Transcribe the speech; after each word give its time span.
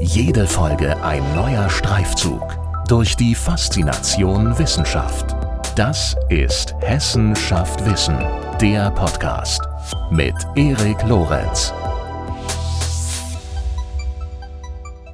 Jede 0.00 0.46
Folge 0.46 0.96
ein 1.02 1.22
neuer 1.34 1.68
Streifzug 1.68 2.56
durch 2.86 3.16
die 3.16 3.34
Faszination 3.34 4.56
Wissenschaft. 4.56 5.34
Das 5.74 6.14
ist 6.28 6.74
Hessen 6.80 7.34
schafft 7.34 7.84
Wissen, 7.84 8.16
der 8.60 8.92
Podcast 8.92 9.60
mit 10.10 10.34
Erik 10.54 11.02
Lorenz. 11.02 11.72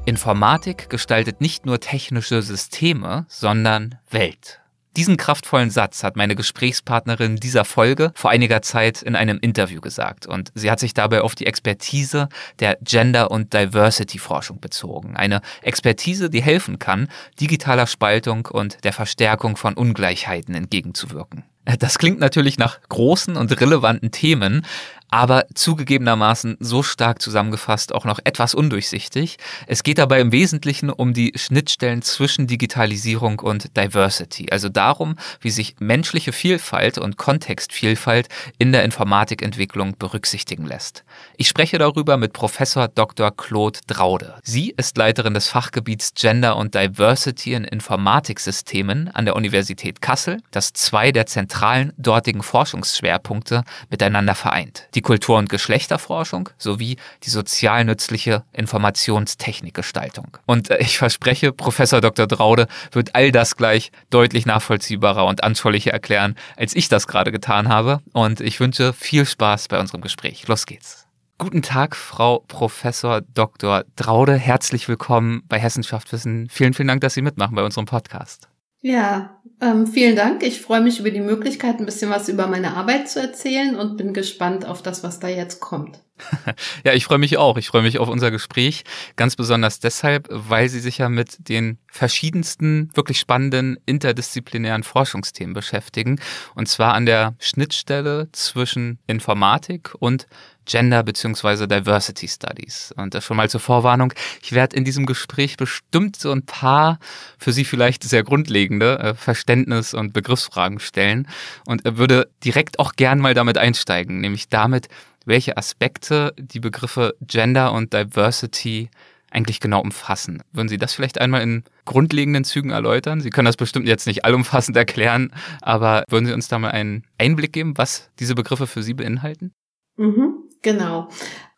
Informatik 0.05 0.91
gestaltet 0.91 1.41
nicht 1.41 1.65
nur 1.65 1.81
technische 1.81 2.43
Systeme, 2.43 3.25
sondern 3.29 3.99
Welt. 4.11 4.61
Diesen 4.97 5.17
kraftvollen 5.17 5.71
Satz 5.71 6.05
hat 6.05 6.17
meine 6.17 6.37
Gesprächspartnerin 6.37 7.37
dieser 7.37 7.65
Folge 7.65 8.13
vor 8.15 8.31
einiger 8.31 8.63
Zeit 8.63 9.03
in 9.03 9.17
einem 9.17 9.39
Interview 9.41 9.81
gesagt 9.81 10.27
und 10.27 10.53
sie 10.55 10.71
hat 10.71 10.79
sich 10.79 10.95
dabei 10.95 11.23
auf 11.23 11.35
die 11.35 11.47
Expertise 11.47 12.29
der 12.61 12.79
Gender- 12.81 13.33
und 13.33 13.53
Diversity-Forschung 13.53 14.61
bezogen. 14.61 15.17
Eine 15.17 15.41
Expertise, 15.63 16.31
die 16.31 16.43
helfen 16.43 16.79
kann, 16.79 17.09
digitaler 17.41 17.89
Spaltung 17.89 18.47
und 18.47 18.85
der 18.85 18.93
Verstärkung 18.93 19.57
von 19.57 19.75
Ungleichheiten 19.75 20.55
entgegenzuwirken. 20.55 21.45
Das 21.79 21.99
klingt 21.99 22.21
natürlich 22.21 22.59
nach 22.59 22.79
großen 22.89 23.37
und 23.37 23.59
relevanten 23.59 24.11
Themen, 24.11 24.67
aber 25.15 25.47
zugegebenermaßen 25.55 26.57
so 26.59 26.83
stark 26.83 27.23
zusammengefasst 27.23 27.95
auch 27.95 28.05
noch 28.05 28.19
etwas 28.25 28.53
undurchsichtig. 28.53 29.37
Es 29.69 29.85
geht 29.85 29.99
dabei 29.99 30.19
im 30.19 30.33
Wesentlichen 30.33 30.91
um 30.91 31.15
die 31.15 31.33
Schnittstellen 31.37 32.03
zwischen 32.03 32.49
Digitalisierung 32.49 33.39
und 33.39 33.77
Diversity, 33.77 34.49
also 34.51 34.69
darum, 34.69 35.15
wie 35.41 35.51
sich 35.51 35.77
menschliche 35.79 36.33
Vielfalt 36.33 36.99
und 36.99 37.17
Kontextvielfalt 37.17 38.27
in 38.59 38.73
der 38.73 38.83
Informatikentwicklung 38.83 39.97
berücksichtigen 39.97 40.67
lässt. 40.67 41.05
Ich 41.37 41.47
spreche 41.47 41.79
darüber 41.79 42.17
mit 42.17 42.33
Professor 42.33 42.89
Dr. 42.89 43.31
Claude 43.31 43.79
Draude. 43.87 44.35
Sie 44.43 44.75
ist 44.77 44.97
Leiterin 44.97 45.35
des 45.35 45.47
Fachgebiets 45.47 46.15
Gender 46.15 46.57
und 46.57 46.75
Diversity 46.75 47.55
in 47.55 47.63
Informatiksystemen 47.63 49.15
an 49.15 49.27
der 49.27 49.37
Universität 49.37 50.03
Kassel, 50.03 50.41
das 50.51 50.73
zwei 50.73 51.13
der 51.13 51.27
zentralen 51.27 51.93
dortigen 51.99 52.43
Forschungsschwerpunkte 52.43 53.63
miteinander 53.91 54.35
vereint. 54.35 54.89
Die 54.97 55.04
Kultur- 55.05 55.39
und 55.39 55.49
Geschlechterforschung 55.49 56.49
sowie 56.59 56.97
die 57.23 57.31
sozial 57.31 57.85
nützliche 57.85 58.43
Informationstechnikgestaltung. 58.53 60.37
Und 60.47 60.71
äh, 60.71 60.79
ich 60.79 60.99
verspreche, 60.99 61.53
Professor 61.53 62.01
Dr. 62.01 62.27
Draude 62.27 62.67
wird 62.91 63.15
all 63.15 63.31
das 63.31 63.57
gleich 63.57 63.93
deutlich 64.11 64.47
nachvollziehbarer 64.47 65.25
und 65.27 65.45
anschaulicher 65.45 65.93
erklären, 65.93 66.35
als 66.57 66.75
ich 66.75 66.89
das 66.89 67.07
gerade 67.07 67.31
getan 67.31 67.69
habe. 67.69 68.01
Und 68.13 68.41
ich 68.41 68.59
wünsche 68.59 68.93
viel 68.93 69.27
Spaß 69.27 69.69
bei 69.69 69.79
unserem 69.79 70.01
Gespräch. 70.01 70.49
Los 70.49 70.67
geht's. 70.67 71.07
Guten 71.37 71.63
Tag, 71.63 71.97
Frau 71.97 72.45
Professor 72.47 73.21
Dr. 73.21 73.85
Draude. 73.97 74.37
Herzlich 74.37 74.89
willkommen 74.89 75.43
bei 75.49 75.59
Hessenschaft 75.59 76.13
Wissen. 76.13 76.49
Vielen, 76.49 76.75
vielen 76.75 76.89
Dank, 76.89 77.01
dass 77.01 77.15
Sie 77.15 77.23
mitmachen 77.23 77.55
bei 77.55 77.63
unserem 77.63 77.87
Podcast. 77.87 78.49
Ja, 78.87 79.41
ähm, 79.63 79.87
vielen 79.87 80.15
Dank. 80.15 80.43
Ich 80.43 80.61
freue 80.61 80.83
mich 80.83 81.01
über 81.01 81.11
die 81.11 81.23
Möglichkeit, 81.23 81.79
ein 81.79 81.87
bisschen 81.87 82.11
was 82.11 82.29
über 82.29 82.49
meine 82.49 82.77
Arbeit 82.77 83.09
zu 83.09 83.19
erzählen 83.19 83.77
und 83.77 83.97
bin 83.97 84.13
gespannt 84.13 84.67
auf 84.67 84.83
das, 84.83 85.03
was 85.03 85.21
da 85.21 85.29
jetzt 85.29 85.61
kommt. 85.61 86.01
ja, 86.85 86.93
ich 86.93 87.07
freue 87.07 87.17
mich 87.17 87.39
auch. 87.39 87.57
Ich 87.57 87.69
freue 87.69 87.81
mich 87.81 87.99
auf 87.99 88.11
unser 88.11 88.31
Gespräch. 88.31 88.85
Ganz 89.17 89.37
besonders 89.37 89.81
deshalb, 89.81 90.29
weil 90.29 90.69
Sie 90.69 90.81
sich 90.81 90.99
ja 90.99 91.09
mit 91.09 91.49
den 91.49 91.79
verschiedensten, 91.87 92.91
wirklich 92.93 93.19
spannenden 93.19 93.79
interdisziplinären 93.87 94.83
Forschungsthemen 94.83 95.55
beschäftigen. 95.55 96.21
Und 96.55 96.69
zwar 96.69 96.93
an 96.93 97.07
der 97.07 97.37
Schnittstelle 97.39 98.29
zwischen 98.33 98.99
Informatik 99.07 99.95
und 99.99 100.27
Gender 100.67 101.03
bzw. 101.03 101.67
Diversity 101.67 102.29
Studies. 102.29 102.93
Und 102.97 103.15
das 103.15 103.25
schon 103.25 103.37
mal 103.37 103.51
zur 103.51 103.61
Vorwarnung. 103.61 104.13
Ich 104.43 104.53
werde 104.53 104.77
in 104.77 104.85
diesem 104.85 105.07
Gespräch 105.07 105.57
bestimmt 105.57 106.17
so 106.17 106.31
ein 106.31 106.45
paar 106.45 106.99
für 107.39 107.53
Sie 107.53 107.65
vielleicht 107.65 108.05
sehr 108.05 108.23
grundlegende 108.23 108.99
äh, 108.99 109.15
Verständnis- 109.15 109.95
und 109.95 110.13
Begriffsfragen 110.13 110.81
stellen 110.81 111.29
und 111.67 111.83
würde 111.85 112.29
direkt 112.45 112.79
auch 112.79 112.95
gern 112.95 113.19
mal 113.19 113.35
damit 113.35 113.59
einsteigen, 113.59 114.21
nämlich 114.21 114.49
damit, 114.49 114.89
welche 115.25 115.57
Aspekte 115.57 116.35
die 116.37 116.61
Begriffe 116.61 117.15
Gender 117.21 117.73
und 117.73 117.93
Diversity 117.93 118.91
eigentlich 119.35 119.61
genau 119.61 119.81
umfassen. 119.81 120.43
Würden 120.53 120.69
Sie 120.69 120.79
das 120.79 120.95
vielleicht 120.95 121.21
einmal 121.21 121.43
in 121.43 121.65
grundlegenden 121.85 122.45
Zügen 122.45 122.71
erläutern? 122.71 123.21
Sie 123.21 123.31
können 123.31 123.47
das 123.47 123.57
bestimmt 123.57 123.87
jetzt 123.87 124.07
nicht 124.07 124.25
allumfassend 124.25 124.77
erklären, 124.77 125.33
aber 125.61 126.05
würden 126.09 126.27
Sie 126.27 126.33
uns 126.33 126.49
da 126.49 126.59
mal 126.59 126.71
einen 126.71 127.05
Einblick 127.19 127.53
geben, 127.53 127.77
was 127.77 128.11
diese 128.21 128.35
Begriffe 128.35 128.67
für 128.67 128.83
Sie 128.83 128.95
beinhalten? 128.95 129.53
Mhm. 129.97 130.45
Genau. 130.63 131.09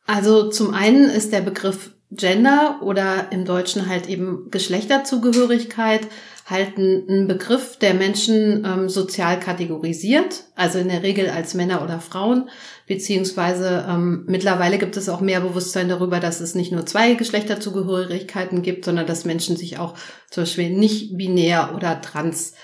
Also 0.07 0.51
zum 0.51 0.75
einen 0.75 1.05
ist 1.05 1.33
der 1.33 1.41
Begriff 1.41 1.93
Gender 2.13 2.81
oder 2.83 3.33
im 3.33 3.45
Deutschen 3.45 3.89
halt 3.89 4.09
eben 4.09 4.51
Geschlechterzugehörigkeit 4.51 6.07
halt 6.49 6.79
ein, 6.79 7.27
Begriff, 7.27 7.77
der 7.77 7.95
Menschen 7.95 8.65
ähm, 8.65 8.89
sozial 8.89 9.41
kategorisiert, 9.41 10.45
also 10.55 10.79
in 10.79 10.89
der 10.89 11.03
Regel 11.03 11.29
als 11.29 11.55
Männer 11.55 11.83
oder 11.83 11.99
Frauen, 11.99 12.49
beziehungsweise 12.87 13.85
ähm, 13.89 14.25
mittlerweile 14.29 14.79
gibt 14.79 14.97
es 14.97 15.09
auch 15.09 15.21
mehr 15.21 15.41
Bewusstsein 15.41 15.89
darüber, 15.89 16.21
dass 16.21 16.41
es 16.41 16.55
nicht 16.55 16.71
nur 16.71 16.87
zwei 16.87 17.15
Geschlechterzugehörigkeiten 17.15 18.63
gibt, 18.63 18.85
sondern 18.85 19.07
dass 19.07 19.25
Menschen 19.25 19.57
sich 19.57 19.81
auch 19.81 19.95
zum 20.31 20.45
Beispiel 20.45 20.71
nicht 20.71 21.17
binär 21.17 21.73
oder 21.75 22.01
trans 22.01 22.55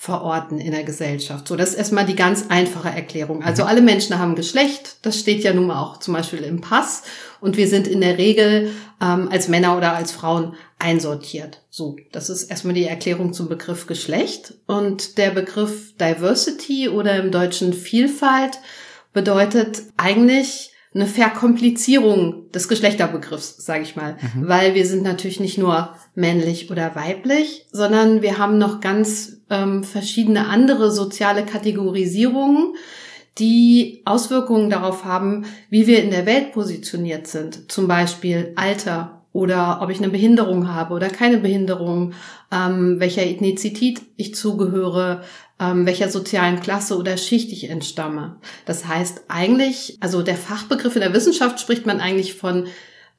verorten 0.00 0.58
in 0.58 0.72
der 0.72 0.82
Gesellschaft. 0.82 1.46
So, 1.46 1.56
das 1.56 1.72
ist 1.72 1.74
erstmal 1.74 2.06
die 2.06 2.16
ganz 2.16 2.46
einfache 2.48 2.88
Erklärung. 2.88 3.42
Also 3.42 3.64
mhm. 3.64 3.68
alle 3.68 3.82
Menschen 3.82 4.18
haben 4.18 4.34
Geschlecht, 4.34 4.96
das 5.02 5.20
steht 5.20 5.44
ja 5.44 5.52
nun 5.52 5.66
mal 5.66 5.78
auch 5.78 5.98
zum 5.98 6.14
Beispiel 6.14 6.38
im 6.38 6.62
Pass 6.62 7.02
und 7.42 7.58
wir 7.58 7.68
sind 7.68 7.86
in 7.86 8.00
der 8.00 8.16
Regel 8.16 8.70
ähm, 9.02 9.28
als 9.30 9.48
Männer 9.48 9.76
oder 9.76 9.94
als 9.94 10.10
Frauen 10.10 10.54
einsortiert. 10.78 11.60
So, 11.68 11.96
das 12.12 12.30
ist 12.30 12.44
erstmal 12.44 12.72
die 12.72 12.86
Erklärung 12.86 13.34
zum 13.34 13.50
Begriff 13.50 13.86
Geschlecht 13.86 14.54
und 14.66 15.18
der 15.18 15.32
Begriff 15.32 15.94
Diversity 15.98 16.88
oder 16.88 17.16
im 17.16 17.30
Deutschen 17.30 17.74
Vielfalt 17.74 18.58
bedeutet 19.12 19.82
eigentlich 19.98 20.70
eine 20.94 21.06
Verkomplizierung 21.06 22.50
des 22.52 22.68
Geschlechterbegriffs, 22.68 23.64
sage 23.64 23.82
ich 23.82 23.96
mal, 23.96 24.16
mhm. 24.34 24.48
weil 24.48 24.74
wir 24.74 24.86
sind 24.86 25.02
natürlich 25.02 25.40
nicht 25.40 25.58
nur 25.58 25.94
männlich 26.14 26.70
oder 26.70 26.96
weiblich, 26.96 27.66
sondern 27.70 28.22
wir 28.22 28.38
haben 28.38 28.56
noch 28.56 28.80
ganz 28.80 29.39
ähm, 29.50 29.84
verschiedene 29.84 30.46
andere 30.46 30.90
soziale 30.90 31.44
Kategorisierungen, 31.44 32.74
die 33.38 34.02
Auswirkungen 34.04 34.70
darauf 34.70 35.04
haben, 35.04 35.44
wie 35.68 35.86
wir 35.86 36.02
in 36.02 36.10
der 36.10 36.26
Welt 36.26 36.52
positioniert 36.52 37.26
sind. 37.26 37.70
Zum 37.70 37.88
Beispiel 37.88 38.52
Alter 38.56 39.22
oder 39.32 39.80
ob 39.82 39.90
ich 39.90 39.98
eine 39.98 40.08
Behinderung 40.08 40.72
habe 40.72 40.94
oder 40.94 41.08
keine 41.08 41.38
Behinderung, 41.38 42.14
ähm, 42.52 42.98
welcher 42.98 43.24
Ethnizität 43.24 44.00
ich 44.16 44.34
zugehöre, 44.34 45.22
ähm, 45.60 45.86
welcher 45.86 46.08
sozialen 46.08 46.58
Klasse 46.60 46.96
oder 46.96 47.16
Schicht 47.16 47.52
ich 47.52 47.70
entstamme. 47.70 48.38
Das 48.66 48.88
heißt 48.88 49.26
eigentlich, 49.28 49.96
also 50.00 50.22
der 50.22 50.36
Fachbegriff 50.36 50.96
in 50.96 51.02
der 51.02 51.14
Wissenschaft 51.14 51.60
spricht 51.60 51.86
man 51.86 52.00
eigentlich 52.00 52.34
von 52.34 52.66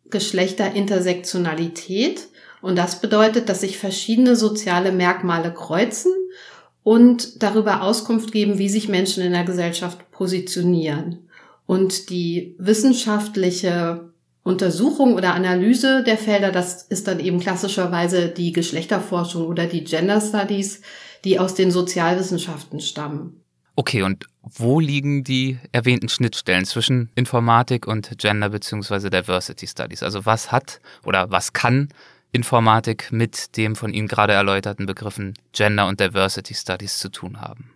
Geschlechterintersektionalität. 0.09 2.27
Und 2.61 2.77
das 2.77 2.99
bedeutet, 2.99 3.47
dass 3.47 3.61
sich 3.61 3.77
verschiedene 3.77 4.35
soziale 4.35 4.91
Merkmale 4.91 5.53
kreuzen 5.53 6.11
und 6.83 7.43
darüber 7.43 7.81
Auskunft 7.81 8.31
geben, 8.31 8.57
wie 8.57 8.69
sich 8.69 8.87
Menschen 8.87 9.23
in 9.23 9.33
der 9.33 9.43
Gesellschaft 9.43 10.11
positionieren. 10.11 11.29
Und 11.65 12.09
die 12.09 12.55
wissenschaftliche 12.57 14.11
Untersuchung 14.43 15.13
oder 15.13 15.35
Analyse 15.35 16.03
der 16.03 16.17
Felder, 16.17 16.51
das 16.51 16.83
ist 16.83 17.07
dann 17.07 17.19
eben 17.19 17.39
klassischerweise 17.39 18.29
die 18.29 18.51
Geschlechterforschung 18.51 19.45
oder 19.45 19.67
die 19.67 19.83
Gender 19.83 20.19
Studies, 20.19 20.81
die 21.23 21.39
aus 21.39 21.53
den 21.53 21.69
Sozialwissenschaften 21.71 22.79
stammen. 22.79 23.41
Okay, 23.75 24.01
und 24.01 24.25
wo 24.43 24.79
liegen 24.79 25.23
die 25.23 25.59
erwähnten 25.71 26.09
Schnittstellen 26.09 26.65
zwischen 26.65 27.09
Informatik 27.15 27.87
und 27.87 28.17
Gender 28.17 28.49
bzw. 28.49 29.09
Diversity 29.09 29.67
Studies? 29.67 30.03
Also 30.03 30.25
was 30.25 30.51
hat 30.51 30.81
oder 31.05 31.31
was 31.31 31.53
kann 31.53 31.89
Informatik 32.31 33.11
mit 33.11 33.57
dem 33.57 33.75
von 33.75 33.93
Ihnen 33.93 34.07
gerade 34.07 34.33
erläuterten 34.33 34.85
Begriffen 34.85 35.33
Gender 35.51 35.87
und 35.87 35.99
Diversity 35.99 36.53
Studies 36.53 36.99
zu 36.99 37.09
tun 37.09 37.41
haben? 37.41 37.71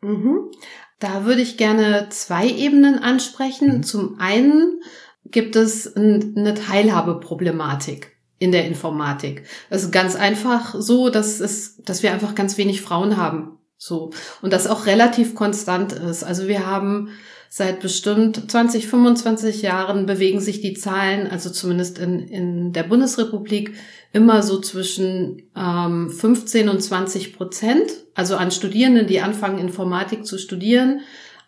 Mhm. 0.00 0.50
Da 0.98 1.24
würde 1.24 1.42
ich 1.42 1.56
gerne 1.56 2.08
zwei 2.10 2.48
Ebenen 2.48 2.98
ansprechen. 2.98 3.78
Mhm. 3.78 3.82
Zum 3.82 4.18
einen 4.18 4.80
gibt 5.24 5.56
es 5.56 5.94
eine 5.94 6.54
Teilhabeproblematik 6.54 8.16
in 8.38 8.52
der 8.52 8.66
Informatik. 8.66 9.44
Es 9.68 9.84
ist 9.84 9.92
ganz 9.92 10.16
einfach 10.16 10.74
so, 10.78 11.10
dass 11.10 11.40
es, 11.40 11.76
dass 11.82 12.02
wir 12.02 12.12
einfach 12.12 12.34
ganz 12.34 12.56
wenig 12.56 12.80
Frauen 12.80 13.16
haben. 13.16 13.58
So. 13.76 14.10
Und 14.42 14.52
das 14.52 14.66
auch 14.66 14.86
relativ 14.86 15.34
konstant 15.34 15.92
ist. 15.92 16.24
Also 16.24 16.48
wir 16.48 16.66
haben 16.66 17.10
seit 17.48 17.80
bestimmt 17.80 18.50
20, 18.50 18.86
25 18.86 19.62
Jahren 19.62 20.06
bewegen 20.06 20.40
sich 20.40 20.60
die 20.60 20.74
Zahlen, 20.74 21.26
also 21.28 21.50
zumindest 21.50 21.98
in, 21.98 22.20
in 22.20 22.72
der 22.72 22.82
Bundesrepublik, 22.82 23.74
immer 24.12 24.42
so 24.42 24.60
zwischen 24.60 25.42
ähm, 25.56 26.10
15 26.10 26.68
und 26.68 26.80
20 26.80 27.36
Prozent. 27.36 27.90
Also 28.14 28.36
an 28.36 28.50
Studierenden, 28.50 29.06
die 29.06 29.20
anfangen, 29.20 29.58
Informatik 29.58 30.26
zu 30.26 30.38
studieren, 30.38 31.00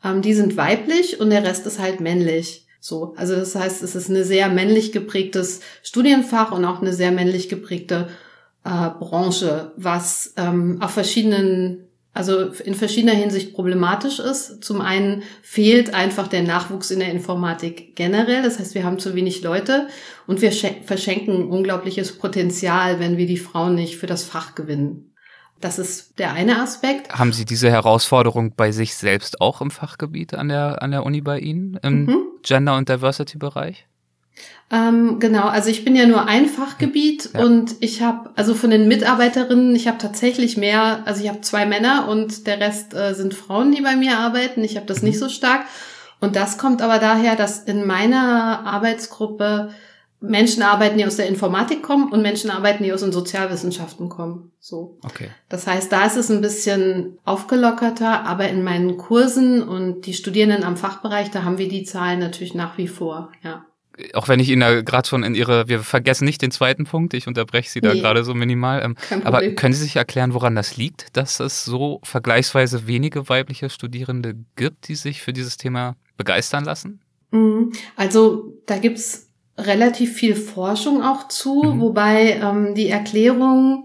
ähm, 0.04 0.22
die 0.22 0.34
sind 0.34 0.56
weiblich 0.56 1.20
und 1.20 1.30
der 1.30 1.44
Rest 1.44 1.66
ist 1.66 1.78
halt 1.78 2.00
männlich. 2.00 2.66
So, 2.80 3.14
also 3.16 3.34
das 3.36 3.54
heißt, 3.54 3.82
es 3.82 3.94
ist 3.94 4.08
eine 4.08 4.24
sehr 4.24 4.48
männlich 4.48 4.92
geprägtes 4.92 5.60
Studienfach 5.82 6.52
und 6.52 6.64
auch 6.64 6.80
eine 6.80 6.94
sehr 6.94 7.12
männlich 7.12 7.48
geprägte 7.48 8.08
äh, 8.64 8.88
Branche, 8.98 9.72
was 9.76 10.32
ähm, 10.36 10.80
auf 10.80 10.92
verschiedenen 10.92 11.89
also 12.12 12.46
in 12.64 12.74
verschiedener 12.74 13.14
Hinsicht 13.14 13.54
problematisch 13.54 14.18
ist. 14.18 14.64
Zum 14.64 14.80
einen 14.80 15.22
fehlt 15.42 15.94
einfach 15.94 16.26
der 16.26 16.42
Nachwuchs 16.42 16.90
in 16.90 16.98
der 16.98 17.12
Informatik 17.12 17.94
generell. 17.94 18.42
Das 18.42 18.58
heißt, 18.58 18.74
wir 18.74 18.84
haben 18.84 18.98
zu 18.98 19.14
wenig 19.14 19.42
Leute 19.42 19.88
und 20.26 20.40
wir 20.42 20.50
verschenken 20.50 21.48
unglaubliches 21.48 22.18
Potenzial, 22.18 22.98
wenn 22.98 23.16
wir 23.16 23.26
die 23.26 23.36
Frauen 23.36 23.76
nicht 23.76 23.96
für 23.96 24.06
das 24.06 24.24
Fach 24.24 24.54
gewinnen. 24.54 25.14
Das 25.60 25.78
ist 25.78 26.18
der 26.18 26.32
eine 26.32 26.60
Aspekt. 26.62 27.12
Haben 27.12 27.32
Sie 27.32 27.44
diese 27.44 27.70
Herausforderung 27.70 28.54
bei 28.56 28.72
sich 28.72 28.94
selbst 28.94 29.40
auch 29.40 29.60
im 29.60 29.70
Fachgebiet 29.70 30.34
an 30.34 30.48
der, 30.48 30.82
an 30.82 30.90
der 30.90 31.04
Uni 31.04 31.20
bei 31.20 31.38
Ihnen, 31.38 31.78
im 31.82 32.06
mhm. 32.06 32.22
Gender- 32.42 32.76
und 32.76 32.88
Diversity-Bereich? 32.88 33.86
Ähm, 34.72 35.18
genau, 35.18 35.48
also 35.48 35.68
ich 35.68 35.84
bin 35.84 35.96
ja 35.96 36.06
nur 36.06 36.28
ein 36.28 36.46
Fachgebiet 36.46 37.30
ja. 37.34 37.44
und 37.44 37.74
ich 37.80 38.02
habe, 38.02 38.30
also 38.36 38.54
von 38.54 38.70
den 38.70 38.86
Mitarbeiterinnen, 38.86 39.74
ich 39.74 39.88
habe 39.88 39.98
tatsächlich 39.98 40.56
mehr, 40.56 41.02
also 41.06 41.24
ich 41.24 41.28
habe 41.28 41.40
zwei 41.40 41.66
Männer 41.66 42.06
und 42.08 42.46
der 42.46 42.60
Rest 42.60 42.94
äh, 42.94 43.14
sind 43.14 43.34
Frauen, 43.34 43.72
die 43.72 43.82
bei 43.82 43.96
mir 43.96 44.18
arbeiten. 44.18 44.62
Ich 44.62 44.76
habe 44.76 44.86
das 44.86 45.02
mhm. 45.02 45.08
nicht 45.08 45.18
so 45.18 45.28
stark. 45.28 45.62
Und 46.20 46.36
das 46.36 46.56
kommt 46.56 46.82
aber 46.82 46.98
daher, 46.98 47.34
dass 47.34 47.64
in 47.64 47.84
meiner 47.84 48.64
Arbeitsgruppe 48.64 49.70
Menschen 50.20 50.62
arbeiten, 50.62 50.98
die 50.98 51.06
aus 51.06 51.16
der 51.16 51.28
Informatik 51.28 51.82
kommen 51.82 52.12
und 52.12 52.20
Menschen 52.20 52.50
arbeiten, 52.50 52.84
die 52.84 52.92
aus 52.92 53.00
den 53.00 53.10
Sozialwissenschaften 53.10 54.10
kommen. 54.10 54.52
So. 54.60 54.98
Okay. 55.02 55.30
Das 55.48 55.66
heißt, 55.66 55.90
da 55.90 56.04
ist 56.04 56.16
es 56.16 56.30
ein 56.30 56.42
bisschen 56.42 57.18
aufgelockerter, 57.24 58.24
aber 58.26 58.48
in 58.48 58.62
meinen 58.62 58.98
Kursen 58.98 59.62
und 59.62 60.02
die 60.02 60.12
Studierenden 60.12 60.62
am 60.62 60.76
Fachbereich, 60.76 61.30
da 61.30 61.42
haben 61.42 61.58
wir 61.58 61.68
die 61.68 61.84
Zahlen 61.84 62.20
natürlich 62.20 62.54
nach 62.54 62.76
wie 62.76 62.88
vor, 62.88 63.32
ja 63.42 63.64
auch 64.14 64.28
wenn 64.28 64.40
ich 64.40 64.48
Ihnen 64.48 64.60
da 64.60 64.82
gerade 64.82 65.08
schon 65.08 65.22
in 65.22 65.34
Ihre, 65.34 65.68
wir 65.68 65.80
vergessen 65.80 66.24
nicht 66.24 66.42
den 66.42 66.50
zweiten 66.50 66.84
Punkt, 66.84 67.14
ich 67.14 67.26
unterbreche 67.26 67.70
Sie 67.70 67.80
da 67.80 67.94
nee. 67.94 68.00
gerade 68.00 68.24
so 68.24 68.34
minimal. 68.34 68.82
Ähm, 68.82 68.96
aber 69.24 69.42
können 69.50 69.74
Sie 69.74 69.82
sich 69.82 69.96
erklären, 69.96 70.34
woran 70.34 70.54
das 70.54 70.76
liegt, 70.76 71.16
dass 71.16 71.40
es 71.40 71.64
so 71.64 72.00
vergleichsweise 72.02 72.86
wenige 72.86 73.28
weibliche 73.28 73.70
Studierende 73.70 74.34
gibt, 74.56 74.88
die 74.88 74.94
sich 74.94 75.22
für 75.22 75.32
dieses 75.32 75.56
Thema 75.56 75.96
begeistern 76.16 76.64
lassen? 76.64 77.00
Mhm. 77.30 77.72
Also 77.96 78.54
da 78.66 78.78
gibt's 78.78 79.28
relativ 79.58 80.14
viel 80.14 80.34
Forschung 80.34 81.02
auch 81.02 81.28
zu, 81.28 81.62
mhm. 81.62 81.80
wobei 81.80 82.40
ähm, 82.42 82.74
die 82.74 82.88
Erklärung 82.88 83.84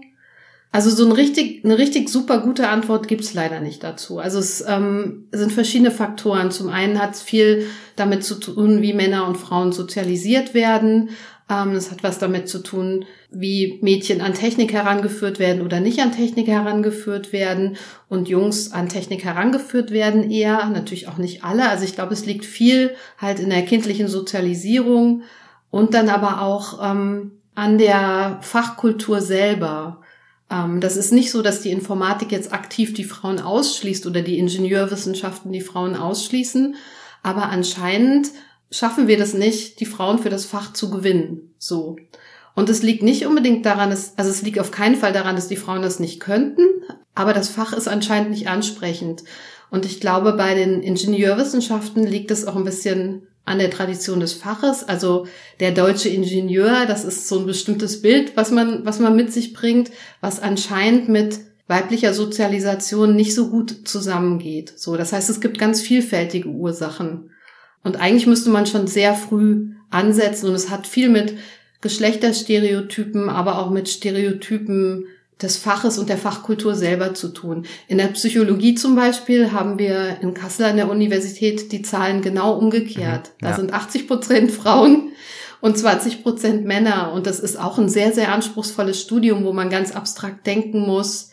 also 0.72 0.90
so 0.90 1.06
ein 1.06 1.12
richtig, 1.12 1.64
eine 1.64 1.78
richtig 1.78 2.08
super 2.08 2.40
gute 2.40 2.68
Antwort 2.68 3.08
gibt's 3.08 3.32
leider 3.34 3.60
nicht 3.60 3.82
dazu. 3.82 4.18
Also 4.18 4.38
es 4.38 4.64
ähm, 4.66 5.28
sind 5.32 5.52
verschiedene 5.52 5.90
Faktoren. 5.90 6.50
Zum 6.50 6.68
einen 6.68 7.00
hat 7.00 7.14
es 7.14 7.22
viel 7.22 7.66
damit 7.96 8.24
zu 8.24 8.34
tun, 8.34 8.82
wie 8.82 8.92
Männer 8.92 9.26
und 9.26 9.36
Frauen 9.36 9.72
sozialisiert 9.72 10.52
werden. 10.52 11.10
Ähm, 11.48 11.70
es 11.70 11.90
hat 11.90 12.02
was 12.02 12.18
damit 12.18 12.48
zu 12.48 12.58
tun, 12.58 13.04
wie 13.30 13.78
Mädchen 13.80 14.20
an 14.20 14.34
Technik 14.34 14.72
herangeführt 14.72 15.38
werden 15.38 15.62
oder 15.62 15.80
nicht 15.80 16.00
an 16.00 16.12
Technik 16.12 16.48
herangeführt 16.48 17.32
werden 17.32 17.76
und 18.08 18.28
Jungs 18.28 18.72
an 18.72 18.88
Technik 18.88 19.24
herangeführt 19.24 19.92
werden 19.92 20.30
eher. 20.30 20.66
Natürlich 20.66 21.08
auch 21.08 21.18
nicht 21.18 21.44
alle. 21.44 21.68
Also 21.68 21.84
ich 21.84 21.94
glaube, 21.94 22.12
es 22.12 22.26
liegt 22.26 22.44
viel 22.44 22.94
halt 23.18 23.38
in 23.38 23.50
der 23.50 23.62
kindlichen 23.62 24.08
Sozialisierung 24.08 25.22
und 25.70 25.94
dann 25.94 26.08
aber 26.08 26.42
auch 26.42 26.80
ähm, 26.82 27.32
an 27.54 27.78
der 27.78 28.38
Fachkultur 28.42 29.20
selber. 29.20 30.02
Ähm, 30.50 30.80
das 30.80 30.96
ist 30.96 31.12
nicht 31.12 31.30
so, 31.30 31.42
dass 31.42 31.60
die 31.60 31.70
Informatik 31.70 32.32
jetzt 32.32 32.52
aktiv 32.52 32.94
die 32.94 33.04
Frauen 33.04 33.40
ausschließt 33.40 34.06
oder 34.06 34.22
die 34.22 34.38
Ingenieurwissenschaften 34.38 35.52
die 35.52 35.60
Frauen 35.60 35.96
ausschließen, 35.96 36.76
aber 37.22 37.48
anscheinend 37.48 38.28
schaffen 38.70 39.08
wir 39.08 39.18
das 39.18 39.34
nicht, 39.34 39.80
die 39.80 39.86
Frauen 39.86 40.18
für 40.18 40.30
das 40.30 40.44
Fach 40.44 40.72
zu 40.72 40.90
gewinnen. 40.90 41.54
So. 41.58 41.96
Und 42.54 42.68
es 42.68 42.82
liegt 42.82 43.02
nicht 43.02 43.26
unbedingt 43.26 43.66
daran, 43.66 43.90
dass, 43.90 44.16
also 44.16 44.30
es 44.30 44.42
liegt 44.42 44.58
auf 44.58 44.70
keinen 44.70 44.96
Fall 44.96 45.12
daran, 45.12 45.36
dass 45.36 45.48
die 45.48 45.56
Frauen 45.56 45.82
das 45.82 46.00
nicht 46.00 46.20
könnten, 46.20 46.62
aber 47.14 47.32
das 47.32 47.48
Fach 47.48 47.72
ist 47.72 47.88
anscheinend 47.88 48.30
nicht 48.30 48.48
ansprechend. 48.48 49.24
Und 49.70 49.84
ich 49.84 50.00
glaube, 50.00 50.32
bei 50.34 50.54
den 50.54 50.82
Ingenieurwissenschaften 50.82 52.04
liegt 52.04 52.30
es 52.30 52.46
auch 52.46 52.56
ein 52.56 52.64
bisschen 52.64 53.25
an 53.46 53.58
der 53.58 53.70
Tradition 53.70 54.20
des 54.20 54.34
Faches. 54.34 54.84
Also 54.84 55.26
der 55.60 55.70
deutsche 55.70 56.10
Ingenieur, 56.10 56.84
das 56.86 57.04
ist 57.04 57.28
so 57.28 57.38
ein 57.38 57.46
bestimmtes 57.46 58.02
Bild, 58.02 58.36
was 58.36 58.50
man, 58.50 58.84
was 58.84 58.98
man 58.98 59.16
mit 59.16 59.32
sich 59.32 59.54
bringt, 59.54 59.90
was 60.20 60.40
anscheinend 60.40 61.08
mit 61.08 61.38
weiblicher 61.68 62.12
Sozialisation 62.12 63.16
nicht 63.16 63.34
so 63.34 63.48
gut 63.48 63.88
zusammengeht. 63.88 64.74
So, 64.76 64.96
das 64.96 65.12
heißt, 65.12 65.30
es 65.30 65.40
gibt 65.40 65.58
ganz 65.58 65.80
vielfältige 65.80 66.48
Ursachen. 66.48 67.30
Und 67.82 67.96
eigentlich 67.96 68.26
müsste 68.26 68.50
man 68.50 68.66
schon 68.66 68.86
sehr 68.86 69.14
früh 69.14 69.70
ansetzen 69.90 70.48
und 70.48 70.54
es 70.54 70.70
hat 70.70 70.86
viel 70.86 71.08
mit 71.08 71.34
Geschlechterstereotypen, 71.80 73.28
aber 73.28 73.58
auch 73.58 73.70
mit 73.70 73.88
Stereotypen 73.88 75.06
des 75.42 75.58
Faches 75.58 75.98
und 75.98 76.08
der 76.08 76.16
Fachkultur 76.16 76.74
selber 76.74 77.12
zu 77.14 77.28
tun. 77.28 77.66
In 77.88 77.98
der 77.98 78.08
Psychologie 78.08 78.74
zum 78.74 78.96
Beispiel 78.96 79.52
haben 79.52 79.78
wir 79.78 80.18
in 80.22 80.32
Kassel 80.32 80.64
an 80.64 80.76
der 80.76 80.90
Universität 80.90 81.72
die 81.72 81.82
Zahlen 81.82 82.22
genau 82.22 82.56
umgekehrt. 82.56 83.32
Mhm, 83.40 83.46
ja. 83.46 83.50
Da 83.50 83.56
sind 83.56 83.72
80 83.72 84.08
Prozent 84.08 84.50
Frauen 84.50 85.10
und 85.60 85.76
20 85.76 86.22
Prozent 86.22 86.64
Männer. 86.64 87.12
Und 87.12 87.26
das 87.26 87.40
ist 87.40 87.58
auch 87.60 87.78
ein 87.78 87.90
sehr, 87.90 88.12
sehr 88.12 88.32
anspruchsvolles 88.32 89.00
Studium, 89.00 89.44
wo 89.44 89.52
man 89.52 89.68
ganz 89.68 89.92
abstrakt 89.92 90.46
denken 90.46 90.80
muss, 90.80 91.32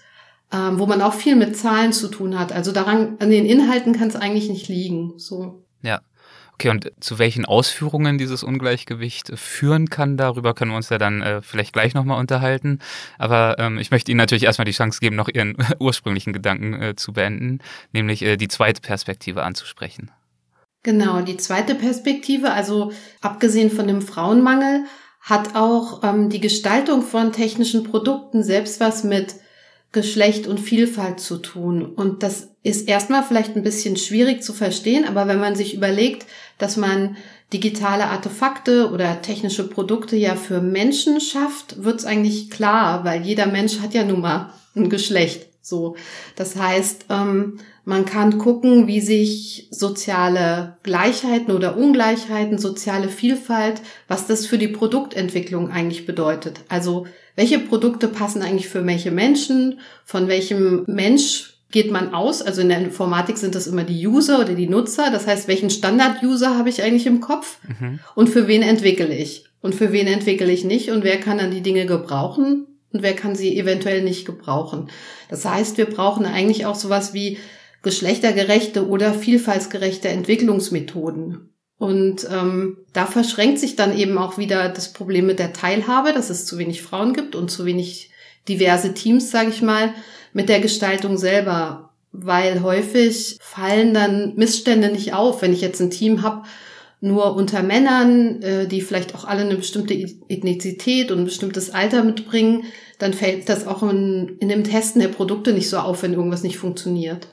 ähm, 0.51 0.79
wo 0.79 0.85
man 0.85 1.01
auch 1.01 1.13
viel 1.13 1.37
mit 1.37 1.55
Zahlen 1.55 1.93
zu 1.93 2.09
tun 2.09 2.37
hat. 2.37 2.51
Also 2.51 2.73
daran, 2.73 3.15
an 3.19 3.29
den 3.29 3.45
Inhalten 3.45 3.93
kann 3.93 4.09
es 4.09 4.17
eigentlich 4.17 4.49
nicht 4.49 4.67
liegen. 4.67 5.13
So. 5.17 5.63
Ja. 5.81 6.01
Okay, 6.53 6.69
und 6.69 6.91
zu 6.99 7.17
welchen 7.17 7.45
Ausführungen 7.45 8.17
dieses 8.17 8.43
Ungleichgewicht 8.43 9.31
führen 9.37 9.89
kann, 9.89 10.17
darüber 10.17 10.53
können 10.53 10.71
wir 10.71 10.77
uns 10.77 10.89
ja 10.89 10.99
dann 10.99 11.21
äh, 11.21 11.41
vielleicht 11.41 11.73
gleich 11.73 11.93
nochmal 11.95 12.19
unterhalten. 12.19 12.79
Aber 13.17 13.57
ähm, 13.57 13.79
ich 13.79 13.89
möchte 13.89 14.11
Ihnen 14.11 14.19
natürlich 14.19 14.43
erstmal 14.43 14.65
die 14.65 14.71
Chance 14.71 14.99
geben, 14.99 15.15
noch 15.15 15.29
Ihren 15.29 15.57
ursprünglichen 15.79 16.31
Gedanken 16.31 16.73
äh, 16.79 16.95
zu 16.95 17.13
beenden, 17.13 17.59
nämlich 17.91 18.21
äh, 18.21 18.37
die 18.37 18.47
zweite 18.47 18.81
Perspektive 18.81 19.43
anzusprechen. 19.43 20.11
Genau, 20.83 21.21
die 21.21 21.37
zweite 21.37 21.75
Perspektive, 21.75 22.51
also 22.51 22.91
abgesehen 23.21 23.71
von 23.71 23.87
dem 23.87 24.01
Frauenmangel, 24.01 24.83
hat 25.21 25.55
auch 25.55 26.03
ähm, 26.03 26.29
die 26.29 26.41
Gestaltung 26.41 27.01
von 27.01 27.31
technischen 27.31 27.83
Produkten 27.83 28.43
selbst 28.43 28.79
was 28.79 29.03
mit 29.03 29.35
Geschlecht 29.93 30.47
und 30.47 30.59
Vielfalt 30.59 31.19
zu 31.19 31.37
tun. 31.37 31.85
Und 31.85 32.23
das 32.23 32.49
ist 32.63 32.89
erstmal 32.89 33.23
vielleicht 33.23 33.55
ein 33.55 33.63
bisschen 33.63 33.95
schwierig 33.95 34.41
zu 34.41 34.51
verstehen, 34.51 35.05
aber 35.07 35.27
wenn 35.27 35.39
man 35.39 35.55
sich 35.55 35.73
überlegt, 35.73 36.25
dass 36.57 36.77
man 36.77 37.17
digitale 37.51 38.05
Artefakte 38.05 38.89
oder 38.91 39.21
technische 39.21 39.67
Produkte 39.67 40.15
ja 40.15 40.35
für 40.35 40.61
Menschen 40.61 41.21
schafft, 41.21 41.83
wird's 41.83 42.05
eigentlich 42.05 42.49
klar, 42.49 43.03
weil 43.03 43.21
jeder 43.21 43.45
Mensch 43.45 43.79
hat 43.79 43.93
ja 43.93 44.03
nun 44.03 44.21
mal 44.21 44.53
ein 44.75 44.89
Geschlecht. 44.89 45.47
So, 45.61 45.95
das 46.35 46.57
heißt, 46.57 47.05
ähm, 47.09 47.59
man 47.85 48.05
kann 48.05 48.37
gucken, 48.37 48.87
wie 48.87 48.99
sich 48.99 49.67
soziale 49.71 50.77
Gleichheiten 50.83 51.53
oder 51.53 51.77
Ungleichheiten, 51.77 52.57
soziale 52.57 53.07
Vielfalt, 53.07 53.81
was 54.07 54.27
das 54.27 54.45
für 54.45 54.57
die 54.57 54.67
Produktentwicklung 54.67 55.69
eigentlich 55.69 56.05
bedeutet. 56.05 56.59
Also 56.67 57.07
welche 57.35 57.59
Produkte 57.59 58.07
passen 58.09 58.41
eigentlich 58.41 58.67
für 58.67 58.85
welche 58.85 59.11
Menschen, 59.11 59.79
von 60.03 60.27
welchem 60.27 60.83
Mensch 60.87 61.52
geht 61.73 61.91
man 61.91 62.13
aus. 62.13 62.41
Also 62.41 62.61
in 62.61 62.69
der 62.69 62.77
Informatik 62.77 63.37
sind 63.37 63.55
das 63.55 63.67
immer 63.67 63.83
die 63.83 64.07
User 64.07 64.39
oder 64.39 64.53
die 64.53 64.69
Nutzer. 64.69 65.09
Das 65.11 65.27
heißt, 65.27 65.49
welchen 65.49 65.69
Standard-User 65.69 66.57
habe 66.57 66.69
ich 66.69 66.81
eigentlich 66.81 67.07
im 67.07 67.19
Kopf 67.19 67.57
mhm. 67.67 67.99
und 68.15 68.29
für 68.29 68.47
wen 68.47 68.61
entwickle 68.61 69.13
ich 69.13 69.45
und 69.61 69.75
für 69.75 69.91
wen 69.91 70.07
entwickle 70.07 70.51
ich 70.51 70.63
nicht 70.63 70.91
und 70.91 71.03
wer 71.03 71.19
kann 71.19 71.39
dann 71.39 71.51
die 71.51 71.61
Dinge 71.61 71.85
gebrauchen 71.85 72.67
und 72.93 73.01
wer 73.01 73.15
kann 73.15 73.35
sie 73.35 73.57
eventuell 73.57 74.03
nicht 74.03 74.25
gebrauchen. 74.25 74.89
Das 75.29 75.43
heißt, 75.45 75.77
wir 75.77 75.85
brauchen 75.85 76.25
eigentlich 76.25 76.67
auch 76.67 76.75
sowas 76.75 77.13
wie 77.13 77.39
geschlechtergerechte 77.81 78.87
oder 78.87 79.13
vielfaltsgerechte 79.13 80.07
Entwicklungsmethoden. 80.09 81.49
Und 81.79 82.27
ähm, 82.31 82.77
da 82.93 83.07
verschränkt 83.07 83.59
sich 83.59 83.75
dann 83.75 83.97
eben 83.97 84.17
auch 84.17 84.37
wieder 84.37 84.69
das 84.69 84.93
Problem 84.93 85.25
mit 85.25 85.39
der 85.39 85.53
Teilhabe, 85.53 86.13
dass 86.13 86.29
es 86.29 86.45
zu 86.45 86.59
wenig 86.59 86.83
Frauen 86.83 87.13
gibt 87.13 87.35
und 87.35 87.49
zu 87.49 87.65
wenig 87.65 88.11
diverse 88.47 88.93
Teams, 88.93 89.31
sage 89.31 89.49
ich 89.49 89.61
mal, 89.61 89.93
mit 90.33 90.49
der 90.49 90.59
Gestaltung 90.59 91.17
selber. 91.17 91.91
Weil 92.11 92.61
häufig 92.61 93.37
fallen 93.41 93.93
dann 93.93 94.35
Missstände 94.35 94.91
nicht 94.91 95.13
auf. 95.13 95.41
Wenn 95.41 95.53
ich 95.53 95.61
jetzt 95.61 95.81
ein 95.81 95.89
Team 95.89 96.21
habe, 96.21 96.43
nur 97.03 97.35
unter 97.35 97.63
Männern, 97.63 98.41
äh, 98.41 98.67
die 98.67 98.81
vielleicht 98.81 99.13
auch 99.13 99.25
alle 99.25 99.41
eine 99.41 99.55
bestimmte 99.55 99.93
Ethnizität 99.93 101.11
und 101.11 101.19
ein 101.19 101.25
bestimmtes 101.25 101.69
Alter 101.69 102.03
mitbringen, 102.03 102.63
dann 102.97 103.13
fällt 103.13 103.49
das 103.49 103.67
auch 103.67 103.83
in, 103.83 104.37
in 104.39 104.47
dem 104.47 104.63
Testen 104.63 105.01
der 105.01 105.09
Produkte 105.09 105.51
nicht 105.51 105.69
so 105.69 105.79
auf, 105.79 106.01
wenn 106.03 106.13
irgendwas 106.13 106.43
nicht 106.43 106.57
funktioniert. 106.57 107.27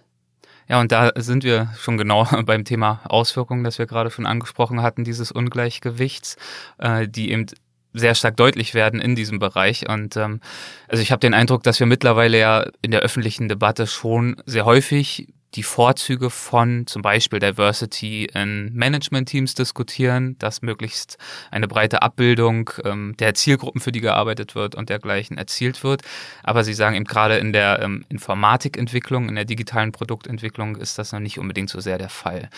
Ja, 0.68 0.80
und 0.80 0.90
da 0.90 1.12
sind 1.16 1.44
wir 1.44 1.68
schon 1.78 1.98
genau 1.98 2.26
beim 2.44 2.64
Thema 2.64 3.00
Auswirkungen, 3.04 3.62
das 3.62 3.78
wir 3.78 3.86
gerade 3.86 4.10
schon 4.10 4.26
angesprochen 4.26 4.82
hatten, 4.82 5.04
dieses 5.04 5.30
Ungleichgewichts, 5.30 6.36
äh, 6.78 7.06
die 7.06 7.30
eben 7.30 7.46
sehr 7.92 8.14
stark 8.14 8.36
deutlich 8.36 8.74
werden 8.74 9.00
in 9.00 9.14
diesem 9.14 9.38
Bereich. 9.38 9.88
Und 9.88 10.16
ähm, 10.16 10.40
also 10.88 11.02
ich 11.02 11.12
habe 11.12 11.20
den 11.20 11.34
Eindruck, 11.34 11.62
dass 11.62 11.80
wir 11.80 11.86
mittlerweile 11.86 12.38
ja 12.38 12.66
in 12.82 12.90
der 12.90 13.00
öffentlichen 13.00 13.48
Debatte 13.48 13.86
schon 13.86 14.40
sehr 14.46 14.64
häufig 14.64 15.28
die 15.54 15.62
Vorzüge 15.62 16.30
von 16.30 16.86
zum 16.86 17.02
Beispiel 17.02 17.40
Diversity 17.40 18.26
in 18.26 18.72
Management-Teams 18.72 19.54
diskutieren, 19.54 20.36
dass 20.38 20.62
möglichst 20.62 21.18
eine 21.50 21.66
breite 21.66 22.02
Abbildung 22.02 22.70
ähm, 22.84 23.16
der 23.18 23.34
Zielgruppen, 23.34 23.80
für 23.80 23.92
die 23.92 24.00
gearbeitet 24.00 24.54
wird 24.54 24.74
und 24.74 24.90
dergleichen 24.90 25.38
erzielt 25.38 25.82
wird. 25.82 26.02
Aber 26.42 26.62
Sie 26.62 26.74
sagen 26.74 26.94
eben 26.94 27.04
gerade 27.04 27.38
in 27.38 27.52
der 27.52 27.80
ähm, 27.82 28.04
Informatikentwicklung, 28.08 29.28
in 29.28 29.34
der 29.34 29.44
digitalen 29.44 29.92
Produktentwicklung 29.92 30.76
ist 30.76 30.98
das 30.98 31.12
noch 31.12 31.20
nicht 31.20 31.38
unbedingt 31.38 31.70
so 31.70 31.80
sehr 31.80 31.98
der 31.98 32.10
Fall. 32.10 32.48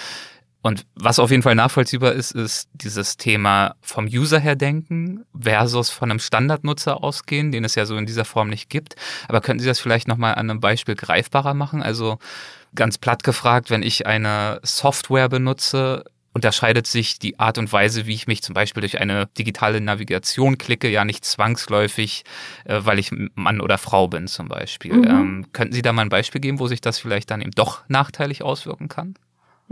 Und 0.62 0.86
was 0.94 1.18
auf 1.18 1.30
jeden 1.32 1.42
Fall 1.42 1.56
nachvollziehbar 1.56 2.12
ist, 2.12 2.30
ist 2.30 2.68
dieses 2.72 3.16
Thema 3.16 3.74
vom 3.80 4.06
User 4.06 4.38
her 4.38 4.54
denken 4.54 5.24
versus 5.38 5.90
von 5.90 6.10
einem 6.10 6.20
Standardnutzer 6.20 7.02
ausgehen, 7.02 7.50
den 7.50 7.64
es 7.64 7.74
ja 7.74 7.84
so 7.84 7.96
in 7.96 8.06
dieser 8.06 8.24
Form 8.24 8.48
nicht 8.48 8.70
gibt. 8.70 8.94
Aber 9.28 9.40
könnten 9.40 9.60
Sie 9.60 9.66
das 9.66 9.80
vielleicht 9.80 10.06
nochmal 10.06 10.36
an 10.36 10.48
einem 10.48 10.60
Beispiel 10.60 10.94
greifbarer 10.94 11.54
machen? 11.54 11.82
Also 11.82 12.18
ganz 12.76 12.96
platt 12.96 13.24
gefragt, 13.24 13.70
wenn 13.70 13.82
ich 13.82 14.06
eine 14.06 14.60
Software 14.62 15.28
benutze, 15.28 16.04
unterscheidet 16.32 16.86
sich 16.86 17.18
die 17.18 17.38
Art 17.38 17.58
und 17.58 17.72
Weise, 17.72 18.06
wie 18.06 18.14
ich 18.14 18.26
mich 18.26 18.42
zum 18.42 18.54
Beispiel 18.54 18.80
durch 18.80 19.00
eine 19.00 19.26
digitale 19.38 19.80
Navigation 19.80 20.58
klicke, 20.58 20.88
ja 20.88 21.04
nicht 21.04 21.24
zwangsläufig, 21.24 22.24
äh, 22.64 22.80
weil 22.82 22.98
ich 22.98 23.10
Mann 23.34 23.60
oder 23.60 23.78
Frau 23.78 24.08
bin 24.08 24.28
zum 24.28 24.48
Beispiel. 24.48 24.94
Mhm. 24.94 25.04
Ähm, 25.04 25.46
könnten 25.52 25.74
Sie 25.74 25.82
da 25.82 25.92
mal 25.92 26.02
ein 26.02 26.08
Beispiel 26.08 26.40
geben, 26.40 26.58
wo 26.58 26.68
sich 26.68 26.80
das 26.80 26.98
vielleicht 26.98 27.30
dann 27.30 27.40
eben 27.40 27.50
doch 27.50 27.82
nachteilig 27.88 28.42
auswirken 28.42 28.88
kann? 28.88 29.14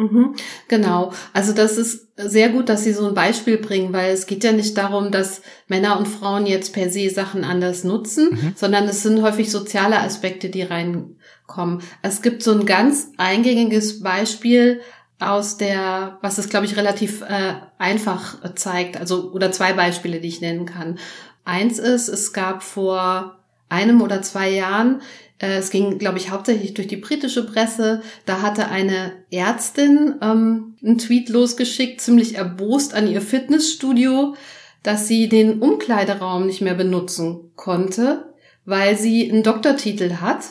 Mhm, 0.00 0.34
genau. 0.66 1.12
Also 1.34 1.52
das 1.52 1.76
ist 1.76 2.08
sehr 2.16 2.48
gut, 2.48 2.70
dass 2.70 2.84
Sie 2.84 2.92
so 2.94 3.06
ein 3.06 3.14
Beispiel 3.14 3.58
bringen, 3.58 3.92
weil 3.92 4.12
es 4.12 4.26
geht 4.26 4.44
ja 4.44 4.52
nicht 4.52 4.76
darum, 4.78 5.10
dass 5.10 5.42
Männer 5.68 5.98
und 5.98 6.08
Frauen 6.08 6.46
jetzt 6.46 6.72
per 6.72 6.88
se 6.88 7.10
Sachen 7.10 7.44
anders 7.44 7.84
nutzen, 7.84 8.30
mhm. 8.30 8.52
sondern 8.56 8.84
es 8.84 9.02
sind 9.02 9.20
häufig 9.20 9.50
soziale 9.50 10.00
Aspekte, 10.00 10.48
die 10.48 10.62
reinkommen. 10.62 11.82
Es 12.00 12.22
gibt 12.22 12.42
so 12.42 12.52
ein 12.52 12.64
ganz 12.64 13.08
eingängiges 13.18 14.02
Beispiel 14.02 14.80
aus 15.18 15.58
der, 15.58 16.18
was 16.22 16.38
es 16.38 16.48
glaube 16.48 16.64
ich 16.64 16.78
relativ 16.78 17.20
äh, 17.20 17.54
einfach 17.76 18.54
zeigt, 18.54 18.96
also 18.96 19.32
oder 19.32 19.52
zwei 19.52 19.74
Beispiele, 19.74 20.20
die 20.20 20.28
ich 20.28 20.40
nennen 20.40 20.64
kann. 20.64 20.98
Eins 21.44 21.78
ist, 21.78 22.08
es 22.08 22.32
gab 22.32 22.62
vor 22.62 23.39
einem 23.70 24.02
oder 24.02 24.20
zwei 24.22 24.50
Jahren 24.50 25.00
äh, 25.40 25.56
es 25.56 25.70
ging, 25.70 25.98
glaube 25.98 26.18
ich, 26.18 26.30
hauptsächlich 26.30 26.74
durch 26.74 26.86
die 26.86 26.96
britische 26.96 27.44
Presse. 27.44 28.02
Da 28.26 28.42
hatte 28.42 28.68
eine 28.68 29.12
Ärztin 29.30 30.14
ähm, 30.22 30.76
einen 30.84 30.98
Tweet 30.98 31.28
losgeschickt, 31.28 32.00
ziemlich 32.00 32.36
erbost 32.36 32.94
an 32.94 33.08
ihr 33.08 33.22
Fitnessstudio, 33.22 34.36
dass 34.82 35.08
sie 35.08 35.28
den 35.28 35.60
Umkleideraum 35.60 36.46
nicht 36.46 36.60
mehr 36.60 36.74
benutzen 36.74 37.52
konnte, 37.56 38.32
weil 38.64 38.96
sie 38.96 39.30
einen 39.30 39.42
Doktortitel 39.42 40.16
hat 40.20 40.44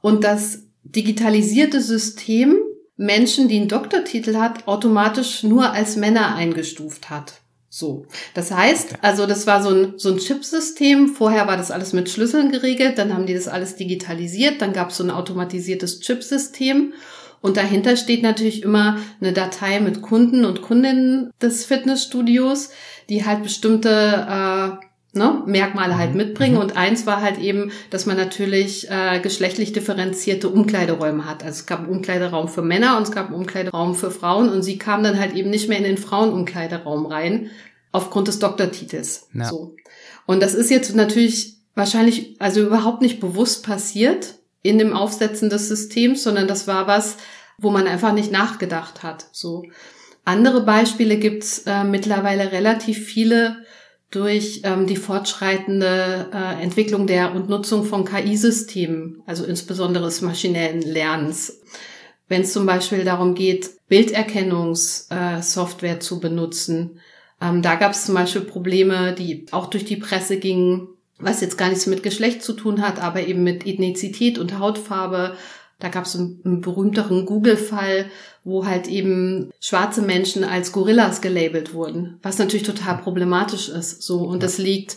und 0.00 0.24
das 0.24 0.64
digitalisierte 0.82 1.80
System 1.80 2.56
Menschen, 2.96 3.48
die 3.48 3.56
einen 3.56 3.68
Doktortitel 3.68 4.36
hat, 4.36 4.68
automatisch 4.68 5.42
nur 5.42 5.72
als 5.72 5.96
Männer 5.96 6.36
eingestuft 6.36 7.10
hat. 7.10 7.40
So. 7.76 8.06
Das 8.34 8.52
heißt, 8.52 8.98
also 9.02 9.26
das 9.26 9.48
war 9.48 9.60
so 9.60 9.70
ein, 9.70 9.94
so 9.96 10.12
ein 10.12 10.18
Chipsystem. 10.18 11.08
Vorher 11.08 11.48
war 11.48 11.56
das 11.56 11.72
alles 11.72 11.92
mit 11.92 12.08
Schlüsseln 12.08 12.52
geregelt, 12.52 12.98
dann 12.98 13.12
haben 13.12 13.26
die 13.26 13.34
das 13.34 13.48
alles 13.48 13.74
digitalisiert, 13.74 14.62
dann 14.62 14.72
gab 14.72 14.90
es 14.90 14.98
so 14.98 15.02
ein 15.02 15.10
automatisiertes 15.10 15.98
Chipsystem. 15.98 16.92
Und 17.40 17.56
dahinter 17.56 17.96
steht 17.96 18.22
natürlich 18.22 18.62
immer 18.62 18.98
eine 19.20 19.32
Datei 19.32 19.80
mit 19.80 20.02
Kunden 20.02 20.44
und 20.44 20.62
Kundinnen 20.62 21.32
des 21.42 21.64
Fitnessstudios, 21.64 22.70
die 23.08 23.26
halt 23.26 23.42
bestimmte 23.42 23.90
äh, 23.90 24.86
ne, 25.14 25.42
Merkmale 25.46 25.96
halt 25.96 26.10
mhm. 26.10 26.16
mitbringen. 26.18 26.54
Mhm. 26.56 26.60
Und 26.60 26.76
eins 26.76 27.06
war 27.06 27.20
halt 27.22 27.38
eben, 27.38 27.70
dass 27.90 28.06
man 28.06 28.16
natürlich 28.16 28.90
äh, 28.90 29.20
geschlechtlich 29.20 29.72
differenzierte 29.72 30.48
Umkleideräume 30.48 31.24
hat. 31.24 31.42
Also 31.42 31.60
es 31.60 31.66
gab 31.66 31.80
einen 31.80 31.88
Umkleideraum 31.88 32.48
für 32.48 32.62
Männer 32.62 32.96
und 32.96 33.04
es 33.04 33.12
gab 33.12 33.26
einen 33.26 33.36
Umkleideraum 33.36 33.94
für 33.94 34.10
Frauen 34.10 34.48
und 34.48 34.62
sie 34.62 34.78
kam 34.78 35.02
dann 35.02 35.18
halt 35.18 35.34
eben 35.34 35.50
nicht 35.50 35.68
mehr 35.68 35.78
in 35.78 35.84
den 35.84 35.98
Frauenumkleideraum 35.98 37.06
rein, 37.06 37.50
aufgrund 37.92 38.28
des 38.28 38.40
Doktortitels. 38.40 39.28
Ja. 39.34 39.44
So. 39.44 39.76
Und 40.26 40.42
das 40.42 40.54
ist 40.54 40.70
jetzt 40.70 40.94
natürlich 40.94 41.58
wahrscheinlich 41.74 42.36
also 42.40 42.60
überhaupt 42.60 43.02
nicht 43.02 43.20
bewusst 43.20 43.64
passiert 43.64 44.34
in 44.62 44.78
dem 44.78 44.94
Aufsetzen 44.94 45.50
des 45.50 45.68
Systems, 45.68 46.22
sondern 46.22 46.48
das 46.48 46.66
war 46.66 46.86
was, 46.86 47.16
wo 47.58 47.70
man 47.70 47.86
einfach 47.86 48.12
nicht 48.12 48.32
nachgedacht 48.32 49.02
hat. 49.02 49.26
So. 49.32 49.64
Andere 50.24 50.62
Beispiele 50.62 51.18
gibt's 51.18 51.64
äh, 51.66 51.84
mittlerweile 51.84 52.50
relativ 52.50 53.04
viele 53.04 53.58
durch 54.14 54.60
ähm, 54.64 54.86
die 54.86 54.96
fortschreitende 54.96 56.28
äh, 56.32 56.62
Entwicklung 56.62 57.06
der 57.06 57.34
und 57.34 57.48
Nutzung 57.48 57.84
von 57.84 58.04
KI-Systemen, 58.04 59.22
also 59.26 59.44
insbesondere 59.44 60.04
des 60.04 60.20
maschinellen 60.20 60.82
Lernens. 60.82 61.62
Wenn 62.28 62.42
es 62.42 62.52
zum 62.52 62.66
Beispiel 62.66 63.04
darum 63.04 63.34
geht, 63.34 63.70
Bilderkennungssoftware 63.88 65.96
äh, 65.96 65.98
zu 65.98 66.20
benutzen, 66.20 67.00
ähm, 67.40 67.62
da 67.62 67.74
gab 67.74 67.92
es 67.92 68.06
zum 68.06 68.14
Beispiel 68.14 68.42
Probleme, 68.42 69.14
die 69.14 69.46
auch 69.50 69.66
durch 69.66 69.84
die 69.84 69.96
Presse 69.96 70.38
gingen, 70.38 70.88
was 71.18 71.40
jetzt 71.40 71.58
gar 71.58 71.68
nichts 71.68 71.86
mit 71.86 72.02
Geschlecht 72.02 72.42
zu 72.42 72.52
tun 72.52 72.82
hat, 72.82 73.02
aber 73.02 73.26
eben 73.26 73.42
mit 73.42 73.66
Ethnizität 73.66 74.38
und 74.38 74.58
Hautfarbe. 74.58 75.36
Da 75.78 75.88
gab 75.88 76.04
es 76.04 76.16
einen, 76.16 76.40
einen 76.44 76.60
berühmteren 76.60 77.26
Google-Fall, 77.26 78.06
wo 78.44 78.66
halt 78.66 78.86
eben 78.86 79.50
schwarze 79.60 80.02
Menschen 80.02 80.44
als 80.44 80.72
Gorillas 80.72 81.20
gelabelt 81.20 81.74
wurden, 81.74 82.18
was 82.22 82.38
natürlich 82.38 82.66
total 82.66 82.98
problematisch 82.98 83.68
ist. 83.68 84.02
So 84.02 84.20
und 84.20 84.42
das 84.42 84.58
liegt 84.58 84.96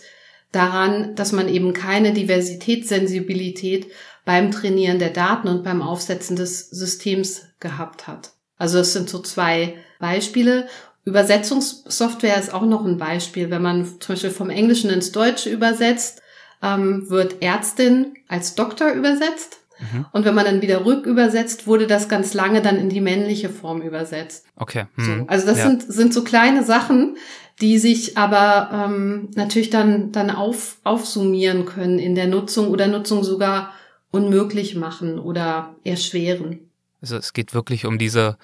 daran, 0.52 1.16
dass 1.16 1.32
man 1.32 1.50
eben 1.50 1.74
keine 1.74 2.14
Diversitätssensibilität 2.14 3.88
beim 4.26 4.52
Trainieren 4.52 5.00
der 5.00 5.10
Daten 5.10 5.48
und 5.48 5.64
beim 5.64 5.82
Aufsetzen 5.82 6.36
des 6.36 6.70
Systems 6.70 7.44
gehabt 7.60 8.08
hat. 8.08 8.32
Also 8.58 8.80
das 8.80 8.94
sind 8.94 9.10
so 9.10 9.20
zwei 9.20 9.76
Beispiele. 10.00 10.68
Übersetzungssoftware 11.06 12.38
ist 12.38 12.54
auch 12.54 12.66
noch 12.66 12.86
ein 12.86 12.98
Beispiel. 12.98 13.50
Wenn 13.50 13.62
man 13.62 13.86
zum 13.86 14.16
Beispiel 14.16 14.30
vom 14.30 14.50
Englischen 14.50 14.90
ins 14.90 15.12
Deutsche 15.12 15.50
übersetzt, 15.50 16.22
ähm, 16.62 17.10
wird 17.10 17.42
Ärztin 17.42 18.16
als 18.28 18.56
Doktor 18.56 18.92
übersetzt. 18.92 19.60
Mhm. 19.80 20.06
Und 20.12 20.26
wenn 20.26 20.36
man 20.36 20.46
dann 20.46 20.62
wieder 20.62 20.86
rückübersetzt, 20.86 21.68
wurde 21.68 21.88
das 21.88 22.10
ganz 22.10 22.34
lange 22.34 22.62
dann 22.62 22.78
in 22.78 22.90
die 22.90 23.02
männliche 23.02 23.50
Form 23.50 23.82
übersetzt. 23.82 24.46
Okay. 24.56 24.86
Mhm. 24.96 25.04
So, 25.04 25.28
also 25.28 25.46
das 25.46 25.60
ja. 25.60 25.68
sind, 25.68 25.92
sind 25.92 26.14
so 26.14 26.24
kleine 26.24 26.64
Sachen, 26.64 27.18
die 27.62 27.80
sich 27.80 28.18
aber 28.18 28.70
ähm, 28.72 29.30
natürlich 29.36 29.70
dann, 29.70 30.12
dann 30.12 30.30
auf, 30.30 30.78
aufsummieren 30.84 31.66
können 31.66 32.00
in 32.00 32.16
der 32.16 32.28
Nutzung 32.28 32.70
oder 32.70 32.88
Nutzung 32.88 33.24
sogar 33.24 33.74
unmöglich 34.12 34.76
machen 34.76 35.20
oder 35.20 35.76
erschweren. 35.84 36.72
Also 37.02 37.18
es 37.18 37.34
geht 37.34 37.54
wirklich 37.54 37.86
um 37.86 37.98
diese 37.98 38.38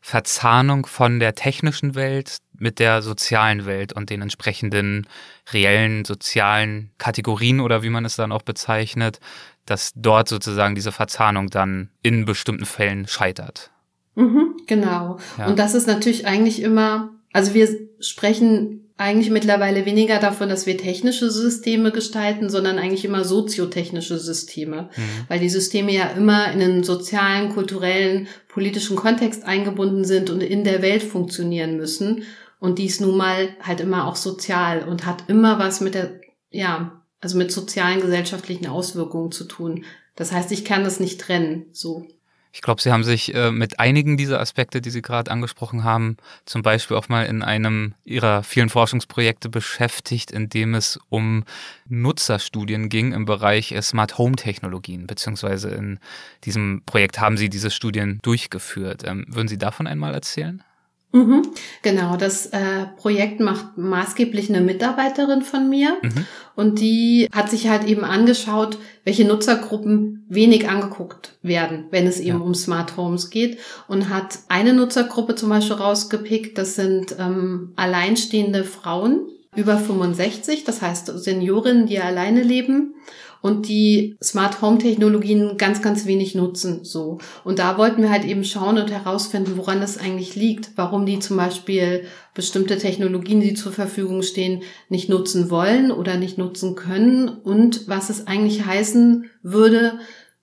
Verzahnung 0.00 0.86
von 0.86 1.20
der 1.20 1.34
technischen 1.34 1.94
Welt 1.94 2.38
mit 2.60 2.78
der 2.78 3.02
sozialen 3.02 3.66
Welt 3.66 3.92
und 3.92 4.10
den 4.10 4.22
entsprechenden 4.22 5.08
reellen 5.52 6.04
sozialen 6.04 6.90
Kategorien 6.98 7.60
oder 7.60 7.82
wie 7.82 7.90
man 7.90 8.04
es 8.04 8.16
dann 8.16 8.32
auch 8.32 8.42
bezeichnet, 8.42 9.18
dass 9.66 9.92
dort 9.96 10.28
sozusagen 10.28 10.74
diese 10.74 10.92
Verzahnung 10.92 11.48
dann 11.48 11.90
in 12.02 12.24
bestimmten 12.24 12.66
Fällen 12.66 13.06
scheitert. 13.06 13.70
Mhm, 14.14 14.56
genau. 14.66 15.18
Ja. 15.38 15.46
Und 15.46 15.58
das 15.58 15.74
ist 15.74 15.86
natürlich 15.86 16.26
eigentlich 16.26 16.62
immer, 16.62 17.10
also 17.32 17.54
wir 17.54 17.68
sprechen 18.00 18.90
eigentlich 19.00 19.30
mittlerweile 19.30 19.86
weniger 19.86 20.18
davon, 20.18 20.50
dass 20.50 20.66
wir 20.66 20.76
technische 20.76 21.30
Systeme 21.30 21.90
gestalten, 21.90 22.50
sondern 22.50 22.78
eigentlich 22.78 23.06
immer 23.06 23.24
soziotechnische 23.24 24.18
Systeme, 24.18 24.90
mhm. 24.94 25.24
weil 25.28 25.38
die 25.38 25.48
Systeme 25.48 25.90
ja 25.90 26.08
immer 26.08 26.52
in 26.52 26.60
einen 26.60 26.84
sozialen, 26.84 27.48
kulturellen, 27.48 28.28
politischen 28.48 28.96
Kontext 28.96 29.44
eingebunden 29.44 30.04
sind 30.04 30.28
und 30.28 30.42
in 30.42 30.64
der 30.64 30.82
Welt 30.82 31.02
funktionieren 31.02 31.78
müssen. 31.78 32.24
Und 32.60 32.78
dies 32.78 33.00
nun 33.00 33.16
mal 33.16 33.56
halt 33.60 33.80
immer 33.80 34.06
auch 34.06 34.16
sozial 34.16 34.84
und 34.86 35.06
hat 35.06 35.24
immer 35.28 35.58
was 35.58 35.80
mit 35.80 35.94
der, 35.94 36.20
ja, 36.50 37.02
also 37.20 37.36
mit 37.36 37.50
sozialen, 37.50 38.00
gesellschaftlichen 38.00 38.66
Auswirkungen 38.66 39.32
zu 39.32 39.44
tun. 39.44 39.84
Das 40.14 40.30
heißt, 40.30 40.52
ich 40.52 40.64
kann 40.64 40.84
das 40.84 41.00
nicht 41.00 41.20
trennen, 41.20 41.66
so. 41.72 42.06
Ich 42.52 42.62
glaube, 42.62 42.82
Sie 42.82 42.90
haben 42.90 43.04
sich 43.04 43.32
äh, 43.32 43.52
mit 43.52 43.78
einigen 43.78 44.16
dieser 44.16 44.40
Aspekte, 44.40 44.80
die 44.80 44.90
Sie 44.90 45.02
gerade 45.02 45.30
angesprochen 45.30 45.84
haben, 45.84 46.16
zum 46.46 46.62
Beispiel 46.62 46.96
auch 46.96 47.08
mal 47.08 47.24
in 47.26 47.42
einem 47.42 47.94
Ihrer 48.04 48.42
vielen 48.42 48.68
Forschungsprojekte 48.68 49.48
beschäftigt, 49.48 50.32
in 50.32 50.48
dem 50.48 50.74
es 50.74 50.98
um 51.08 51.44
Nutzerstudien 51.88 52.88
ging 52.88 53.12
im 53.12 53.24
Bereich 53.24 53.70
äh, 53.70 53.80
Smart 53.82 54.18
Home 54.18 54.34
Technologien, 54.34 55.06
beziehungsweise 55.06 55.70
in 55.70 56.00
diesem 56.44 56.82
Projekt 56.86 57.20
haben 57.20 57.36
Sie 57.36 57.48
diese 57.48 57.70
Studien 57.70 58.18
durchgeführt. 58.22 59.04
Ähm, 59.06 59.26
würden 59.28 59.48
Sie 59.48 59.58
davon 59.58 59.86
einmal 59.86 60.12
erzählen? 60.12 60.64
Mhm, 61.12 61.42
genau, 61.82 62.16
das 62.16 62.46
äh, 62.46 62.86
Projekt 62.96 63.40
macht 63.40 63.76
maßgeblich 63.76 64.48
eine 64.48 64.60
Mitarbeiterin 64.60 65.42
von 65.42 65.68
mir. 65.68 65.96
Mhm. 66.02 66.26
und 66.54 66.80
die 66.80 67.28
hat 67.32 67.50
sich 67.50 67.68
halt 67.68 67.84
eben 67.84 68.04
angeschaut, 68.04 68.78
welche 69.04 69.24
Nutzergruppen 69.24 70.24
wenig 70.28 70.68
angeguckt 70.68 71.36
werden, 71.42 71.86
wenn 71.90 72.06
es 72.06 72.20
eben 72.20 72.38
ja. 72.38 72.44
um 72.44 72.54
Smart 72.54 72.96
Homes 72.96 73.30
geht. 73.30 73.58
Und 73.88 74.08
hat 74.08 74.38
eine 74.48 74.72
Nutzergruppe 74.72 75.34
zum 75.34 75.48
Beispiel 75.48 75.76
rausgepickt, 75.76 76.56
das 76.56 76.76
sind 76.76 77.16
ähm, 77.18 77.72
alleinstehende 77.76 78.62
Frauen, 78.62 79.26
über 79.56 79.78
65, 79.78 80.64
das 80.64 80.80
heißt 80.80 81.06
Seniorinnen, 81.18 81.86
die 81.86 81.98
alleine 81.98 82.42
leben 82.42 82.94
und 83.42 83.68
die 83.68 84.16
Smart 84.22 84.60
Home 84.60 84.78
Technologien 84.78 85.56
ganz, 85.56 85.82
ganz 85.82 86.06
wenig 86.06 86.34
nutzen, 86.34 86.84
so. 86.84 87.18
Und 87.42 87.58
da 87.58 87.78
wollten 87.78 88.02
wir 88.02 88.10
halt 88.10 88.24
eben 88.24 88.44
schauen 88.44 88.78
und 88.78 88.90
herausfinden, 88.90 89.56
woran 89.56 89.80
das 89.80 89.98
eigentlich 89.98 90.36
liegt, 90.36 90.72
warum 90.76 91.06
die 91.06 91.18
zum 91.18 91.36
Beispiel 91.36 92.04
bestimmte 92.34 92.78
Technologien, 92.78 93.40
die 93.40 93.54
zur 93.54 93.72
Verfügung 93.72 94.22
stehen, 94.22 94.62
nicht 94.88 95.08
nutzen 95.08 95.50
wollen 95.50 95.90
oder 95.90 96.16
nicht 96.16 96.38
nutzen 96.38 96.74
können 96.74 97.28
und 97.28 97.88
was 97.88 98.10
es 98.10 98.26
eigentlich 98.26 98.66
heißen 98.66 99.30
würde 99.42 99.98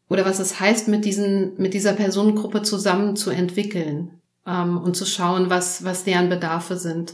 oder 0.09 0.25
was 0.25 0.39
es 0.39 0.59
heißt, 0.59 0.87
mit 0.87 1.05
diesen, 1.05 1.53
mit 1.57 1.73
dieser 1.73 1.93
Personengruppe 1.93 2.63
zusammen 2.63 3.15
zu 3.15 3.29
entwickeln 3.29 4.21
ähm, 4.47 4.77
und 4.77 4.95
zu 4.95 5.05
schauen, 5.05 5.49
was, 5.49 5.83
was 5.83 6.03
deren 6.03 6.29
Bedarfe 6.29 6.77
sind. 6.77 7.13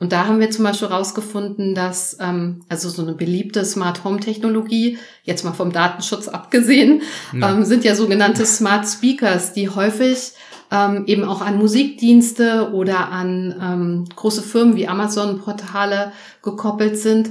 Und 0.00 0.12
da 0.12 0.26
haben 0.26 0.38
wir 0.38 0.50
zum 0.50 0.64
Beispiel 0.64 0.88
rausgefunden, 0.88 1.74
dass 1.74 2.16
ähm, 2.20 2.60
also 2.68 2.88
so 2.88 3.02
eine 3.02 3.14
beliebte 3.14 3.64
Smart 3.64 4.04
Home 4.04 4.20
Technologie, 4.20 4.98
jetzt 5.24 5.44
mal 5.44 5.52
vom 5.52 5.72
Datenschutz 5.72 6.28
abgesehen, 6.28 7.02
ja. 7.32 7.50
ähm, 7.50 7.64
sind 7.64 7.84
ja 7.84 7.94
sogenannte 7.94 8.46
Smart 8.46 8.86
Speakers, 8.86 9.52
die 9.52 9.68
häufig 9.68 10.32
ähm, 10.70 11.04
eben 11.06 11.24
auch 11.24 11.40
an 11.40 11.58
Musikdienste 11.58 12.70
oder 12.72 13.08
an 13.10 13.54
ähm, 13.60 14.04
große 14.14 14.42
Firmen 14.42 14.76
wie 14.76 14.86
Amazon-Portale 14.86 16.12
gekoppelt 16.42 16.96
sind. 16.96 17.30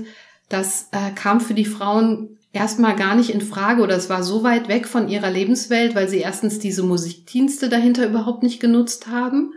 Das 0.49 0.89
äh, 0.91 1.11
kam 1.15 1.39
für 1.39 1.53
die 1.53 1.65
Frauen 1.65 2.37
erstmal 2.51 2.95
gar 2.95 3.15
nicht 3.15 3.29
in 3.29 3.41
Frage 3.41 3.81
oder 3.81 3.95
es 3.95 4.09
war 4.09 4.23
so 4.23 4.43
weit 4.43 4.67
weg 4.67 4.87
von 4.87 5.07
ihrer 5.07 5.29
Lebenswelt, 5.29 5.95
weil 5.95 6.09
sie 6.09 6.19
erstens 6.19 6.59
diese 6.59 6.83
Musikdienste 6.83 7.69
dahinter 7.69 8.05
überhaupt 8.05 8.43
nicht 8.43 8.59
genutzt 8.59 9.07
haben 9.07 9.53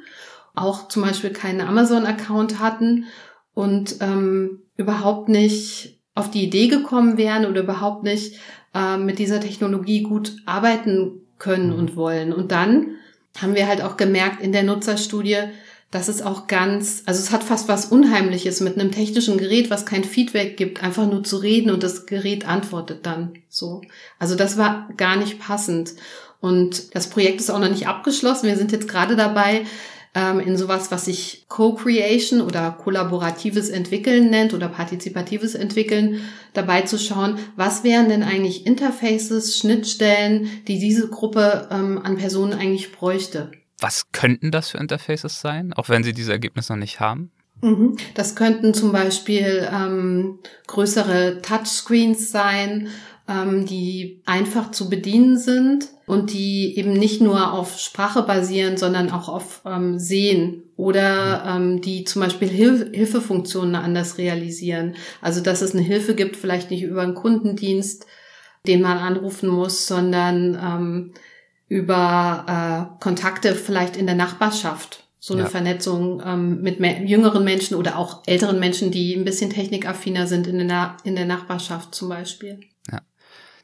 auch 0.61 0.89
zum 0.89 1.03
Beispiel 1.03 1.31
keinen 1.31 1.61
Amazon-Account 1.61 2.59
hatten 2.61 3.07
und 3.55 3.97
ähm, 4.01 4.63
überhaupt 4.77 5.29
nicht 5.29 5.99
auf 6.15 6.31
die 6.31 6.45
Idee 6.45 6.69
gekommen 6.69 7.17
wären 7.17 7.47
oder 7.47 7.63
überhaupt 7.63 8.03
nicht 8.03 8.39
äh, 8.75 8.97
mit 8.97 9.19
dieser 9.19 9.41
Technologie 9.41 10.03
gut 10.03 10.37
arbeiten 10.47 11.23
können 11.39 11.73
und 11.73 11.97
wollen. 11.97 12.33
Und 12.33 12.53
dann 12.53 12.97
haben 13.41 13.55
wir 13.55 13.67
halt 13.67 13.83
auch 13.83 13.97
gemerkt 13.97 14.43
in 14.43 14.53
der 14.53 14.63
Nutzerstudie, 14.63 15.39
dass 15.91 16.09
es 16.09 16.23
auch 16.23 16.47
ganz, 16.47 17.03
also 17.07 17.21
es 17.21 17.33
hat 17.33 17.43
fast 17.43 17.67
was 17.69 17.87
Unheimliches 17.87 18.61
mit 18.61 18.79
einem 18.79 18.93
technischen 18.93 19.39
Gerät, 19.39 19.71
was 19.71 19.87
kein 19.87 20.05
Feedback 20.05 20.57
gibt, 20.57 20.83
einfach 20.83 21.07
nur 21.07 21.25
zu 21.25 21.39
reden 21.39 21.71
und 21.71 21.83
das 21.83 22.07
Gerät 22.07 22.47
antwortet 22.47 23.07
dann 23.07 23.33
so. 23.49 23.83
Also 24.19 24.37
das 24.37 24.57
war 24.57 24.89
gar 24.97 25.17
nicht 25.17 25.41
passend. 25.41 25.95
Und 26.41 26.95
das 26.95 27.11
Projekt 27.11 27.41
ist 27.41 27.51
auch 27.51 27.59
noch 27.59 27.69
nicht 27.69 27.89
abgeschlossen. 27.89 28.47
Wir 28.47 28.57
sind 28.57 28.73
jetzt 28.73 28.89
gerade 28.89 29.17
dabei, 29.17 29.67
ähm, 30.15 30.41
in 30.41 30.57
sowas, 30.57 30.91
was 30.91 31.05
sich 31.05 31.47
Co-Creation 31.49 32.41
oder 32.41 32.73
kollaboratives 32.73 33.69
Entwickeln 33.69 34.31
nennt 34.31 34.55
oder 34.55 34.69
partizipatives 34.69 35.55
Entwickeln, 35.55 36.21
dabei 36.53 36.83
zu 36.83 36.99
schauen, 36.99 37.39
was 37.57 37.85
wären 37.85 38.09
denn 38.09 38.23
eigentlich 38.23 38.67
Interfaces, 38.67 39.57
Schnittstellen, 39.57 40.49
die 40.67 40.79
diese 40.79 41.09
Gruppe 41.09 41.69
ähm, 41.71 42.01
an 42.03 42.17
Personen 42.17 42.55
eigentlich 42.55 42.93
bräuchte. 42.93 43.53
Was 43.79 44.11
könnten 44.13 44.51
das 44.51 44.71
für 44.71 44.79
Interfaces 44.79 45.41
sein, 45.41 45.73
auch 45.73 45.89
wenn 45.89 46.03
Sie 46.03 46.13
diese 46.13 46.33
Ergebnisse 46.33 46.73
noch 46.73 46.81
nicht 46.81 47.01
haben? 47.01 47.31
Mhm. 47.63 47.97
Das 48.15 48.37
könnten 48.37 48.75
zum 48.75 48.93
Beispiel 48.93 49.69
ähm, 49.73 50.39
größere 50.67 51.41
Touchscreens 51.43 52.31
sein, 52.31 52.89
ähm, 53.31 53.65
die 53.65 54.23
einfach 54.27 54.73
zu 54.73 54.91
bedienen 54.91 55.39
sind 55.39 55.89
und 56.07 56.33
die 56.33 56.77
eben 56.77 56.93
nicht 56.93 57.21
nur 57.21 57.53
auf 57.53 57.79
Sprache 57.79 58.23
basieren, 58.23 58.77
sondern 58.77 59.11
auch 59.11 59.29
auf 59.29 59.63
ähm, 59.65 59.99
Sehen 59.99 60.65
oder 60.77 61.45
ähm, 61.47 61.81
die 61.81 62.05
zum 62.05 62.23
Beispiel 62.23 62.49
Hilf 62.49 62.91
Hilfefunktionen 62.93 63.77
anders 63.77 64.19
realisieren. 64.19 64.97
Also 65.21 65.41
dass 65.41 65.63
es 65.63 65.75
eine 65.75 65.83
Hilfe 65.83 66.15
gibt, 66.15 66.37
vielleicht 66.37 66.71
nicht 66.71 66.83
über 66.83 67.03
einen 67.03 67.15
Kundendienst, 67.15 68.07
den 68.67 68.83
man 68.83 68.99
anrufen 68.99 69.49
muss, 69.49 69.87
sondern 69.87 70.59
ähm, 70.61 71.13
über 71.69 72.45
äh, 72.99 73.03
Kontakte 73.03 73.55
vielleicht 73.55 73.97
in 73.97 74.07
der 74.07 74.17
Nachbarschaft. 74.17 75.05
So 75.23 75.35
eine 75.35 75.45
ja. 75.45 75.49
Vernetzung 75.51 76.23
ähm, 76.25 76.63
mit 76.63 76.81
jüngeren 76.81 77.45
Menschen 77.45 77.77
oder 77.77 77.99
auch 77.99 78.23
älteren 78.27 78.59
Menschen, 78.59 78.91
die 78.91 79.15
ein 79.15 79.25
bisschen 79.25 79.51
technikaffiner 79.51 80.27
sind 80.27 80.47
in 80.47 80.57
der, 80.57 80.67
Na 80.67 80.97
in 81.05 81.15
der 81.15 81.27
Nachbarschaft 81.27 81.95
zum 81.95 82.09
Beispiel. 82.09 82.59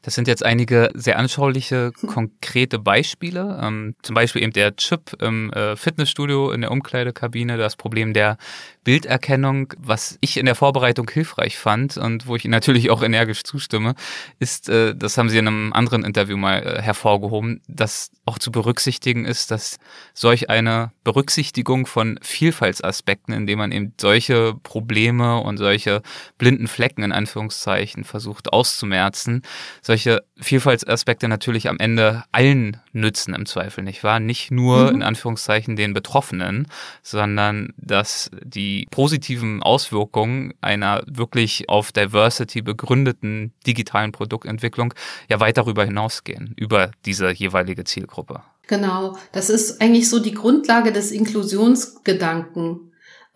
Das 0.07 0.15
sind 0.15 0.29
jetzt 0.29 0.45
einige 0.45 0.89
sehr 0.93 1.19
anschauliche, 1.19 1.91
konkrete 1.91 2.79
Beispiele. 2.79 3.59
Ähm, 3.61 3.93
zum 4.03 4.15
Beispiel 4.15 4.41
eben 4.41 4.53
der 4.53 4.73
Chip 4.77 5.21
im 5.21 5.51
äh, 5.51 5.75
Fitnessstudio 5.75 6.51
in 6.51 6.61
der 6.61 6.71
Umkleidekabine, 6.71 7.57
das 7.57 7.75
Problem 7.75 8.13
der 8.13 8.37
Bilderkennung, 8.85 9.73
was 9.77 10.17
ich 10.21 10.37
in 10.37 10.45
der 10.45 10.55
Vorbereitung 10.55 11.09
hilfreich 11.09 11.57
fand 11.57 11.97
und 11.97 12.25
wo 12.25 12.37
ich 12.37 12.45
Ihnen 12.45 12.53
natürlich 12.53 12.89
auch 12.89 13.03
energisch 13.03 13.43
zustimme, 13.43 13.95
ist, 14.39 14.69
äh, 14.69 14.95
das 14.95 15.17
haben 15.17 15.27
Sie 15.27 15.39
in 15.39 15.45
einem 15.45 15.73
anderen 15.73 16.05
Interview 16.05 16.37
mal 16.37 16.63
äh, 16.63 16.81
hervorgehoben, 16.81 17.59
dass 17.67 18.11
auch 18.23 18.39
zu 18.39 18.49
berücksichtigen 18.49 19.25
ist, 19.25 19.51
dass 19.51 19.77
solch 20.13 20.49
eine 20.49 20.93
Berücksichtigung 21.03 21.85
von 21.85 22.17
Vielfaltsaspekten, 22.21 23.33
indem 23.33 23.59
man 23.59 23.73
eben 23.73 23.93
solche 23.99 24.53
Probleme 24.63 25.41
und 25.41 25.57
solche 25.57 26.01
blinden 26.37 26.69
Flecken 26.69 27.03
in 27.03 27.11
Anführungszeichen 27.11 28.05
versucht 28.05 28.53
auszumerzen, 28.53 29.41
solche 29.81 29.96
Vielfaltsaspekte 30.39 31.27
natürlich 31.27 31.69
am 31.69 31.77
Ende 31.79 32.23
allen 32.31 32.77
nützen 32.91 33.33
im 33.33 33.45
Zweifel, 33.45 33.83
nicht 33.83 34.03
wahr? 34.03 34.19
Nicht 34.19 34.51
nur 34.51 34.89
mhm. 34.89 34.95
in 34.95 35.03
Anführungszeichen 35.03 35.75
den 35.75 35.93
Betroffenen, 35.93 36.67
sondern 37.01 37.73
dass 37.77 38.29
die 38.43 38.87
positiven 38.91 39.63
Auswirkungen 39.63 40.53
einer 40.61 41.03
wirklich 41.07 41.69
auf 41.69 41.91
Diversity 41.91 42.61
begründeten 42.61 43.53
digitalen 43.65 44.11
Produktentwicklung 44.11 44.93
ja 45.29 45.39
weit 45.39 45.57
darüber 45.57 45.85
hinausgehen, 45.85 46.53
über 46.57 46.91
diese 47.05 47.31
jeweilige 47.31 47.83
Zielgruppe. 47.83 48.41
Genau, 48.67 49.17
das 49.31 49.49
ist 49.49 49.81
eigentlich 49.81 50.09
so 50.09 50.19
die 50.19 50.33
Grundlage 50.33 50.91
des 50.91 51.11
Inklusionsgedanken 51.11 52.87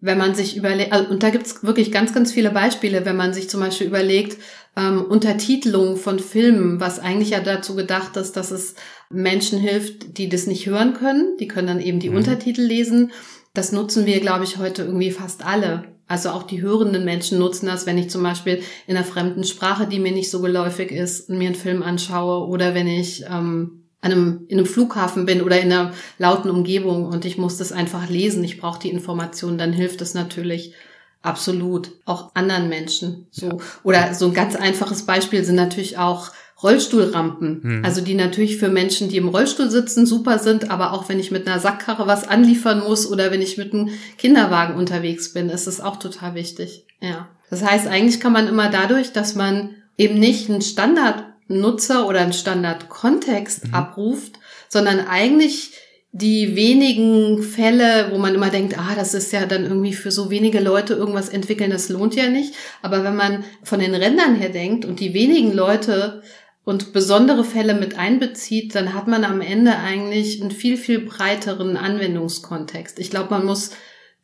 wenn 0.02 0.18
man 0.18 0.34
sich 0.34 0.58
überlegt, 0.58 0.92
also, 0.92 1.10
und 1.10 1.22
da 1.22 1.30
gibt's 1.30 1.64
wirklich 1.64 1.92
ganz, 1.92 2.12
ganz 2.12 2.32
viele 2.32 2.50
Beispiele, 2.50 3.06
wenn 3.06 3.16
man 3.16 3.34
sich 3.34 3.50
zum 3.50 3.60
Beispiel 3.60 3.88
überlegt, 3.88 4.42
ähm, 4.78 5.04
Untertitelung 5.04 5.98
von 5.98 6.20
Filmen, 6.20 6.80
was 6.80 7.00
eigentlich 7.00 7.32
ja 7.32 7.42
dazu 7.42 7.76
gedacht 7.76 8.16
ist, 8.18 8.38
dass 8.38 8.52
es 8.52 8.76
Menschen 9.10 9.60
hilft, 9.60 10.18
die 10.18 10.30
das 10.30 10.48
nicht 10.48 10.66
hören 10.66 10.94
können, 10.94 11.36
die 11.40 11.48
können 11.48 11.68
dann 11.68 11.82
eben 11.82 12.00
die 12.00 12.10
mhm. 12.10 12.18
Untertitel 12.18 12.62
lesen. 12.62 13.12
Das 13.54 13.72
nutzen 13.74 14.06
wir, 14.06 14.20
glaube 14.22 14.46
ich, 14.46 14.58
heute 14.58 14.84
irgendwie 14.84 15.12
fast 15.12 15.46
alle. 15.46 15.84
Also 16.08 16.30
auch 16.30 16.44
die 16.44 16.62
hörenden 16.62 17.06
Menschen 17.06 17.40
nutzen 17.40 17.68
das, 17.68 17.86
wenn 17.86 17.98
ich 17.98 18.10
zum 18.10 18.24
Beispiel 18.24 18.62
in 18.88 18.96
einer 18.96 19.06
fremden 19.06 19.44
Sprache, 19.44 19.88
die 19.88 20.00
mir 20.00 20.12
nicht 20.12 20.30
so 20.30 20.42
geläufig 20.42 20.92
ist, 20.92 21.30
mir 21.30 21.48
einen 21.48 21.56
Film 21.56 21.84
anschaue 21.84 22.48
oder 22.48 22.74
wenn 22.74 22.88
ich 22.88 23.24
ähm, 23.24 23.86
an 24.02 24.12
einem, 24.12 24.46
in 24.48 24.58
einem 24.58 24.66
Flughafen 24.66 25.26
bin 25.26 25.42
oder 25.42 25.60
in 25.60 25.72
einer 25.72 25.94
lauten 26.18 26.50
Umgebung 26.50 27.06
und 27.06 27.24
ich 27.24 27.38
muss 27.38 27.58
das 27.58 27.72
einfach 27.72 28.10
lesen, 28.10 28.44
ich 28.44 28.60
brauche 28.60 28.82
die 28.82 28.90
Informationen, 28.90 29.58
dann 29.58 29.74
hilft 29.74 30.02
es 30.02 30.14
natürlich 30.14 30.74
absolut 31.22 31.92
auch 32.06 32.32
anderen 32.34 32.70
Menschen. 32.70 33.28
So 33.32 33.48
ja. 33.48 33.58
oder 33.84 34.14
so 34.14 34.28
ein 34.28 34.34
ganz 34.34 34.56
einfaches 34.56 35.04
Beispiel 35.06 35.44
sind 35.44 35.56
natürlich 35.56 35.98
auch 35.98 36.32
Rollstuhlrampen, 36.64 37.64
hm. 37.64 37.86
also 37.86 38.02
die 38.02 38.14
natürlich 38.14 38.58
für 38.58 38.70
Menschen, 38.70 39.10
die 39.10 39.18
im 39.18 39.30
Rollstuhl 39.30 39.70
sitzen, 39.72 40.06
super 40.06 40.38
sind, 40.38 40.70
aber 40.70 40.94
auch 40.94 41.10
wenn 41.10 41.20
ich 41.20 41.32
mit 41.32 41.48
einer 41.48 41.60
Sackkarre 41.60 42.06
was 42.06 42.28
anliefern 42.28 42.84
muss 42.84 43.10
oder 43.10 43.32
wenn 43.32 43.42
ich 43.42 43.58
mit 43.58 43.74
einem 43.74 43.90
Kinderwagen 44.18 44.76
unterwegs 44.76 45.34
bin, 45.34 45.50
ist 45.50 45.68
es 45.68 45.82
auch 45.82 45.98
total 45.98 46.36
wichtig. 46.36 46.86
Ja. 47.00 47.28
Das 47.50 47.64
heißt, 47.64 47.88
eigentlich 47.88 48.20
kann 48.20 48.32
man 48.32 48.48
immer 48.48 48.70
dadurch, 48.70 49.12
dass 49.12 49.34
man 49.34 49.72
eben 49.98 50.20
nicht 50.20 50.50
einen 50.50 50.62
Standard 50.62 51.26
Nutzer 51.48 52.08
oder 52.08 52.22
einen 52.22 52.34
Standardkontext 52.34 53.68
mhm. 53.68 53.74
abruft, 53.74 54.40
sondern 54.70 55.00
eigentlich 55.00 55.74
die 56.14 56.56
wenigen 56.58 57.42
Fälle, 57.42 58.12
wo 58.12 58.18
man 58.18 58.36
immer 58.36 58.50
denkt, 58.50 58.78
ah, 58.78 58.96
das 58.96 59.14
ist 59.14 59.32
ja 59.32 59.46
dann 59.46 59.64
irgendwie 59.64 59.94
für 59.94 60.12
so 60.12 60.30
wenige 60.30 60.60
Leute 60.60 60.94
irgendwas 60.94 61.30
entwickeln, 61.30 61.72
das 61.72 61.88
lohnt 61.88 62.16
ja 62.16 62.30
nicht. 62.30 62.54
Aber 62.82 63.04
wenn 63.04 63.16
man 63.16 63.46
von 63.64 63.80
den 63.80 63.96
Rändern 63.96 64.36
her 64.36 64.50
denkt 64.50 64.84
und 64.84 65.00
die 65.00 65.14
wenigen 65.14 65.54
Leute 65.54 66.22
und 66.66 66.92
besondere 66.92 67.46
Fälle 67.46 67.74
mit 67.74 67.98
einbezieht, 67.98 68.76
dann 68.76 68.94
hat 68.94 69.08
man 69.08 69.24
am 69.24 69.40
Ende 69.40 69.78
eigentlich 69.78 70.42
einen 70.42 70.52
viel, 70.52 70.76
viel 70.76 71.00
breiteren 71.00 71.78
Anwendungskontext. 71.78 73.00
Ich 73.00 73.10
glaube, 73.10 73.30
man 73.30 73.46
muss 73.46 73.72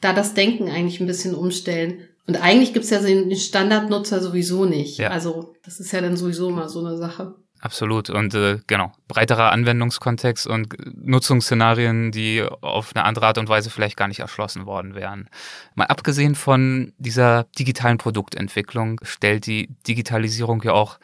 da 0.02 0.14
das 0.14 0.34
Denken 0.34 0.70
eigentlich 0.70 1.00
ein 1.00 1.08
bisschen 1.08 1.36
umstellen. 1.36 2.02
Und 2.28 2.36
eigentlich 2.36 2.74
gibt's 2.74 2.90
ja 2.90 3.00
den 3.00 3.34
Standardnutzer 3.36 4.20
sowieso 4.20 4.66
nicht. 4.66 4.98
Ja. 4.98 5.10
Also 5.10 5.54
das 5.64 5.80
ist 5.80 5.94
ja 5.94 6.02
dann 6.02 6.18
sowieso 6.18 6.50
mal 6.50 6.68
so 6.68 6.86
eine 6.86 6.98
Sache. 6.98 7.36
Absolut. 7.68 8.10
Und 8.10 8.34
äh, 8.34 8.60
genau, 8.66 8.94
breiterer 9.10 9.52
Anwendungskontext 9.52 10.48
und 10.48 10.74
Nutzungsszenarien, 11.06 12.14
die 12.14 12.42
auf 12.62 12.96
eine 12.96 13.04
andere 13.04 13.28
Art 13.28 13.38
und 13.38 13.50
Weise 13.50 13.70
vielleicht 13.70 13.98
gar 13.98 14.08
nicht 14.08 14.22
erschlossen 14.22 14.66
worden 14.66 14.96
wären. 14.96 15.30
Mal 15.76 15.88
abgesehen 15.88 16.36
von 16.36 16.94
dieser 16.98 17.44
digitalen 17.60 17.98
Produktentwicklung 17.98 19.02
stellt 19.04 19.48
die 19.48 19.68
Digitalisierung 19.86 20.64
ja 20.64 20.72
auch 20.72 20.98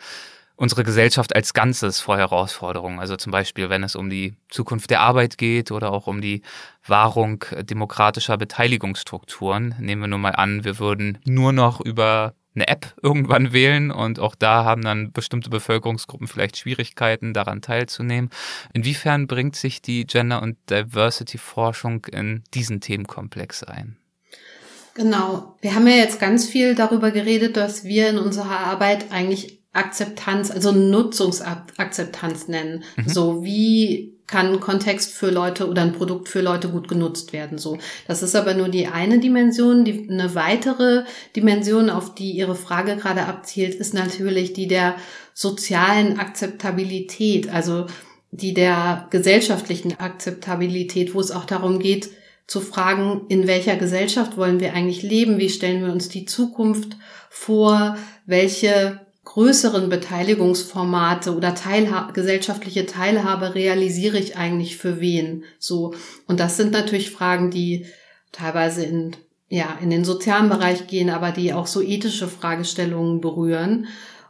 unsere 0.55 0.85
Gesellschaft 0.85 1.35
als 1.35 1.53
Ganzes 1.53 1.99
vor 1.99 2.15
Herausforderungen. 2.15 3.01
Also 3.01 3.17
zum 3.17 3.33
Beispiel, 3.33 3.69
wenn 3.69 3.83
es 3.83 3.97
um 3.97 4.09
die 4.09 4.35
Zukunft 4.47 4.89
der 4.89 5.01
Arbeit 5.01 5.37
geht 5.37 5.69
oder 5.69 5.91
auch 5.91 6.07
um 6.07 6.21
die 6.21 6.43
Wahrung 6.87 7.43
demokratischer 7.59 8.37
Beteiligungsstrukturen. 8.37 9.75
Nehmen 9.79 10.03
wir 10.03 10.07
nur 10.07 10.19
mal 10.19 10.37
an, 10.37 10.63
wir 10.63 10.79
würden 10.79 11.17
nur 11.25 11.51
noch 11.51 11.81
über 11.81 12.35
eine 12.55 12.67
App 12.67 12.93
irgendwann 13.01 13.53
wählen 13.53 13.91
und 13.91 14.19
auch 14.19 14.35
da 14.35 14.63
haben 14.63 14.81
dann 14.81 15.11
bestimmte 15.11 15.49
Bevölkerungsgruppen 15.49 16.27
vielleicht 16.27 16.57
Schwierigkeiten, 16.57 17.33
daran 17.33 17.61
teilzunehmen. 17.61 18.29
Inwiefern 18.73 19.27
bringt 19.27 19.55
sich 19.55 19.81
die 19.81 20.05
Gender- 20.05 20.41
und 20.41 20.57
Diversity-Forschung 20.69 22.05
in 22.05 22.43
diesen 22.53 22.81
Themenkomplex 22.81 23.63
ein? 23.63 23.97
Genau. 24.95 25.55
Wir 25.61 25.73
haben 25.73 25.87
ja 25.87 25.95
jetzt 25.95 26.19
ganz 26.19 26.45
viel 26.45 26.75
darüber 26.75 27.11
geredet, 27.11 27.57
dass 27.57 27.83
wir 27.83 28.09
in 28.09 28.19
unserer 28.19 28.59
Arbeit 28.59 29.11
eigentlich 29.11 29.63
Akzeptanz, 29.73 30.51
also 30.51 30.71
Nutzungsakzeptanz 30.71 32.47
nennen. 32.47 32.83
Mhm. 32.95 33.09
So 33.09 33.43
wie 33.43 34.12
kann 34.27 34.53
ein 34.53 34.59
Kontext 34.59 35.13
für 35.13 35.29
Leute 35.29 35.67
oder 35.67 35.81
ein 35.81 35.93
Produkt 35.93 36.29
für 36.29 36.41
Leute 36.41 36.69
gut 36.69 36.87
genutzt 36.87 37.33
werden. 37.33 37.57
So, 37.57 37.77
das 38.07 38.23
ist 38.23 38.35
aber 38.35 38.53
nur 38.53 38.69
die 38.69 38.87
eine 38.87 39.19
Dimension. 39.19 39.85
Die, 39.85 40.07
eine 40.09 40.33
weitere 40.35 41.03
Dimension, 41.35 41.89
auf 41.89 42.15
die 42.15 42.31
Ihre 42.31 42.55
Frage 42.55 42.95
gerade 42.95 43.25
abzielt, 43.25 43.75
ist 43.75 43.93
natürlich 43.93 44.53
die 44.53 44.67
der 44.67 44.95
sozialen 45.33 46.19
Akzeptabilität, 46.19 47.49
also 47.49 47.87
die 48.31 48.53
der 48.53 49.07
gesellschaftlichen 49.09 49.99
Akzeptabilität, 49.99 51.13
wo 51.13 51.19
es 51.19 51.31
auch 51.31 51.45
darum 51.45 51.79
geht, 51.79 52.09
zu 52.47 52.61
fragen, 52.61 53.21
in 53.29 53.47
welcher 53.47 53.75
Gesellschaft 53.75 54.37
wollen 54.37 54.59
wir 54.59 54.73
eigentlich 54.73 55.01
leben, 55.01 55.37
wie 55.37 55.49
stellen 55.49 55.85
wir 55.85 55.91
uns 55.91 56.09
die 56.09 56.25
Zukunft 56.25 56.97
vor, 57.29 57.97
welche 58.25 58.99
größeren 59.33 59.89
Beteiligungsformate 59.89 61.35
oder 61.35 61.55
Teilha 61.55 62.11
gesellschaftliche 62.11 62.85
Teilhabe 62.85 63.55
realisiere 63.55 64.19
ich 64.19 64.37
eigentlich 64.37 64.77
für 64.77 64.99
wen? 64.99 65.43
So. 65.57 65.95
Und 66.27 66.39
das 66.39 66.55
sind 66.55 66.71
natürlich 66.71 67.09
Fragen, 67.09 67.49
die 67.49 67.87
teilweise 68.31 68.83
in, 68.83 69.15
ja, 69.49 69.75
in 69.81 69.89
den 69.89 70.05
sozialen 70.05 70.49
Bereich 70.49 70.85
gehen, 70.85 71.09
aber 71.09 71.31
die 71.31 71.51
auch 71.51 71.65
so 71.65 71.81
ethische 71.81 72.27
Fragestellungen 72.27 73.21
berühren. 73.21 73.87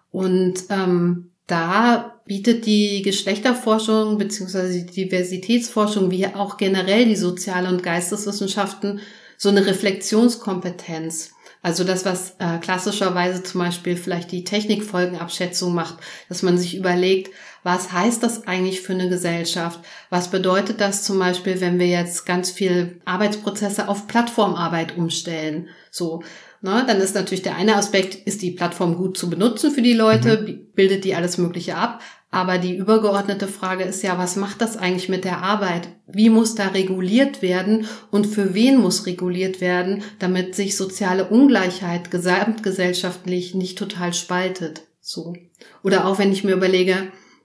Und 0.09 0.63
ähm, 0.69 1.31
da 1.47 2.21
bietet 2.25 2.65
die 2.65 3.01
Geschlechterforschung 3.01 4.17
beziehungsweise 4.17 4.85
die 4.85 4.85
Diversitätsforschung 4.85 6.11
wie 6.11 6.27
auch 6.27 6.55
generell 6.55 7.03
die 7.03 7.17
Sozial- 7.17 7.67
und 7.67 7.83
Geisteswissenschaften 7.83 9.01
so 9.37 9.49
eine 9.49 9.65
Reflexionskompetenz. 9.65 11.31
Also 11.63 11.85
das, 11.85 12.03
was 12.03 12.35
äh, 12.39 12.59
klassischerweise 12.59 13.41
zum 13.41 13.61
Beispiel 13.61 13.95
vielleicht 13.95 14.31
die 14.33 14.43
Technikfolgenabschätzung 14.43 15.73
macht, 15.73 15.95
dass 16.27 16.43
man 16.43 16.57
sich 16.57 16.75
überlegt, 16.75 17.31
was 17.63 17.93
heißt 17.93 18.21
das 18.21 18.45
eigentlich 18.45 18.81
für 18.81 18.91
eine 18.91 19.07
Gesellschaft? 19.07 19.79
Was 20.09 20.29
bedeutet 20.29 20.81
das 20.81 21.03
zum 21.03 21.17
Beispiel, 21.17 21.61
wenn 21.61 21.79
wir 21.79 21.87
jetzt 21.87 22.25
ganz 22.25 22.51
viel 22.51 23.01
Arbeitsprozesse 23.05 23.87
auf 23.87 24.07
Plattformarbeit 24.07 24.97
umstellen? 24.97 25.69
So, 25.89 26.21
ne, 26.61 26.83
dann 26.85 26.99
ist 26.99 27.15
natürlich 27.15 27.43
der 27.43 27.55
eine 27.55 27.77
Aspekt, 27.77 28.15
ist 28.15 28.41
die 28.41 28.51
Plattform 28.51 28.97
gut 28.97 29.17
zu 29.17 29.29
benutzen 29.29 29.71
für 29.71 29.81
die 29.81 29.93
Leute, 29.93 30.41
mhm. 30.41 30.67
bildet 30.75 31.05
die 31.05 31.15
alles 31.15 31.37
Mögliche 31.37 31.77
ab. 31.77 32.01
Aber 32.33 32.57
die 32.57 32.75
übergeordnete 32.75 33.47
Frage 33.47 33.83
ist 33.83 34.01
ja, 34.01 34.17
was 34.17 34.37
macht 34.37 34.59
das 34.61 34.75
eigentlich 34.75 35.07
mit 35.07 35.23
der 35.23 35.43
Arbeit? 35.43 35.89
Wie 36.07 36.31
muss 36.31 36.55
da 36.55 36.69
reguliert 36.69 37.43
werden 37.43 37.85
und 38.09 38.25
für 38.25 38.55
wen 38.55 38.77
muss 38.77 39.05
reguliert 39.05 39.61
werden, 39.61 40.01
damit 40.17 40.55
sich 40.55 40.75
soziale 40.75 41.25
Ungleichheit 41.25 42.09
gesamtgesellschaftlich 42.09 43.53
nicht 43.53 43.77
total 43.77 44.15
spaltet? 44.15 44.81
So. 44.99 45.35
Oder 45.83 46.07
auch 46.07 46.17
wenn 46.17 46.31
ich 46.31 46.43
mir 46.43 46.53
überlege, 46.53 46.97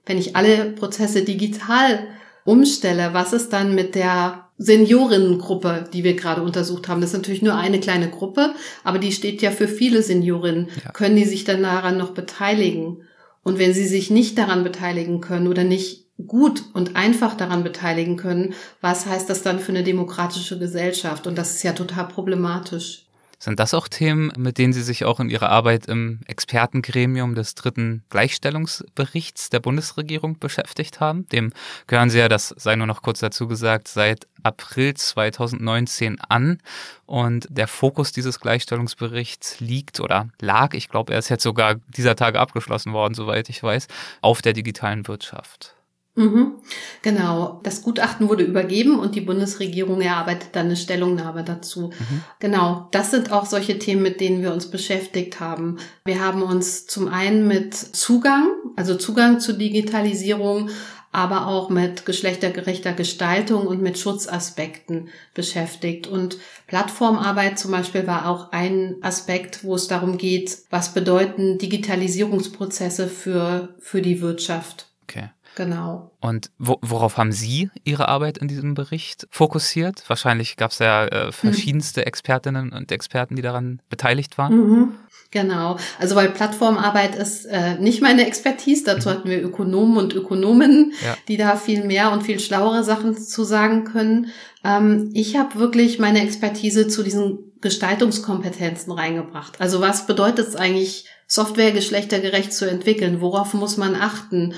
wenn 0.07 0.17
ich 0.17 0.35
alle 0.35 0.71
Prozesse 0.71 1.21
digital 1.21 1.99
umstelle, 2.43 3.13
was 3.13 3.31
ist 3.31 3.53
dann 3.53 3.75
mit 3.75 3.93
der 3.93 4.49
Seniorinnengruppe, 4.57 5.87
die 5.93 6.03
wir 6.03 6.15
gerade 6.15 6.41
untersucht 6.41 6.87
haben? 6.87 6.99
Das 6.99 7.11
ist 7.11 7.17
natürlich 7.17 7.43
nur 7.43 7.53
eine 7.53 7.79
kleine 7.79 8.09
Gruppe, 8.09 8.55
aber 8.83 8.97
die 8.97 9.11
steht 9.11 9.43
ja 9.43 9.51
für 9.51 9.67
viele 9.67 10.01
Seniorinnen. 10.01 10.69
Ja. 10.83 10.91
Können 10.93 11.15
die 11.15 11.25
sich 11.25 11.43
dann 11.43 11.61
daran 11.61 11.99
noch 11.99 12.15
beteiligen? 12.15 13.03
Und 13.43 13.59
wenn 13.59 13.73
sie 13.73 13.87
sich 13.87 14.09
nicht 14.09 14.37
daran 14.37 14.63
beteiligen 14.63 15.21
können 15.21 15.47
oder 15.47 15.63
nicht 15.63 16.07
gut 16.27 16.63
und 16.73 16.95
einfach 16.95 17.35
daran 17.35 17.63
beteiligen 17.63 18.17
können, 18.17 18.53
was 18.81 19.05
heißt 19.05 19.29
das 19.29 19.41
dann 19.41 19.59
für 19.59 19.71
eine 19.71 19.83
demokratische 19.83 20.59
Gesellschaft? 20.59 21.27
Und 21.27 21.37
das 21.37 21.55
ist 21.55 21.63
ja 21.63 21.73
total 21.73 22.07
problematisch. 22.07 23.08
Sind 23.41 23.57
das 23.57 23.73
auch 23.73 23.87
Themen, 23.87 24.33
mit 24.37 24.57
denen 24.57 24.73
Sie 24.73 24.81
sich 24.81 25.05
auch 25.05 25.21
in 25.21 25.29
Ihrer 25.29 25.49
Arbeit 25.49 25.85
im 25.85 26.19
Expertengremium 26.27 27.35
des 27.35 27.55
dritten 27.55 28.03
Gleichstellungsberichts 28.09 29.49
der 29.49 29.61
Bundesregierung 29.61 30.37
beschäftigt 30.37 30.99
haben? 30.99 31.25
Dem 31.29 31.53
gehören 31.87 32.09
Sie 32.09 32.19
ja, 32.19 32.27
das 32.27 32.53
sei 32.57 32.75
nur 32.75 32.85
noch 32.85 33.01
kurz 33.01 33.19
dazu 33.21 33.47
gesagt, 33.47 33.87
seit 33.87 34.27
April 34.43 34.93
2019 34.93 36.19
an. 36.19 36.59
Und 37.05 37.47
der 37.49 37.69
Fokus 37.69 38.11
dieses 38.11 38.41
Gleichstellungsberichts 38.41 39.61
liegt 39.61 40.01
oder 40.01 40.27
lag, 40.41 40.73
ich 40.73 40.89
glaube, 40.89 41.13
er 41.13 41.19
ist 41.19 41.29
jetzt 41.29 41.43
sogar 41.43 41.75
dieser 41.87 42.17
Tage 42.17 42.41
abgeschlossen 42.41 42.91
worden, 42.91 43.13
soweit 43.13 43.47
ich 43.47 43.63
weiß, 43.63 43.87
auf 44.19 44.41
der 44.41 44.51
digitalen 44.51 45.07
Wirtschaft. 45.07 45.78
Mhm. 46.19 46.55
Genau. 47.01 47.61
Das 47.63 47.81
Gutachten 47.81 48.27
wurde 48.27 48.43
übergeben 48.43 48.99
und 48.99 49.15
die 49.15 49.21
Bundesregierung 49.21 50.01
erarbeitet 50.01 50.49
dann 50.51 50.65
eine 50.65 50.75
Stellungnahme 50.75 51.45
dazu. 51.45 51.91
Mhm. 51.97 52.23
Genau. 52.39 52.89
Das 52.91 53.11
sind 53.11 53.31
auch 53.31 53.45
solche 53.45 53.79
Themen, 53.79 54.01
mit 54.01 54.19
denen 54.19 54.41
wir 54.41 54.51
uns 54.51 54.69
beschäftigt 54.69 55.39
haben. 55.39 55.77
Wir 56.03 56.19
haben 56.19 56.43
uns 56.43 56.87
zum 56.87 57.07
einen 57.07 57.47
mit 57.47 57.73
Zugang, 57.73 58.49
also 58.75 58.95
Zugang 58.95 59.39
zur 59.39 59.55
Digitalisierung, 59.55 60.69
aber 61.13 61.47
auch 61.47 61.69
mit 61.69 62.05
geschlechtergerechter 62.05 62.91
Gestaltung 62.91 63.65
und 63.65 63.81
mit 63.81 63.97
Schutzaspekten 63.97 65.07
beschäftigt. 65.33 66.05
Und 66.05 66.37
Plattformarbeit 66.67 67.57
zum 67.57 67.71
Beispiel 67.71 68.07
war 68.07 68.27
auch 68.27 68.51
ein 68.51 68.97
Aspekt, 69.01 69.63
wo 69.63 69.75
es 69.75 69.87
darum 69.87 70.17
geht, 70.17 70.57
was 70.69 70.93
bedeuten 70.93 71.57
Digitalisierungsprozesse 71.59 73.07
für, 73.07 73.69
für 73.79 74.01
die 74.01 74.19
Wirtschaft. 74.19 74.87
Okay. 75.03 75.29
Genau. 75.59 76.13
Und 76.21 76.51
wo, 76.57 76.77
worauf 76.81 77.17
haben 77.17 77.33
Sie 77.33 77.69
Ihre 77.83 78.07
Arbeit 78.07 78.37
in 78.37 78.47
diesem 78.47 78.75
Bericht 78.75 79.27
fokussiert? 79.29 80.05
Wahrscheinlich 80.07 80.55
gab 80.55 80.71
es 80.71 80.79
ja 80.79 81.05
äh, 81.05 81.33
verschiedenste 81.33 82.05
Expertinnen 82.05 82.71
und 82.71 82.93
Experten, 82.93 83.35
die 83.35 83.41
daran 83.41 83.81
beteiligt 83.89 84.37
waren. 84.37 84.55
Mhm. 84.55 84.91
Genau. 85.31 85.77
Also 85.99 86.15
weil 86.15 86.29
Plattformarbeit 86.29 87.13
ist 87.15 87.43
äh, 87.43 87.77
nicht 87.77 88.01
meine 88.01 88.25
Expertise. 88.25 88.85
Dazu 88.85 89.09
mhm. 89.09 89.13
hatten 89.13 89.29
wir 89.29 89.43
Ökonomen 89.43 89.97
und 89.97 90.15
Ökonominnen, 90.15 90.93
ja. 91.03 91.17
die 91.27 91.35
da 91.35 91.57
viel 91.57 91.83
mehr 91.83 92.13
und 92.13 92.23
viel 92.23 92.39
schlauere 92.39 92.85
Sachen 92.85 93.17
zu 93.17 93.43
sagen 93.43 93.83
können. 93.83 94.27
Ähm, 94.63 95.09
ich 95.13 95.35
habe 95.35 95.59
wirklich 95.59 95.99
meine 95.99 96.21
Expertise 96.23 96.87
zu 96.87 97.03
diesen 97.03 97.51
Gestaltungskompetenzen 97.59 98.93
reingebracht. 98.93 99.59
Also 99.59 99.81
was 99.81 100.07
bedeutet 100.07 100.47
es 100.47 100.55
eigentlich, 100.55 101.05
Software 101.27 101.71
geschlechtergerecht 101.73 102.51
zu 102.51 102.67
entwickeln? 102.67 103.19
Worauf 103.19 103.53
muss 103.53 103.77
man 103.77 103.95
achten? 103.95 104.55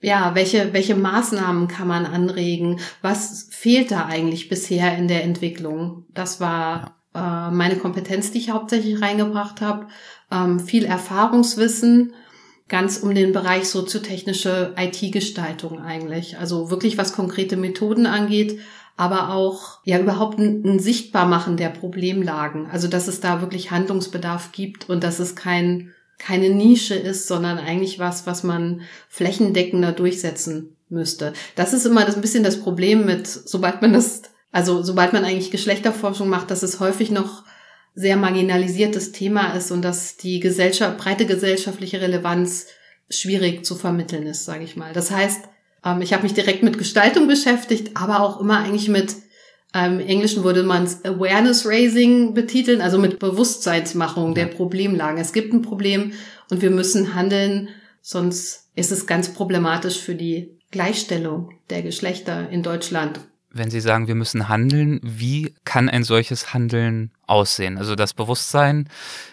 Ja, 0.00 0.34
welche, 0.34 0.72
welche 0.72 0.94
Maßnahmen 0.94 1.66
kann 1.66 1.88
man 1.88 2.06
anregen? 2.06 2.78
Was 3.02 3.48
fehlt 3.50 3.90
da 3.90 4.06
eigentlich 4.06 4.48
bisher 4.48 4.96
in 4.96 5.08
der 5.08 5.24
Entwicklung? 5.24 6.06
Das 6.14 6.40
war 6.40 6.98
äh, 7.14 7.50
meine 7.50 7.76
Kompetenz, 7.76 8.30
die 8.30 8.38
ich 8.38 8.50
hauptsächlich 8.50 9.00
reingebracht 9.00 9.60
habe. 9.60 9.88
Ähm, 10.30 10.60
viel 10.60 10.84
Erfahrungswissen, 10.84 12.12
ganz 12.68 12.98
um 12.98 13.14
den 13.14 13.32
Bereich 13.32 13.68
soziotechnische 13.68 14.74
IT-Gestaltung 14.78 15.80
eigentlich. 15.80 16.38
Also 16.38 16.70
wirklich 16.70 16.96
was 16.96 17.12
konkrete 17.12 17.56
Methoden 17.56 18.06
angeht, 18.06 18.60
aber 18.96 19.30
auch 19.30 19.78
ja 19.84 19.98
überhaupt 19.98 20.38
ein, 20.38 20.62
ein 20.64 20.78
Sichtbarmachen 20.78 21.56
der 21.56 21.70
Problemlagen. 21.70 22.66
Also 22.70 22.86
dass 22.86 23.08
es 23.08 23.20
da 23.20 23.40
wirklich 23.40 23.72
Handlungsbedarf 23.72 24.52
gibt 24.52 24.88
und 24.88 25.02
dass 25.02 25.18
es 25.18 25.34
kein 25.34 25.92
keine 26.18 26.50
Nische 26.50 26.94
ist, 26.94 27.26
sondern 27.26 27.58
eigentlich 27.58 27.98
was, 27.98 28.26
was 28.26 28.42
man 28.42 28.82
flächendeckender 29.08 29.92
durchsetzen 29.92 30.76
müsste. 30.88 31.32
Das 31.54 31.72
ist 31.72 31.86
immer 31.86 32.04
das 32.04 32.16
ein 32.16 32.20
bisschen 32.20 32.44
das 32.44 32.60
Problem 32.60 33.06
mit, 33.06 33.26
sobald 33.26 33.82
man 33.82 33.92
das, 33.92 34.22
also 34.52 34.82
sobald 34.82 35.12
man 35.12 35.24
eigentlich 35.24 35.50
Geschlechterforschung 35.50 36.28
macht, 36.28 36.50
dass 36.50 36.62
es 36.62 36.80
häufig 36.80 37.10
noch 37.10 37.44
sehr 37.94 38.16
marginalisiertes 38.16 39.12
Thema 39.12 39.52
ist 39.54 39.70
und 39.70 39.82
dass 39.82 40.16
die 40.16 40.40
Gesellschaft, 40.40 40.98
breite 40.98 41.26
gesellschaftliche 41.26 42.00
Relevanz 42.00 42.66
schwierig 43.10 43.64
zu 43.64 43.74
vermitteln 43.74 44.26
ist, 44.26 44.44
sage 44.44 44.64
ich 44.64 44.76
mal. 44.76 44.92
Das 44.92 45.10
heißt, 45.10 45.42
ähm, 45.84 46.00
ich 46.00 46.12
habe 46.12 46.22
mich 46.22 46.34
direkt 46.34 46.62
mit 46.62 46.78
Gestaltung 46.78 47.26
beschäftigt, 47.26 47.96
aber 47.96 48.20
auch 48.20 48.40
immer 48.40 48.58
eigentlich 48.58 48.88
mit 48.88 49.16
im 49.74 50.00
Englischen 50.00 50.44
würde 50.44 50.62
man 50.62 50.84
es 50.84 51.04
Awareness 51.04 51.66
Raising 51.66 52.32
betiteln, 52.34 52.80
also 52.80 52.98
mit 52.98 53.18
Bewusstseinsmachung 53.18 54.34
der 54.34 54.46
Problemlagen. 54.46 55.20
Es 55.20 55.32
gibt 55.32 55.52
ein 55.52 55.62
Problem 55.62 56.12
und 56.50 56.62
wir 56.62 56.70
müssen 56.70 57.14
handeln, 57.14 57.68
sonst 58.00 58.70
ist 58.74 58.92
es 58.92 59.06
ganz 59.06 59.34
problematisch 59.34 59.98
für 59.98 60.14
die 60.14 60.58
Gleichstellung 60.70 61.52
der 61.70 61.82
Geschlechter 61.82 62.48
in 62.50 62.62
Deutschland 62.62 63.20
wenn 63.58 63.70
Sie 63.70 63.80
sagen, 63.80 64.08
wir 64.08 64.14
müssen 64.14 64.48
handeln, 64.48 65.00
wie 65.02 65.54
kann 65.64 65.88
ein 65.88 66.04
solches 66.04 66.54
Handeln 66.54 67.10
aussehen? 67.26 67.76
Also 67.76 67.94
das 67.94 68.14
Bewusstsein 68.14 68.88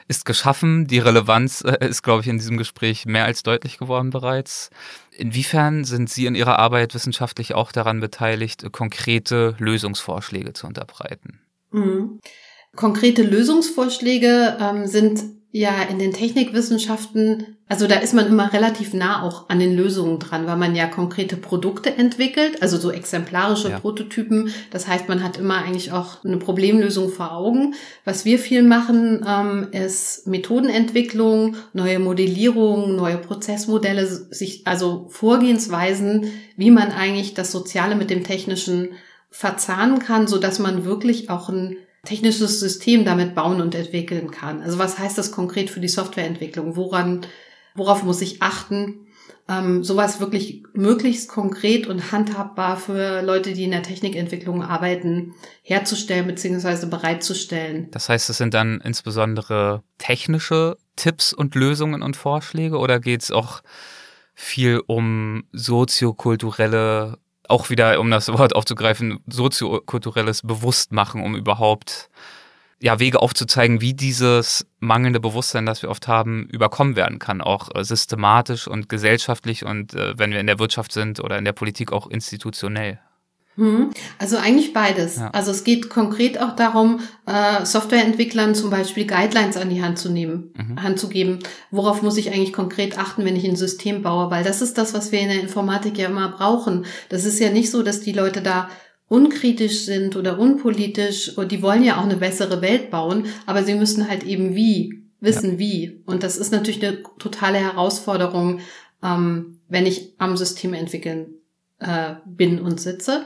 ist 0.07 0.25
geschaffen, 0.25 0.87
die 0.87 0.99
Relevanz 0.99 1.61
äh, 1.61 1.87
ist, 1.87 2.03
glaube 2.03 2.21
ich, 2.21 2.27
in 2.27 2.37
diesem 2.37 2.57
Gespräch 2.57 3.05
mehr 3.05 3.25
als 3.25 3.43
deutlich 3.43 3.77
geworden 3.77 4.09
bereits. 4.09 4.69
Inwiefern 5.15 5.85
sind 5.85 6.09
Sie 6.09 6.25
in 6.25 6.35
Ihrer 6.35 6.59
Arbeit 6.59 6.93
wissenschaftlich 6.93 7.55
auch 7.55 7.71
daran 7.71 7.99
beteiligt, 7.99 8.71
konkrete 8.71 9.55
Lösungsvorschläge 9.59 10.53
zu 10.53 10.67
unterbreiten? 10.67 11.39
Mhm. 11.71 12.19
Konkrete 12.75 13.23
Lösungsvorschläge 13.23 14.57
ähm, 14.59 14.87
sind 14.87 15.23
ja 15.55 15.83
in 15.83 15.99
den 15.99 16.11
Technikwissenschaften, 16.11 17.55
also 17.69 17.87
da 17.87 17.95
ist 17.95 18.13
man 18.13 18.27
immer 18.27 18.51
relativ 18.51 18.93
nah 18.93 19.23
auch 19.23 19.47
an 19.47 19.59
den 19.59 19.73
Lösungen 19.73 20.19
dran, 20.19 20.45
weil 20.47 20.57
man 20.57 20.75
ja 20.75 20.85
konkrete 20.85 21.37
Produkte 21.37 21.97
entwickelt, 21.97 22.61
also 22.61 22.75
so 22.75 22.91
exemplarische 22.91 23.69
ja. 23.69 23.79
Prototypen. 23.79 24.49
Das 24.71 24.85
heißt, 24.85 25.07
man 25.07 25.23
hat 25.23 25.37
immer 25.37 25.59
eigentlich 25.59 25.93
auch 25.93 26.25
eine 26.25 26.35
Problemlösung 26.35 27.09
vor 27.09 27.31
Augen. 27.31 27.73
Was 28.03 28.25
wir 28.25 28.37
viel 28.37 28.63
machen, 28.63 29.25
ähm, 29.25 29.69
ist 29.71 30.27
Methodenentwicklung, 30.27 31.55
neue 31.71 31.99
Modellierung, 31.99 32.97
neue 32.97 33.17
Prozessmodelle, 33.17 34.05
sich 34.05 34.67
also 34.67 35.07
Vorgehensweisen, 35.09 36.31
wie 36.57 36.69
man 36.69 36.91
eigentlich 36.91 37.33
das 37.33 37.53
Soziale 37.53 37.95
mit 37.95 38.09
dem 38.09 38.25
Technischen 38.25 38.89
verzahnen 39.29 39.99
kann, 39.99 40.27
so 40.27 40.37
dass 40.37 40.59
man 40.59 40.83
wirklich 40.83 41.29
auch 41.29 41.47
ein 41.47 41.77
technisches 42.05 42.59
System 42.59 43.05
damit 43.05 43.35
bauen 43.35 43.61
und 43.61 43.75
entwickeln 43.75 44.31
kann. 44.31 44.61
Also 44.61 44.79
was 44.79 44.97
heißt 44.97 45.17
das 45.17 45.31
konkret 45.31 45.69
für 45.69 45.79
die 45.79 45.87
Softwareentwicklung? 45.87 46.75
Woran, 46.75 47.25
worauf 47.73 48.03
muss 48.03 48.21
ich 48.21 48.41
achten? 48.41 49.07
Ähm, 49.47 49.83
sowas 49.83 50.19
wirklich 50.19 50.63
möglichst 50.73 51.29
konkret 51.29 51.85
und 51.85 52.11
handhabbar 52.11 52.77
für 52.77 53.21
Leute, 53.21 53.53
die 53.53 53.65
in 53.65 53.71
der 53.71 53.83
Technikentwicklung 53.83 54.63
arbeiten, 54.63 55.35
herzustellen 55.61 56.25
bzw. 56.25 56.87
bereitzustellen. 56.87 57.89
Das 57.91 58.09
heißt, 58.09 58.27
es 58.29 58.37
sind 58.37 58.55
dann 58.55 58.81
insbesondere 58.81 59.83
technische 59.99 60.77
Tipps 60.95 61.31
und 61.31 61.53
Lösungen 61.53 62.01
und 62.01 62.15
Vorschläge 62.15 62.79
oder 62.79 62.99
geht 62.99 63.21
es 63.21 63.31
auch 63.31 63.61
viel 64.33 64.81
um 64.87 65.43
soziokulturelle 65.53 67.19
auch 67.49 67.69
wieder, 67.69 67.99
um 67.99 68.11
das 68.11 68.27
Wort 68.29 68.55
aufzugreifen, 68.55 69.19
soziokulturelles 69.27 70.41
Bewusstmachen, 70.41 71.21
um 71.21 71.35
überhaupt 71.35 72.09
ja, 72.81 72.99
Wege 72.99 73.21
aufzuzeigen, 73.21 73.81
wie 73.81 73.93
dieses 73.93 74.67
mangelnde 74.79 75.19
Bewusstsein, 75.19 75.65
das 75.65 75.81
wir 75.81 75.89
oft 75.89 76.07
haben, 76.07 76.47
überkommen 76.47 76.95
werden 76.95 77.19
kann, 77.19 77.41
auch 77.41 77.73
äh, 77.73 77.83
systematisch 77.83 78.67
und 78.67 78.89
gesellschaftlich 78.89 79.65
und 79.65 79.93
äh, 79.93 80.17
wenn 80.17 80.31
wir 80.31 80.39
in 80.39 80.47
der 80.47 80.59
Wirtschaft 80.59 80.91
sind 80.91 81.19
oder 81.19 81.37
in 81.37 81.45
der 81.45 81.53
Politik 81.53 81.91
auch 81.91 82.07
institutionell. 82.07 82.99
Hm. 83.57 83.91
Also 84.19 84.37
eigentlich 84.37 84.73
beides. 84.73 85.17
Ja. 85.17 85.29
Also 85.31 85.51
es 85.51 85.63
geht 85.63 85.89
konkret 85.89 86.41
auch 86.41 86.55
darum, 86.55 86.99
äh, 87.25 87.65
Softwareentwicklern 87.65 88.53
zum 88.53 88.69
Beispiel 88.69 89.07
Guidelines 89.07 89.55
an 89.55 89.69
die 89.69 89.81
Hand 89.81 89.97
zu 89.97 90.09
nehmen, 90.09 90.53
mhm. 90.57 90.83
Hand 90.83 90.99
zu 90.99 91.07
geben. 91.07 91.39
Worauf 91.71 92.01
muss 92.01 92.17
ich 92.17 92.33
eigentlich 92.33 92.53
konkret 92.53 92.97
achten, 92.97 93.23
wenn 93.23 93.35
ich 93.35 93.45
ein 93.45 93.55
System 93.55 94.01
baue? 94.01 94.29
Weil 94.29 94.43
das 94.43 94.61
ist 94.61 94.77
das, 94.77 94.93
was 94.93 95.11
wir 95.11 95.19
in 95.19 95.29
der 95.29 95.39
Informatik 95.39 95.97
ja 95.97 96.09
immer 96.09 96.29
brauchen. 96.29 96.85
Das 97.09 97.23
ist 97.23 97.39
ja 97.39 97.49
nicht 97.49 97.71
so, 97.71 97.81
dass 97.81 98.01
die 98.01 98.11
Leute 98.11 98.41
da 98.41 98.69
unkritisch 99.07 99.85
sind 99.85 100.15
oder 100.15 100.37
unpolitisch 100.37 101.37
und 101.37 101.51
die 101.51 101.61
wollen 101.61 101.83
ja 101.83 101.97
auch 101.97 102.05
eine 102.05 102.17
bessere 102.17 102.61
Welt 102.61 102.89
bauen, 102.89 103.27
aber 103.45 103.63
sie 103.63 103.75
müssen 103.75 104.09
halt 104.09 104.23
eben 104.23 104.55
wie, 104.55 105.03
wissen 105.19 105.53
ja. 105.53 105.59
wie. 105.59 106.01
Und 106.05 106.23
das 106.23 106.37
ist 106.37 106.51
natürlich 106.51 106.83
eine 106.83 107.03
totale 107.19 107.59
Herausforderung, 107.59 108.59
ähm, 109.03 109.59
wenn 109.69 109.85
ich 109.85 110.15
am 110.17 110.35
System 110.35 110.73
entwickeln 110.73 111.35
äh, 111.79 112.15
bin 112.25 112.59
und 112.59 112.79
sitze. 112.79 113.25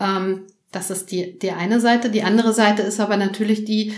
Ähm, 0.00 0.46
das 0.70 0.90
ist 0.90 1.10
die, 1.10 1.38
die 1.38 1.52
eine 1.52 1.80
Seite. 1.80 2.10
Die 2.10 2.22
andere 2.22 2.52
Seite 2.52 2.82
ist 2.82 2.98
aber 3.00 3.16
natürlich 3.16 3.64
die, 3.64 3.92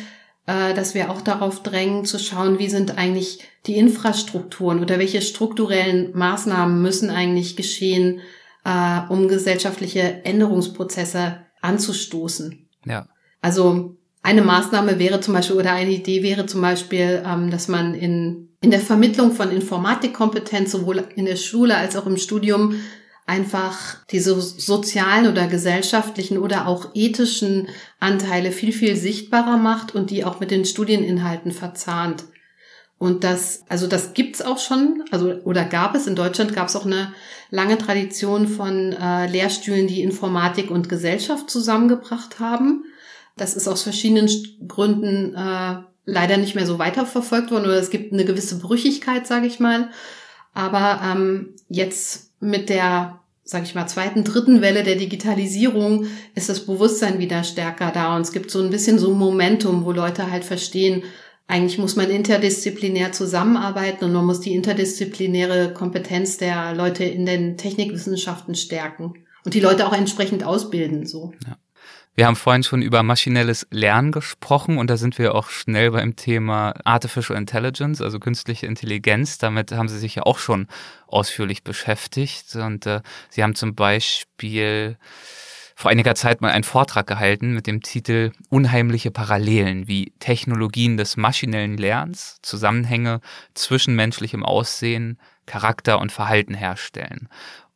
äh, 0.47 0.75
dass 0.75 0.95
wir 0.95 1.11
auch 1.11 1.21
darauf 1.21 1.63
drängen 1.63 2.05
zu 2.05 2.19
schauen, 2.19 2.59
wie 2.59 2.69
sind 2.69 2.99
eigentlich 2.99 3.41
die 3.67 3.77
Infrastrukturen 3.77 4.81
oder 4.81 4.99
welche 4.99 5.23
strukturellen 5.23 6.11
Maßnahmen 6.17 6.83
müssen 6.83 7.11
eigentlich 7.11 7.57
geschehen, 7.57 8.21
äh, 8.65 9.01
um 9.09 9.29
gesellschaftliche 9.29 10.25
Änderungsprozesse 10.25 11.39
anzustoßen. 11.63 12.69
Ja. 12.85 13.09
Also 13.41 13.97
eine 14.23 14.43
Maßnahme 14.43 14.99
wäre 14.99 15.21
zum 15.21 15.35
Beispiel 15.35 15.57
oder 15.57 15.73
eine 15.73 15.91
Idee 15.91 16.23
wäre 16.23 16.47
zum 16.47 16.61
Beispiel, 16.61 17.23
ähm, 17.27 17.51
dass 17.51 17.69
man 17.69 17.95
in, 17.95 18.49
in 18.61 18.71
der 18.71 18.81
Vermittlung 18.81 19.33
von 19.33 19.51
Informatikkompetenz 19.51 20.73
sowohl 20.73 21.05
in 21.15 21.27
der 21.27 21.37
Schule 21.37 21.77
als 21.77 21.97
auch 21.97 22.07
im 22.07 22.17
Studium 22.17 22.77
einfach 23.27 24.05
diese 24.11 24.39
sozialen 24.41 25.27
oder 25.31 25.47
gesellschaftlichen 25.47 26.39
oder 26.39 26.67
auch 26.67 26.91
ethischen 26.95 27.69
Anteile 27.99 28.53
viel, 28.53 28.73
viel 28.73 28.97
sichtbarer 28.97 29.57
macht 29.57 29.95
und 29.95 30.11
die 30.11 30.25
auch 30.25 30.41
mit 30.41 30.51
den 30.51 30.65
Studieninhalten 30.65 31.53
verzahnt. 31.53 32.25
Und 32.99 33.25
das, 33.25 33.65
also 33.69 33.87
das 33.87 34.15
gibt's 34.15 34.43
auch 34.43 34.59
schon, 34.59 35.05
also 35.11 35.33
oder 35.45 35.65
gab 35.65 35.95
es 35.95 36.07
in 36.07 36.17
Deutschland 36.17 36.55
gab 36.55 36.69
es 36.69 36.77
auch 36.77 36.87
eine 36.87 37.13
lange 37.51 37.77
Tradition 37.77 38.47
von 38.47 38.93
äh, 38.93 39.27
Lehrstühlen, 39.27 39.87
die 39.87 40.03
Informatik 40.03 40.71
und 40.71 40.89
Gesellschaft 40.89 41.51
zusammengebracht 41.51 42.41
haben. 42.41 42.85
Das 43.37 43.55
ist 43.55 43.69
aus 43.69 43.83
verschiedenen 43.83 44.31
Gründen 44.69 45.35
äh, 45.35 45.83
leider 46.05 46.37
nicht 46.37 46.55
mehr 46.55 46.67
so 46.67 46.79
weiterverfolgt 46.79 47.51
worden 47.51 47.65
oder 47.65 47.79
es 47.79 47.91
gibt 47.91 48.13
eine 48.13 48.25
gewisse 48.25 48.59
Brüchigkeit, 48.59 49.27
sage 49.27 49.47
ich 49.47 49.61
mal. 49.61 49.91
Aber 50.53 51.01
ähm, 51.03 51.55
jetzt 51.69 52.31
mit 52.45 52.69
der, 52.69 53.21
sage 53.43 53.65
ich 53.65 53.75
mal, 53.75 53.87
zweiten, 53.87 54.25
dritten 54.25 54.61
Welle 54.61 54.85
der 54.85 54.97
Digitalisierung 54.97 56.07
ist 56.35 56.49
das 56.49 56.67
Bewusstsein 56.67 57.19
wieder 57.19 57.43
stärker 57.43 57.91
da 57.91 58.15
und 58.15 58.23
es 58.23 58.33
gibt 58.33 58.51
so 58.51 58.63
ein 58.63 58.71
bisschen 58.71 58.99
so 58.99 59.13
ein 59.13 59.19
Momentum, 59.19 59.85
wo 59.85 59.93
Leute 59.93 60.31
halt 60.31 60.45
verstehen, 60.45 61.03
eigentlich 61.47 61.79
muss 61.79 61.97
man 61.97 62.09
interdisziplinär 62.09 63.13
zusammenarbeiten 63.13 64.07
und 64.07 64.13
man 64.13 64.25
muss 64.25 64.41
die 64.41 64.55
interdisziplinäre 64.55 65.75
Kompetenz 65.75 66.39
der 66.39 66.75
Leute 66.75 67.05
in 67.05 67.27
den 67.27 67.59
Technikwissenschaften 67.59 68.55
stärken 68.55 69.15
und 69.45 69.53
die 69.53 69.61
Leute 69.61 69.87
auch 69.87 69.93
entsprechend 69.93 70.45
ausbilden, 70.45 71.07
so. 71.07 71.33
Ja. 71.47 71.59
Wir 72.17 72.27
haben 72.27 72.37
vorhin 72.37 72.63
schon 72.63 72.81
über 72.81 73.03
maschinelles 73.03 73.67
Lernen 73.71 74.13
gesprochen 74.13 74.79
und 74.79 74.89
da 74.89 74.97
sind 74.97 75.19
wir 75.19 75.35
auch 75.35 75.49
schnell 75.49 75.91
beim 75.91 76.15
Thema 76.15 76.73
Artificial 76.85 77.37
Intelligence, 77.37 78.01
also 78.01 78.21
künstliche 78.21 78.67
Intelligenz. 78.67 79.39
Damit 79.39 79.73
haben 79.73 79.89
Sie 79.89 79.99
sich 79.99 80.15
ja 80.15 80.23
auch 80.23 80.39
schon 80.39 80.69
ausführlich 81.09 81.65
beschäftigt 81.65 82.55
und 82.55 82.87
äh, 82.87 83.01
Sie 83.31 83.43
haben 83.43 83.57
zum 83.57 83.75
Beispiel 83.75 84.97
vor 85.75 85.91
einiger 85.91 86.15
Zeit 86.15 86.41
mal 86.41 86.53
einen 86.53 86.63
Vortrag 86.63 87.09
gehalten 87.09 87.53
mit 87.53 87.67
dem 87.67 87.83
Titel 87.83 88.31
Unheimliche 88.49 89.11
Parallelen, 89.11 89.89
wie 89.89 90.13
Technologien 90.21 90.97
des 90.97 91.17
maschinellen 91.17 91.77
Lernens 91.77 92.39
Zusammenhänge 92.43 93.23
zwischen 93.55 93.97
menschlichem 93.97 94.45
Aussehen, 94.45 95.19
Charakter 95.47 95.99
und 95.99 96.13
Verhalten 96.13 96.55
herstellen. 96.55 97.29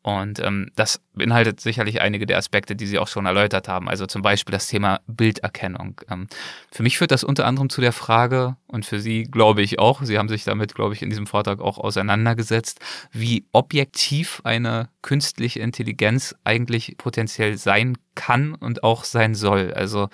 Und 0.08 0.40
ähm, 0.40 0.70
das 0.74 1.02
beinhaltet 1.12 1.60
sicherlich 1.60 2.00
einige 2.00 2.24
der 2.24 2.38
Aspekte, 2.38 2.74
die 2.74 2.86
Sie 2.86 2.98
auch 2.98 3.08
schon 3.08 3.26
erläutert 3.26 3.68
haben. 3.68 3.90
Also 3.90 4.06
zum 4.06 4.22
Beispiel 4.22 4.52
das 4.52 4.66
Thema 4.66 5.00
Bilderkennung. 5.06 6.00
Ähm, 6.10 6.28
für 6.72 6.82
mich 6.82 6.96
führt 6.96 7.10
das 7.10 7.24
unter 7.24 7.44
anderem 7.46 7.68
zu 7.68 7.82
der 7.82 7.92
Frage, 7.92 8.56
und 8.68 8.86
für 8.86 9.00
Sie 9.00 9.24
glaube 9.24 9.60
ich 9.60 9.78
auch, 9.78 10.02
Sie 10.02 10.18
haben 10.18 10.28
sich 10.28 10.44
damit, 10.44 10.74
glaube 10.74 10.94
ich, 10.94 11.02
in 11.02 11.10
diesem 11.10 11.26
Vortrag 11.26 11.60
auch 11.60 11.76
auseinandergesetzt, 11.76 12.80
wie 13.12 13.44
objektiv 13.52 14.40
eine 14.44 14.88
künstliche 15.02 15.60
Intelligenz 15.60 16.34
eigentlich 16.42 16.96
potenziell 16.96 17.58
sein 17.58 17.98
kann 18.14 18.54
und 18.54 18.82
auch 18.84 19.04
sein 19.04 19.34
soll. 19.34 19.74
Also 19.74 20.08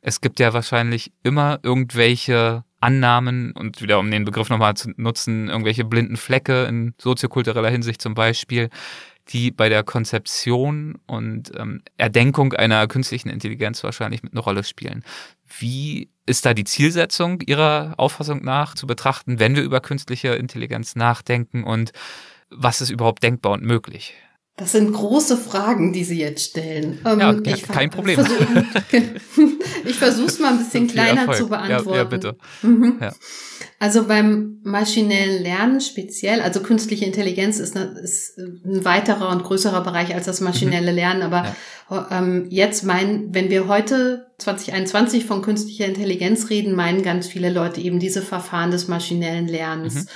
es 0.00 0.20
gibt 0.20 0.40
ja 0.40 0.52
wahrscheinlich 0.52 1.12
immer 1.22 1.58
irgendwelche 1.62 2.64
Annahmen 2.80 3.52
und 3.52 3.80
wieder 3.80 3.98
um 3.98 4.10
den 4.10 4.26
Begriff 4.26 4.50
nochmal 4.50 4.74
zu 4.74 4.90
nutzen, 4.96 5.48
irgendwelche 5.48 5.86
blinden 5.86 6.18
Flecke 6.18 6.64
in 6.64 6.94
soziokultureller 7.00 7.70
Hinsicht 7.70 8.02
zum 8.02 8.12
Beispiel, 8.12 8.68
die 9.28 9.50
bei 9.50 9.68
der 9.68 9.82
Konzeption 9.82 10.98
und 11.06 11.52
ähm, 11.56 11.82
Erdenkung 11.96 12.52
einer 12.52 12.86
künstlichen 12.86 13.28
Intelligenz 13.28 13.82
wahrscheinlich 13.82 14.22
mit 14.22 14.32
einer 14.32 14.42
Rolle 14.42 14.64
spielen. 14.64 15.04
Wie 15.58 16.10
ist 16.26 16.44
da 16.46 16.54
die 16.54 16.64
Zielsetzung 16.64 17.40
Ihrer 17.40 17.94
Auffassung 17.96 18.42
nach 18.42 18.74
zu 18.74 18.86
betrachten, 18.86 19.38
wenn 19.38 19.56
wir 19.56 19.62
über 19.62 19.80
künstliche 19.80 20.28
Intelligenz 20.34 20.96
nachdenken 20.96 21.64
und 21.64 21.92
was 22.50 22.80
ist 22.80 22.90
überhaupt 22.90 23.22
denkbar 23.22 23.52
und 23.52 23.62
möglich? 23.62 24.14
Das 24.56 24.70
sind 24.70 24.92
große 24.92 25.36
Fragen, 25.36 25.92
die 25.92 26.04
Sie 26.04 26.20
jetzt 26.20 26.50
stellen. 26.50 27.00
Ähm, 27.04 27.18
ja, 27.18 27.36
ich 27.44 27.64
kein 27.64 27.90
Problem. 27.90 28.14
Versuch, 28.14 28.46
ich 29.84 29.96
versuche 29.96 30.26
es 30.26 30.38
mal 30.38 30.52
ein 30.52 30.58
bisschen 30.58 30.86
kleiner 30.86 31.22
Erfolg. 31.22 31.38
zu 31.38 31.48
beantworten. 31.48 31.90
Ja, 31.90 31.96
ja 31.96 32.04
bitte. 32.04 32.36
Mhm. 32.62 32.98
Ja. 33.00 33.12
Also 33.80 34.06
beim 34.06 34.60
maschinellen 34.62 35.42
Lernen 35.42 35.80
speziell, 35.80 36.40
also 36.40 36.60
künstliche 36.60 37.04
Intelligenz 37.04 37.58
ist, 37.58 37.76
eine, 37.76 37.98
ist 37.98 38.38
ein 38.38 38.84
weiterer 38.84 39.30
und 39.30 39.42
größerer 39.42 39.82
Bereich 39.82 40.14
als 40.14 40.26
das 40.26 40.40
maschinelle 40.40 40.92
mhm. 40.92 40.96
Lernen. 40.96 41.22
Aber 41.22 41.52
ja. 41.90 42.08
ähm, 42.12 42.46
jetzt 42.48 42.84
meinen, 42.84 43.34
wenn 43.34 43.50
wir 43.50 43.66
heute 43.66 44.28
2021 44.38 45.24
von 45.26 45.42
künstlicher 45.42 45.86
Intelligenz 45.86 46.48
reden, 46.48 46.76
meinen 46.76 47.02
ganz 47.02 47.26
viele 47.26 47.50
Leute 47.50 47.80
eben 47.80 47.98
diese 47.98 48.22
Verfahren 48.22 48.70
des 48.70 48.86
maschinellen 48.86 49.48
Lernens. 49.48 49.94
Mhm. 49.96 50.08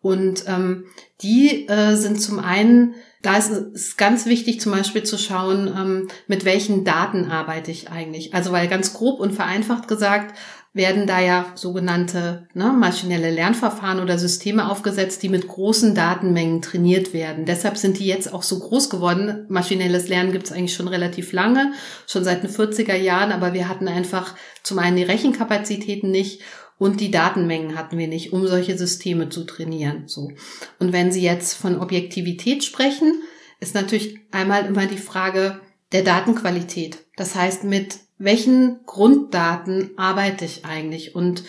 Und 0.00 0.44
ähm, 0.48 0.86
die 1.20 1.68
äh, 1.68 1.94
sind 1.94 2.20
zum 2.20 2.38
einen, 2.38 2.94
da 3.22 3.36
ist 3.36 3.50
es 3.50 3.96
ganz 3.96 4.26
wichtig 4.26 4.60
zum 4.60 4.72
Beispiel 4.72 5.04
zu 5.04 5.16
schauen, 5.16 5.68
ähm, 5.68 6.08
mit 6.26 6.44
welchen 6.44 6.84
Daten 6.84 7.30
arbeite 7.30 7.70
ich 7.70 7.90
eigentlich. 7.90 8.34
Also 8.34 8.52
weil 8.52 8.68
ganz 8.68 8.92
grob 8.92 9.20
und 9.20 9.32
vereinfacht 9.32 9.88
gesagt, 9.88 10.36
werden 10.74 11.06
da 11.06 11.20
ja 11.20 11.52
sogenannte 11.54 12.48
ne, 12.54 12.72
maschinelle 12.72 13.30
Lernverfahren 13.30 14.00
oder 14.00 14.18
Systeme 14.18 14.70
aufgesetzt, 14.70 15.22
die 15.22 15.28
mit 15.28 15.46
großen 15.46 15.94
Datenmengen 15.94 16.62
trainiert 16.62 17.12
werden. 17.12 17.44
Deshalb 17.44 17.76
sind 17.76 17.98
die 17.98 18.06
jetzt 18.06 18.32
auch 18.32 18.42
so 18.42 18.58
groß 18.58 18.88
geworden. 18.88 19.44
Maschinelles 19.48 20.08
Lernen 20.08 20.32
gibt 20.32 20.46
es 20.46 20.52
eigentlich 20.52 20.74
schon 20.74 20.88
relativ 20.88 21.32
lange, 21.32 21.72
schon 22.06 22.24
seit 22.24 22.42
den 22.42 22.50
40er 22.50 22.96
Jahren, 22.96 23.32
aber 23.32 23.52
wir 23.52 23.68
hatten 23.68 23.86
einfach 23.86 24.34
zum 24.62 24.78
einen 24.78 24.96
die 24.96 25.02
Rechenkapazitäten 25.02 26.10
nicht 26.10 26.40
und 26.82 27.00
die 27.00 27.12
Datenmengen 27.12 27.78
hatten 27.78 27.96
wir 27.96 28.08
nicht, 28.08 28.32
um 28.32 28.44
solche 28.48 28.76
Systeme 28.76 29.28
zu 29.28 29.44
trainieren. 29.44 30.08
So. 30.08 30.32
Und 30.80 30.92
wenn 30.92 31.12
Sie 31.12 31.22
jetzt 31.22 31.54
von 31.54 31.78
Objektivität 31.78 32.64
sprechen, 32.64 33.22
ist 33.60 33.76
natürlich 33.76 34.18
einmal 34.32 34.66
immer 34.66 34.86
die 34.86 34.98
Frage 34.98 35.60
der 35.92 36.02
Datenqualität. 36.02 36.98
Das 37.14 37.36
heißt, 37.36 37.62
mit 37.62 38.00
welchen 38.18 38.80
Grunddaten 38.84 39.92
arbeite 39.96 40.44
ich 40.44 40.64
eigentlich? 40.64 41.14
Und 41.14 41.44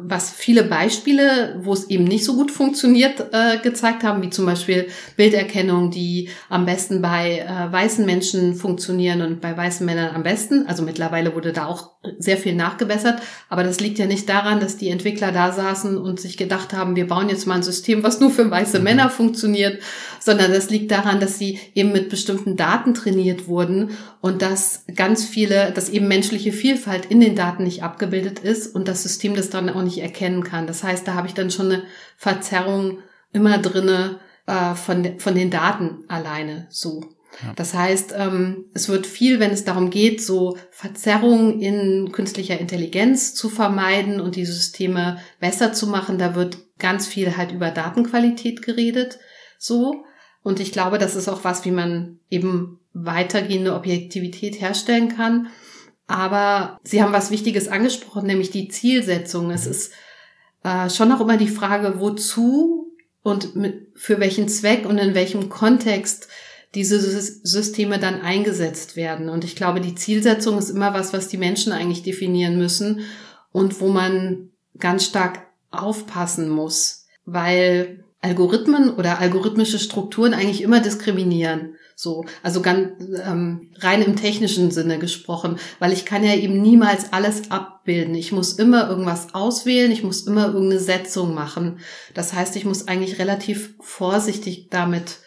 was 0.00 0.30
viele 0.30 0.62
Beispiele, 0.62 1.58
wo 1.64 1.72
es 1.72 1.90
eben 1.90 2.04
nicht 2.04 2.24
so 2.24 2.36
gut 2.36 2.52
funktioniert, 2.52 3.32
äh, 3.32 3.58
gezeigt 3.58 4.04
haben, 4.04 4.22
wie 4.22 4.30
zum 4.30 4.46
Beispiel 4.46 4.86
Bilderkennung, 5.16 5.90
die 5.90 6.28
am 6.48 6.66
besten 6.66 7.02
bei 7.02 7.40
äh, 7.40 7.72
weißen 7.72 8.06
Menschen 8.06 8.54
funktionieren 8.54 9.22
und 9.22 9.40
bei 9.40 9.56
weißen 9.56 9.84
Männern 9.84 10.14
am 10.14 10.22
besten. 10.22 10.68
Also 10.68 10.84
mittlerweile 10.84 11.34
wurde 11.34 11.52
da 11.52 11.66
auch 11.66 11.97
sehr 12.18 12.36
viel 12.36 12.54
nachgebessert, 12.54 13.20
aber 13.48 13.64
das 13.64 13.80
liegt 13.80 13.98
ja 13.98 14.06
nicht 14.06 14.28
daran, 14.28 14.60
dass 14.60 14.76
die 14.76 14.88
Entwickler 14.88 15.32
da 15.32 15.50
saßen 15.50 15.98
und 15.98 16.20
sich 16.20 16.36
gedacht 16.36 16.72
haben, 16.72 16.94
wir 16.94 17.08
bauen 17.08 17.28
jetzt 17.28 17.46
mal 17.46 17.56
ein 17.56 17.62
System, 17.64 18.04
was 18.04 18.20
nur 18.20 18.30
für 18.30 18.48
weiße 18.48 18.78
mhm. 18.78 18.84
Männer 18.84 19.10
funktioniert, 19.10 19.82
sondern 20.20 20.52
das 20.52 20.70
liegt 20.70 20.92
daran, 20.92 21.18
dass 21.18 21.38
sie 21.38 21.58
eben 21.74 21.90
mit 21.90 22.08
bestimmten 22.08 22.56
Daten 22.56 22.94
trainiert 22.94 23.48
wurden 23.48 23.90
und 24.20 24.42
dass 24.42 24.84
ganz 24.94 25.24
viele, 25.24 25.72
dass 25.72 25.88
eben 25.88 26.06
menschliche 26.06 26.52
Vielfalt 26.52 27.06
in 27.06 27.18
den 27.20 27.34
Daten 27.34 27.64
nicht 27.64 27.82
abgebildet 27.82 28.38
ist 28.38 28.74
und 28.74 28.86
das 28.86 29.02
System 29.02 29.34
das 29.34 29.50
dann 29.50 29.68
auch 29.68 29.82
nicht 29.82 29.98
erkennen 29.98 30.44
kann. 30.44 30.68
Das 30.68 30.84
heißt, 30.84 31.06
da 31.06 31.14
habe 31.14 31.26
ich 31.26 31.34
dann 31.34 31.50
schon 31.50 31.72
eine 31.72 31.82
Verzerrung 32.16 32.98
immer 33.32 33.58
drinne 33.58 34.20
äh, 34.46 34.74
von, 34.74 35.18
von 35.18 35.34
den 35.34 35.50
Daten 35.50 36.04
alleine 36.06 36.68
so. 36.70 37.17
Ja. 37.42 37.52
Das 37.54 37.74
heißt, 37.74 38.14
ähm, 38.16 38.64
es 38.74 38.88
wird 38.88 39.06
viel, 39.06 39.38
wenn 39.38 39.50
es 39.50 39.64
darum 39.64 39.90
geht, 39.90 40.22
so 40.22 40.56
Verzerrungen 40.70 41.60
in 41.60 42.10
künstlicher 42.12 42.58
Intelligenz 42.58 43.34
zu 43.34 43.48
vermeiden 43.48 44.20
und 44.20 44.36
die 44.36 44.46
Systeme 44.46 45.18
besser 45.38 45.72
zu 45.72 45.86
machen, 45.86 46.18
da 46.18 46.34
wird 46.34 46.58
ganz 46.78 47.06
viel 47.06 47.36
halt 47.36 47.52
über 47.52 47.70
Datenqualität 47.70 48.62
geredet, 48.62 49.18
so. 49.58 50.04
Und 50.42 50.60
ich 50.60 50.72
glaube, 50.72 50.98
das 50.98 51.16
ist 51.16 51.28
auch 51.28 51.44
was, 51.44 51.64
wie 51.64 51.70
man 51.70 52.20
eben 52.30 52.80
weitergehende 52.92 53.74
Objektivität 53.74 54.60
herstellen 54.60 55.08
kann. 55.08 55.48
Aber 56.06 56.78
Sie 56.82 57.02
haben 57.02 57.12
was 57.12 57.30
Wichtiges 57.30 57.68
angesprochen, 57.68 58.26
nämlich 58.26 58.50
die 58.50 58.68
Zielsetzung. 58.68 59.50
Es 59.50 59.66
ist 59.66 59.92
äh, 60.64 60.88
schon 60.88 61.12
auch 61.12 61.20
immer 61.20 61.36
die 61.36 61.48
Frage, 61.48 62.00
wozu 62.00 62.92
und 63.22 63.56
mit, 63.56 63.88
für 63.94 64.20
welchen 64.20 64.48
Zweck 64.48 64.86
und 64.86 64.96
in 64.98 65.14
welchem 65.14 65.50
Kontext 65.50 66.28
diese 66.74 67.00
Systeme 67.00 67.98
dann 67.98 68.20
eingesetzt 68.20 68.96
werden. 68.96 69.28
Und 69.28 69.44
ich 69.44 69.56
glaube, 69.56 69.80
die 69.80 69.94
Zielsetzung 69.94 70.58
ist 70.58 70.70
immer 70.70 70.92
was, 70.94 71.12
was 71.12 71.28
die 71.28 71.38
Menschen 71.38 71.72
eigentlich 71.72 72.02
definieren 72.02 72.58
müssen 72.58 73.00
und 73.52 73.80
wo 73.80 73.88
man 73.88 74.50
ganz 74.78 75.04
stark 75.04 75.46
aufpassen 75.70 76.48
muss, 76.48 77.06
weil 77.24 78.04
Algorithmen 78.20 78.94
oder 78.94 79.18
algorithmische 79.20 79.78
Strukturen 79.78 80.34
eigentlich 80.34 80.62
immer 80.62 80.80
diskriminieren. 80.80 81.74
So, 81.94 82.24
also 82.44 82.60
ganz 82.60 82.92
ähm, 83.24 83.72
rein 83.78 84.02
im 84.02 84.14
technischen 84.14 84.70
Sinne 84.70 84.98
gesprochen, 84.98 85.58
weil 85.80 85.92
ich 85.92 86.04
kann 86.04 86.22
ja 86.22 86.34
eben 86.34 86.60
niemals 86.62 87.12
alles 87.12 87.50
abbilden. 87.50 88.14
Ich 88.14 88.30
muss 88.30 88.52
immer 88.52 88.88
irgendwas 88.88 89.34
auswählen, 89.34 89.90
ich 89.90 90.04
muss 90.04 90.22
immer 90.22 90.46
irgendeine 90.46 90.80
Setzung 90.80 91.34
machen. 91.34 91.80
Das 92.14 92.34
heißt, 92.34 92.54
ich 92.54 92.64
muss 92.64 92.86
eigentlich 92.86 93.18
relativ 93.18 93.74
vorsichtig 93.80 94.68
damit 94.70 95.18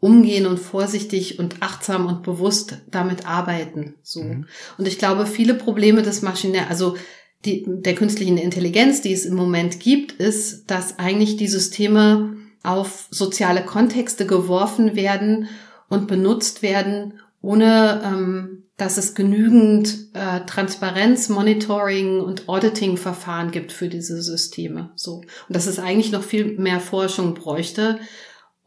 umgehen 0.00 0.46
und 0.46 0.58
vorsichtig 0.58 1.38
und 1.38 1.62
achtsam 1.62 2.06
und 2.06 2.22
bewusst 2.22 2.78
damit 2.90 3.26
arbeiten. 3.26 3.94
So. 4.02 4.22
Mhm. 4.22 4.46
Und 4.78 4.88
ich 4.88 4.98
glaube, 4.98 5.26
viele 5.26 5.54
Probleme 5.54 6.02
des 6.02 6.22
Maschinär, 6.22 6.68
also 6.70 6.96
die, 7.44 7.64
der 7.66 7.94
künstlichen 7.94 8.38
Intelligenz, 8.38 9.02
die 9.02 9.12
es 9.12 9.24
im 9.24 9.34
Moment 9.34 9.80
gibt, 9.80 10.12
ist, 10.12 10.70
dass 10.70 10.98
eigentlich 10.98 11.36
die 11.36 11.48
Systeme 11.48 12.36
auf 12.62 13.08
soziale 13.10 13.64
Kontexte 13.64 14.26
geworfen 14.26 14.96
werden 14.96 15.48
und 15.88 16.06
benutzt 16.06 16.62
werden, 16.62 17.20
ohne 17.40 18.02
ähm, 18.04 18.64
dass 18.76 18.96
es 18.96 19.14
genügend 19.14 20.08
äh, 20.14 20.40
Transparenz, 20.46 21.28
Monitoring 21.28 22.20
und 22.20 22.48
Auditing-Verfahren 22.48 23.50
gibt 23.50 23.72
für 23.72 23.88
diese 23.88 24.22
Systeme. 24.22 24.90
So 24.94 25.16
und 25.16 25.26
dass 25.48 25.66
es 25.66 25.78
eigentlich 25.78 26.12
noch 26.12 26.22
viel 26.22 26.58
mehr 26.58 26.80
Forschung 26.80 27.34
bräuchte 27.34 27.98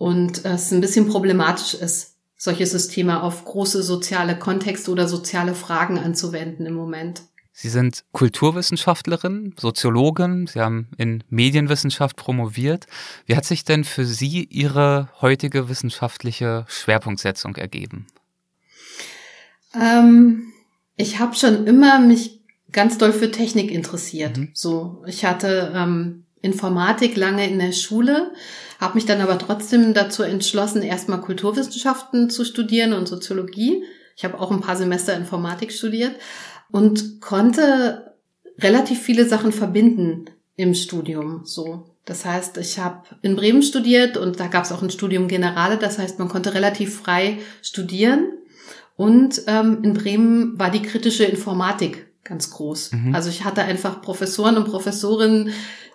und 0.04 0.44
es 0.44 0.70
ein 0.74 0.82
bisschen 0.82 1.08
problematisch 1.08 1.76
ist, 1.76 2.18
solche 2.36 2.68
Systeme 2.68 3.24
auf 3.24 3.46
große 3.46 3.82
soziale 3.82 4.38
Kontexte 4.38 4.92
oder 4.92 5.08
soziale 5.08 5.56
Fragen 5.56 5.98
anzuwenden 5.98 6.66
im 6.66 6.74
Moment. 6.74 7.22
Sie 7.54 7.70
sind 7.70 8.04
Kulturwissenschaftlerin, 8.12 9.56
Soziologin, 9.58 10.48
Sie 10.48 10.60
haben 10.60 10.90
in 10.98 11.24
Medienwissenschaft 11.30 12.18
promoviert. 12.18 12.86
Wie 13.28 13.38
hat 13.38 13.46
sich 13.46 13.64
denn 13.64 13.86
für 13.86 14.04
Sie 14.04 14.44
Ihre 14.44 15.08
heutige 15.22 15.70
wissenschaftliche 15.70 16.66
Schwerpunktsetzung 16.68 17.56
ergeben? 17.56 18.08
Ähm, 19.74 20.52
ich 20.98 21.20
habe 21.20 21.34
schon 21.34 21.66
immer 21.66 22.00
mich 22.00 22.42
ganz 22.74 22.98
doll 22.98 23.14
für 23.14 23.32
Technik 23.32 23.72
interessiert. 23.72 24.36
Mhm. 24.36 24.50
So, 24.54 25.02
ich 25.08 25.24
hatte 25.24 25.72
ähm, 25.74 26.26
Informatik 26.44 27.16
lange 27.16 27.50
in 27.50 27.58
der 27.58 27.72
Schule, 27.72 28.32
habe 28.80 28.96
mich 28.96 29.06
dann 29.06 29.22
aber 29.22 29.40
trotzdem 29.40 29.94
dazu 29.94 30.24
entschlossen, 30.24 30.82
erstmal 30.82 31.22
Kulturwissenschaften 31.22 32.30
zu 32.30 32.44
studieren 32.44 32.94
und 32.94 33.08
Soziologie. 33.08 33.84
Ich 34.16 34.26
habe 34.26 34.40
auch 34.40 34.52
ein 34.52 34.62
paar 34.62 34.76
Semester 34.76 35.16
Informatik 35.16 35.72
studiert 35.72 36.16
und 36.70 37.22
konnte 37.22 38.14
relativ 38.60 39.02
viele 39.02 39.26
Sachen 39.26 39.54
verbinden 39.54 40.26
im 40.58 40.76
Studium. 40.76 41.42
So, 41.46 41.96
das 42.06 42.26
heißt, 42.26 42.58
ich 42.58 42.78
habe 42.78 43.04
in 43.22 43.38
Bremen 43.38 43.64
studiert 43.64 44.18
und 44.18 44.40
da 44.40 44.48
gab 44.48 44.66
es 44.66 44.74
auch 44.74 44.84
ein 44.84 44.92
Studium 44.92 45.30
Generale. 45.30 45.78
Das 45.78 45.98
heißt, 45.98 46.20
man 46.20 46.28
konnte 46.28 46.54
relativ 46.54 47.00
frei 47.00 47.40
studieren. 47.62 48.34
Und 48.98 49.44
ähm, 49.48 49.80
in 49.82 49.94
Bremen 49.94 50.60
war 50.60 50.70
die 50.70 50.82
kritische 50.82 51.24
Informatik 51.24 52.06
ganz 52.24 52.52
groß. 52.52 52.92
Mhm. 52.94 53.16
Also 53.16 53.30
ich 53.30 53.44
hatte 53.44 53.64
einfach 53.64 54.02
Professoren 54.02 54.58
und 54.58 54.66
Professorinnen, 54.66 55.52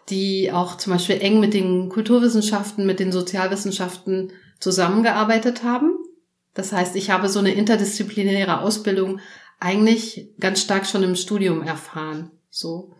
die 0.09 0.53
auch 0.53 0.77
zum 0.77 0.92
Beispiel 0.92 1.21
eng 1.21 1.40
mit 1.40 1.55
den 1.55 1.88
Kulturwissenschaften, 1.88 2.87
mit 2.87 3.01
den 3.01 3.12
Sozialwissenschaften 3.12 4.33
zusammengearbeitet 4.61 5.62
haben. 5.62 5.97
Das 6.55 6.73
heißt, 6.73 6.97
ich 6.97 7.11
habe 7.11 7.29
so 7.29 7.38
eine 7.38 7.53
interdisziplinäre 7.53 8.61
Ausbildung 8.61 9.21
eigentlich 9.61 10.31
ganz 10.40 10.61
stark 10.61 10.87
schon 10.87 11.03
im 11.03 11.14
Studium 11.14 11.62
erfahren. 11.62 12.31
So. 12.51 12.92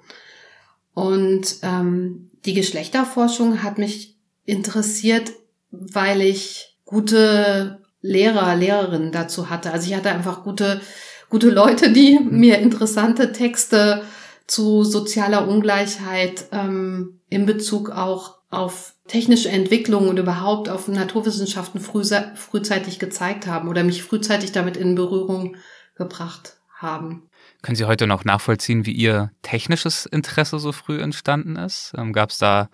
Und 0.95 1.57
ähm, 1.63 2.31
die 2.45 2.55
Geschlechterforschung 2.55 3.63
hat 3.63 3.79
mich 3.79 4.17
interessiert, 4.45 5.33
weil 5.71 6.21
ich 6.21 6.77
gute 6.85 7.81
Lehrer, 8.01 8.55
Lehrerinnen 8.57 9.13
dazu 9.13 9.51
hatte. 9.51 9.73
Also 9.73 9.89
ich 9.91 9.97
hatte 9.97 10.11
einfach 10.11 10.45
gute, 10.45 10.81
gute 11.29 11.51
Leute, 11.51 11.93
die 11.93 12.19
mir 12.31 12.59
interessante 12.59 13.33
Texte 13.33 14.03
zu 14.49 14.83
sozialer 14.83 15.47
Ungleichheit 15.47 16.49
ähm, 16.51 17.21
in 17.29 17.47
Bezug 17.47 17.91
auch 17.91 18.39
auf 18.51 18.95
technische 19.07 19.51
Entwicklung 19.51 20.09
und 20.09 20.19
überhaupt 20.19 20.69
auf 20.69 20.89
Naturwissenschaften 20.89 21.81
früh, 21.81 22.03
frühzeitig 22.35 22.99
gezeigt 22.99 23.47
haben 23.47 23.69
oder 23.69 23.85
mich 23.85 24.03
frühzeitig 24.03 24.51
damit 24.51 24.77
in 24.77 24.95
Berührung 24.95 25.57
gebracht 25.95 26.57
haben. 26.75 27.29
Können 27.63 27.77
Sie 27.77 27.85
heute 27.85 28.07
noch 28.07 28.25
nachvollziehen, 28.25 28.87
wie 28.87 28.93
Ihr 28.93 29.33
technisches 29.43 30.07
Interesse 30.07 30.59
so 30.59 30.73
früh 30.73 31.01
entstanden 31.01 31.57
ist? 31.57 31.93
Ähm, 31.97 32.13
Gab 32.13 32.31
es 32.31 32.39
da 32.39 32.71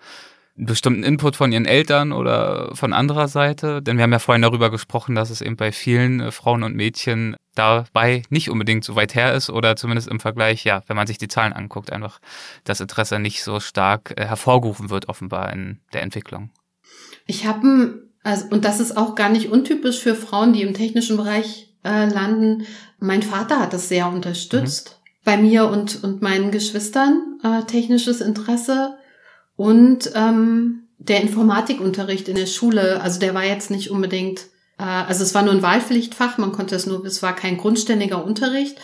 einen 0.57 0.67
bestimmten 0.67 1.03
Input 1.03 1.35
von 1.35 1.51
Ihren 1.51 1.65
Eltern 1.65 2.11
oder 2.11 2.73
von 2.75 2.93
anderer 2.93 3.27
Seite? 3.27 3.81
Denn 3.81 3.97
wir 3.97 4.03
haben 4.03 4.11
ja 4.11 4.19
vorhin 4.19 4.41
darüber 4.41 4.71
gesprochen, 4.71 5.15
dass 5.15 5.29
es 5.29 5.41
eben 5.41 5.57
bei 5.57 5.71
vielen 5.71 6.19
äh, 6.21 6.31
Frauen 6.31 6.63
und 6.63 6.75
Mädchen 6.75 7.35
dabei 7.55 8.23
nicht 8.29 8.49
unbedingt 8.49 8.83
so 8.83 8.95
weit 8.95 9.15
her 9.15 9.33
ist 9.33 9.49
oder 9.49 9.75
zumindest 9.75 10.07
im 10.07 10.19
Vergleich, 10.19 10.63
ja, 10.63 10.83
wenn 10.87 10.95
man 10.95 11.07
sich 11.07 11.17
die 11.17 11.27
Zahlen 11.27 11.53
anguckt, 11.53 11.91
einfach 11.91 12.19
das 12.63 12.81
Interesse 12.81 13.19
nicht 13.19 13.43
so 13.43 13.59
stark 13.59 14.13
äh, 14.17 14.25
hervorgerufen 14.25 14.89
wird, 14.89 15.09
offenbar 15.09 15.51
in 15.51 15.79
der 15.93 16.03
Entwicklung. 16.03 16.51
Ich 17.25 17.45
habe, 17.45 18.09
also, 18.23 18.45
und 18.49 18.65
das 18.65 18.79
ist 18.79 18.97
auch 18.97 19.15
gar 19.15 19.29
nicht 19.29 19.49
untypisch 19.49 19.99
für 19.99 20.15
Frauen, 20.15 20.53
die 20.53 20.61
im 20.61 20.73
technischen 20.73 21.17
Bereich 21.17 21.73
äh, 21.83 22.05
landen. 22.05 22.65
Mein 22.99 23.23
Vater 23.23 23.59
hat 23.59 23.73
das 23.73 23.89
sehr 23.89 24.07
unterstützt. 24.07 24.89
Mhm. 24.89 25.05
Bei 25.23 25.37
mir 25.37 25.67
und, 25.69 26.03
und 26.03 26.21
meinen 26.21 26.51
Geschwistern 26.51 27.39
äh, 27.43 27.63
technisches 27.63 28.21
Interesse. 28.21 28.94
Und 29.55 30.11
ähm, 30.15 30.83
der 30.97 31.21
Informatikunterricht 31.21 32.27
in 32.27 32.35
der 32.35 32.45
Schule, 32.45 33.01
also 33.01 33.19
der 33.19 33.33
war 33.33 33.43
jetzt 33.43 33.71
nicht 33.71 33.91
unbedingt, 33.91 34.47
äh, 34.77 34.83
also 34.83 35.23
es 35.23 35.33
war 35.33 35.43
nur 35.43 35.53
ein 35.53 35.61
Wahlpflichtfach, 35.61 36.37
man 36.37 36.51
konnte 36.51 36.75
es 36.75 36.85
nur, 36.85 37.05
es 37.05 37.21
war 37.23 37.35
kein 37.35 37.57
grundständiger 37.57 38.23
Unterricht, 38.23 38.77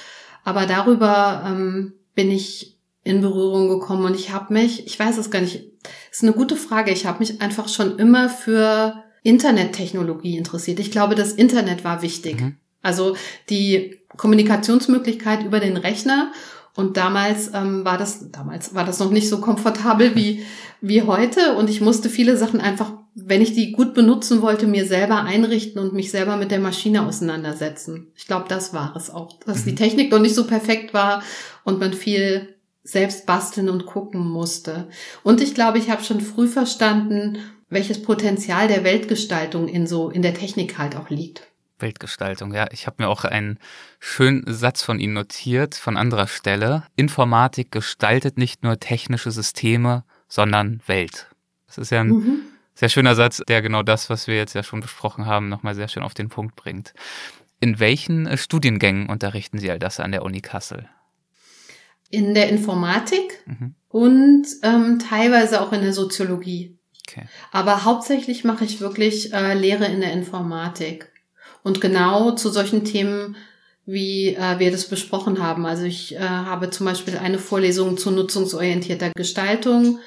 aber 0.43 0.65
darüber 0.65 1.43
ähm, 1.45 1.93
bin 2.15 2.31
ich 2.31 2.77
in 3.03 3.21
Berührung 3.21 3.67
gekommen 3.67 4.05
und 4.05 4.15
ich 4.15 4.31
habe 4.31 4.53
mich, 4.53 4.85
ich 4.85 4.99
weiß 4.99 5.17
es 5.17 5.31
gar 5.31 5.41
nicht, 5.41 5.65
ist 6.11 6.23
eine 6.23 6.33
gute 6.33 6.55
Frage, 6.55 6.91
ich 6.91 7.05
habe 7.05 7.19
mich 7.19 7.41
einfach 7.41 7.67
schon 7.67 7.97
immer 7.97 8.29
für 8.29 9.03
Internettechnologie 9.23 10.37
interessiert. 10.37 10.79
Ich 10.79 10.91
glaube, 10.91 11.15
das 11.15 11.33
Internet 11.33 11.83
war 11.83 12.01
wichtig. 12.01 12.41
Mhm. 12.41 12.57
Also 12.81 13.15
die 13.49 13.99
Kommunikationsmöglichkeit 14.17 15.43
über 15.43 15.59
den 15.59 15.77
Rechner 15.77 16.31
und 16.75 16.95
damals 16.97 17.51
ähm, 17.53 17.83
war 17.83 17.97
das, 17.97 18.31
damals 18.31 18.73
war 18.73 18.85
das 18.85 18.99
noch 18.99 19.11
nicht 19.11 19.27
so 19.27 19.39
komfortabel 19.39 20.15
wie, 20.15 20.45
wie 20.79 21.01
heute. 21.01 21.55
Und 21.55 21.69
ich 21.69 21.81
musste 21.81 22.09
viele 22.09 22.37
Sachen 22.37 22.61
einfach, 22.61 22.93
wenn 23.13 23.41
ich 23.41 23.53
die 23.53 23.73
gut 23.73 23.93
benutzen 23.93 24.41
wollte, 24.41 24.67
mir 24.67 24.85
selber 24.85 25.23
einrichten 25.23 25.81
und 25.81 25.93
mich 25.93 26.11
selber 26.11 26.37
mit 26.37 26.49
der 26.49 26.59
Maschine 26.59 27.05
auseinandersetzen. 27.05 28.07
Ich 28.15 28.25
glaube, 28.25 28.45
das 28.47 28.73
war 28.73 28.95
es 28.95 29.09
auch, 29.09 29.37
dass 29.45 29.65
die 29.65 29.71
mhm. 29.71 29.77
Technik 29.77 30.11
noch 30.11 30.19
nicht 30.19 30.35
so 30.35 30.47
perfekt 30.47 30.93
war 30.93 31.23
und 31.65 31.79
man 31.79 31.93
viel 31.93 32.55
selbst 32.83 33.25
basteln 33.25 33.69
und 33.69 33.85
gucken 33.85 34.27
musste. 34.27 34.87
Und 35.23 35.41
ich 35.41 35.53
glaube, 35.53 35.77
ich 35.77 35.89
habe 35.89 36.03
schon 36.03 36.21
früh 36.21 36.47
verstanden, 36.47 37.37
welches 37.69 38.01
Potenzial 38.01 38.67
der 38.67 38.83
Weltgestaltung 38.83 39.67
in 39.67 39.87
so 39.87 40.09
in 40.09 40.21
der 40.21 40.33
Technik 40.33 40.77
halt 40.77 40.95
auch 40.95 41.09
liegt. 41.09 41.50
Weltgestaltung, 41.81 42.53
ja. 42.53 42.67
Ich 42.71 42.87
habe 42.87 43.03
mir 43.03 43.09
auch 43.09 43.25
einen 43.25 43.59
schönen 43.99 44.43
Satz 44.47 44.83
von 44.83 44.99
Ihnen 44.99 45.13
notiert, 45.13 45.75
von 45.75 45.97
anderer 45.97 46.27
Stelle. 46.27 46.83
Informatik 46.95 47.71
gestaltet 47.71 48.37
nicht 48.37 48.63
nur 48.63 48.79
technische 48.79 49.31
Systeme, 49.31 50.03
sondern 50.27 50.81
Welt. 50.85 51.27
Das 51.67 51.77
ist 51.77 51.89
ja 51.89 52.01
ein 52.01 52.09
mhm. 52.09 52.41
sehr 52.73 52.89
schöner 52.89 53.15
Satz, 53.15 53.41
der 53.47 53.61
genau 53.61 53.83
das, 53.83 54.09
was 54.09 54.27
wir 54.27 54.35
jetzt 54.35 54.53
ja 54.53 54.63
schon 54.63 54.81
besprochen 54.81 55.25
haben, 55.25 55.49
nochmal 55.49 55.75
sehr 55.75 55.87
schön 55.87 56.03
auf 56.03 56.13
den 56.13 56.29
Punkt 56.29 56.55
bringt. 56.55 56.93
In 57.59 57.79
welchen 57.79 58.27
äh, 58.27 58.37
Studiengängen 58.37 59.07
unterrichten 59.09 59.59
Sie 59.59 59.69
all 59.69 59.79
das 59.79 59.99
an 59.99 60.11
der 60.11 60.23
Uni 60.23 60.41
Kassel? 60.41 60.89
In 62.09 62.33
der 62.33 62.49
Informatik 62.49 63.43
mhm. 63.45 63.75
und 63.87 64.47
ähm, 64.63 64.99
teilweise 64.99 65.61
auch 65.61 65.71
in 65.71 65.81
der 65.81 65.93
Soziologie. 65.93 66.77
Okay. 67.07 67.25
Aber 67.51 67.85
hauptsächlich 67.85 68.43
mache 68.43 68.65
ich 68.65 68.81
wirklich 68.81 69.33
äh, 69.33 69.53
Lehre 69.53 69.85
in 69.85 70.01
der 70.01 70.13
Informatik. 70.13 71.10
Und 71.63 71.81
genau 71.81 72.31
zu 72.31 72.49
solchen 72.49 72.85
Themen, 72.85 73.35
wie 73.85 74.35
äh, 74.35 74.59
wir 74.59 74.71
das 74.71 74.85
besprochen 74.85 75.43
haben. 75.43 75.65
Also 75.65 75.83
ich 75.83 76.15
äh, 76.15 76.19
habe 76.19 76.69
zum 76.69 76.85
Beispiel 76.85 77.17
eine 77.17 77.39
Vorlesung 77.39 77.97
zu 77.97 78.11
nutzungsorientierter 78.11 79.11
Gestaltung. 79.15 79.99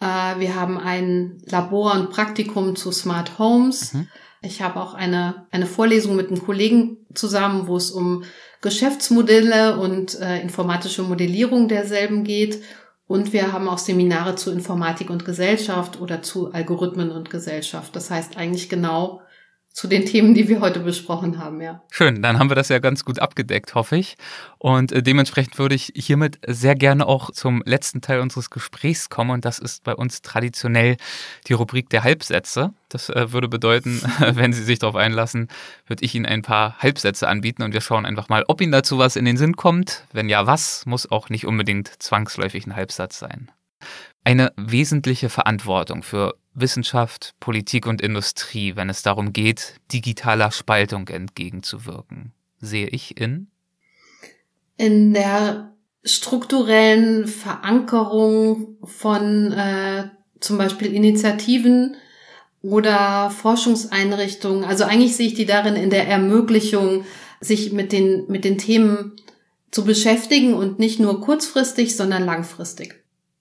Äh, 0.00 0.38
wir 0.40 0.54
haben 0.54 0.78
ein 0.78 1.42
Labor 1.46 1.94
und 1.94 2.10
Praktikum 2.10 2.76
zu 2.76 2.90
Smart 2.90 3.38
Homes. 3.38 3.94
Mhm. 3.94 4.08
Ich 4.40 4.62
habe 4.62 4.80
auch 4.80 4.94
eine, 4.94 5.46
eine 5.50 5.66
Vorlesung 5.66 6.14
mit 6.14 6.28
einem 6.28 6.44
Kollegen 6.44 6.98
zusammen, 7.14 7.66
wo 7.66 7.76
es 7.76 7.90
um 7.90 8.24
Geschäftsmodelle 8.60 9.78
und 9.78 10.18
äh, 10.20 10.40
informatische 10.40 11.02
Modellierung 11.02 11.68
derselben 11.68 12.24
geht. 12.24 12.62
Und 13.06 13.32
wir 13.32 13.52
haben 13.52 13.68
auch 13.68 13.78
Seminare 13.78 14.36
zu 14.36 14.50
Informatik 14.50 15.10
und 15.10 15.24
Gesellschaft 15.24 16.00
oder 16.00 16.22
zu 16.22 16.52
Algorithmen 16.52 17.10
und 17.10 17.30
Gesellschaft. 17.30 17.96
Das 17.96 18.10
heißt 18.10 18.36
eigentlich 18.36 18.68
genau 18.68 19.22
zu 19.78 19.86
den 19.86 20.04
Themen, 20.04 20.34
die 20.34 20.48
wir 20.48 20.58
heute 20.58 20.80
besprochen 20.80 21.38
haben, 21.38 21.60
ja. 21.60 21.80
Schön, 21.88 22.20
dann 22.20 22.40
haben 22.40 22.50
wir 22.50 22.56
das 22.56 22.68
ja 22.68 22.80
ganz 22.80 23.04
gut 23.04 23.20
abgedeckt, 23.20 23.76
hoffe 23.76 23.96
ich. 23.96 24.16
Und 24.58 24.90
äh, 24.90 25.04
dementsprechend 25.04 25.56
würde 25.56 25.76
ich 25.76 25.92
hiermit 25.94 26.40
sehr 26.44 26.74
gerne 26.74 27.06
auch 27.06 27.30
zum 27.30 27.62
letzten 27.64 28.00
Teil 28.00 28.18
unseres 28.18 28.50
Gesprächs 28.50 29.08
kommen. 29.08 29.30
Und 29.30 29.44
das 29.44 29.60
ist 29.60 29.84
bei 29.84 29.94
uns 29.94 30.20
traditionell 30.20 30.96
die 31.46 31.52
Rubrik 31.52 31.90
der 31.90 32.02
Halbsätze. 32.02 32.72
Das 32.88 33.08
äh, 33.08 33.30
würde 33.30 33.46
bedeuten, 33.46 34.02
wenn 34.18 34.52
Sie 34.52 34.64
sich 34.64 34.80
darauf 34.80 34.96
einlassen, 34.96 35.46
würde 35.86 36.04
ich 36.04 36.12
Ihnen 36.12 36.26
ein 36.26 36.42
paar 36.42 36.76
Halbsätze 36.78 37.28
anbieten 37.28 37.62
und 37.62 37.72
wir 37.72 37.80
schauen 37.80 38.04
einfach 38.04 38.28
mal, 38.28 38.44
ob 38.48 38.60
Ihnen 38.60 38.72
dazu 38.72 38.98
was 38.98 39.14
in 39.14 39.26
den 39.26 39.36
Sinn 39.36 39.54
kommt. 39.54 40.02
Wenn 40.12 40.28
ja, 40.28 40.44
was, 40.44 40.86
muss 40.86 41.08
auch 41.08 41.28
nicht 41.28 41.46
unbedingt 41.46 42.02
zwangsläufig 42.02 42.66
ein 42.66 42.74
Halbsatz 42.74 43.20
sein. 43.20 43.48
Eine 44.24 44.52
wesentliche 44.56 45.28
Verantwortung 45.28 46.02
für 46.02 46.34
Wissenschaft, 46.54 47.34
Politik 47.40 47.86
und 47.86 48.02
Industrie, 48.02 48.76
wenn 48.76 48.90
es 48.90 49.02
darum 49.02 49.32
geht, 49.32 49.74
digitaler 49.92 50.50
Spaltung 50.50 51.08
entgegenzuwirken, 51.08 52.32
sehe 52.60 52.88
ich 52.88 53.18
in? 53.18 53.48
In 54.76 55.14
der 55.14 55.72
strukturellen 56.04 57.26
Verankerung 57.26 58.76
von 58.84 59.52
äh, 59.52 60.08
zum 60.40 60.58
Beispiel 60.58 60.92
Initiativen 60.92 61.96
oder 62.62 63.30
Forschungseinrichtungen. 63.30 64.64
Also 64.64 64.84
eigentlich 64.84 65.16
sehe 65.16 65.28
ich 65.28 65.34
die 65.34 65.46
darin 65.46 65.76
in 65.76 65.90
der 65.90 66.08
Ermöglichung, 66.08 67.04
sich 67.40 67.72
mit 67.72 67.92
den, 67.92 68.26
mit 68.28 68.44
den 68.44 68.58
Themen 68.58 69.16
zu 69.70 69.84
beschäftigen 69.84 70.54
und 70.54 70.78
nicht 70.78 70.98
nur 70.98 71.20
kurzfristig, 71.20 71.96
sondern 71.96 72.24
langfristig. 72.24 72.97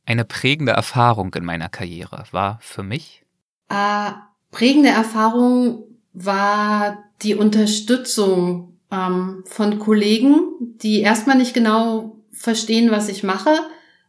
Eine 0.07 0.23
prägende 0.23 0.71
Erfahrung 0.71 1.33
in 1.33 1.43
meiner 1.43 1.67
Karriere 1.67 2.23
war 2.31 2.59
für 2.61 2.81
mich? 2.81 3.23
Äh, 3.67 4.11
prägende 4.51 4.87
Erfahrung 4.87 5.83
war 6.13 7.03
die 7.23 7.35
Unterstützung 7.35 8.79
ähm, 8.89 9.43
von 9.45 9.79
Kollegen, 9.79 10.39
die 10.61 11.01
erstmal 11.01 11.35
nicht 11.35 11.53
genau 11.53 12.15
verstehen, 12.31 12.89
was 12.89 13.09
ich 13.09 13.23
mache, 13.23 13.53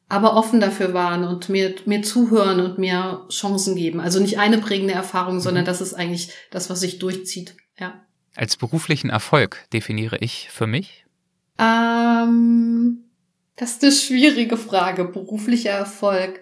aber 0.09 0.37
offen 0.37 0.61
dafür 0.61 0.95
waren 0.95 1.25
und 1.25 1.49
mir, 1.49 1.75
mir 1.85 2.05
zuhören 2.05 2.61
und 2.61 2.79
mir 2.79 3.27
Chancen 3.29 3.75
geben. 3.75 3.99
Also 3.99 4.21
nicht 4.21 4.39
eine 4.39 4.59
prägende 4.59 4.95
Erfahrung, 4.95 5.41
sondern 5.41 5.65
mhm. 5.65 5.67
das 5.67 5.81
ist 5.81 5.95
eigentlich 5.95 6.31
das, 6.53 6.71
was 6.71 6.79
sich 6.79 7.01
durchzieht. 7.01 7.57
Ja. 7.77 8.01
Als 8.37 8.57
beruflichen 8.57 9.11
Erfolg 9.11 9.67
definiere 9.73 10.19
ich 10.19 10.49
für 10.53 10.69
mich? 10.69 11.07
Ähm, 11.59 13.08
das 13.59 13.73
ist 13.73 13.83
eine 13.83 13.93
schwierige 13.93 14.57
Frage, 14.57 15.05
beruflicher 15.05 15.71
Erfolg. 15.71 16.41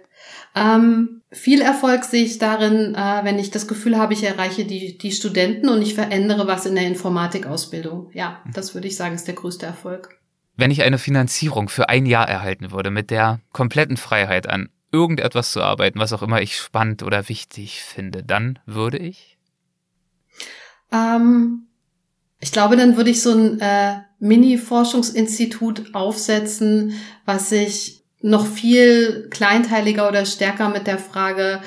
Ähm, 0.55 1.23
viel 1.31 1.61
Erfolg 1.61 2.05
sehe 2.05 2.25
ich 2.25 2.39
darin, 2.39 2.95
äh, 2.95 3.25
wenn 3.25 3.39
ich 3.39 3.51
das 3.51 3.69
Gefühl 3.69 3.99
habe, 3.99 4.15
ich 4.15 4.23
erreiche 4.23 4.65
die, 4.65 4.97
die 4.97 5.13
Studenten 5.13 5.69
und 5.69 5.83
ich 5.83 5.95
verändere 5.95 6.47
was 6.47 6.67
in 6.67 6.75
der 6.75 6.87
Informatikausbildung. 6.87 8.11
Ja, 8.13 8.41
mhm. 8.45 8.53
das 8.53 8.75
würde 8.75 8.89
ich 8.89 8.97
sagen, 8.97 9.15
ist 9.15 9.27
der 9.27 9.35
größte 9.35 9.67
Erfolg. 9.67 10.19
Wenn 10.57 10.71
ich 10.71 10.83
eine 10.83 10.99
Finanzierung 10.99 11.69
für 11.69 11.89
ein 11.91 12.07
Jahr 12.07 12.29
erhalten 12.29 12.71
würde, 12.71 12.91
mit 12.91 13.11
der 13.11 13.41
kompletten 13.53 13.99
Freiheit 13.99 14.49
an 14.49 14.71
irgendetwas 14.93 15.53
zu 15.53 15.63
arbeiten, 15.63 15.99
was 15.99 16.15
auch 16.15 16.23
immer 16.23 16.41
ich 16.41 16.57
spannend 16.57 17.03
oder 17.03 17.29
wichtig 17.29 17.83
finde, 17.83 18.23
dann 18.23 18.59
würde 18.65 18.97
ich? 18.97 19.37
Ähm, 20.91 21.67
ich 22.41 22.53
glaube, 22.53 22.77
dann 22.77 22.97
würde 22.97 23.11
ich 23.11 23.21
so 23.21 23.33
ein 23.33 23.61
äh, 23.61 23.97
Mini-Forschungsinstitut 24.19 25.95
aufsetzen, 25.95 26.95
was 27.25 27.51
sich 27.51 28.03
noch 28.21 28.47
viel 28.47 29.29
kleinteiliger 29.31 30.09
oder 30.09 30.25
stärker 30.25 30.69
mit 30.69 30.87
der 30.87 30.99
Frage 30.99 31.61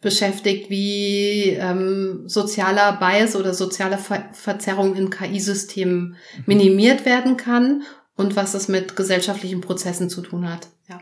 beschäftigt, 0.00 0.68
wie 0.68 1.50
ähm, 1.50 2.24
sozialer 2.26 2.94
Bias 2.94 3.36
oder 3.36 3.54
soziale 3.54 3.98
Ver 3.98 4.28
Verzerrung 4.32 4.96
in 4.96 5.10
KI-Systemen 5.10 6.16
mhm. 6.36 6.42
minimiert 6.46 7.06
werden 7.06 7.36
kann 7.36 7.84
und 8.16 8.36
was 8.36 8.54
es 8.54 8.68
mit 8.68 8.96
gesellschaftlichen 8.96 9.60
Prozessen 9.60 10.10
zu 10.10 10.22
tun 10.22 10.50
hat. 10.50 10.68
Ja. 10.88 11.00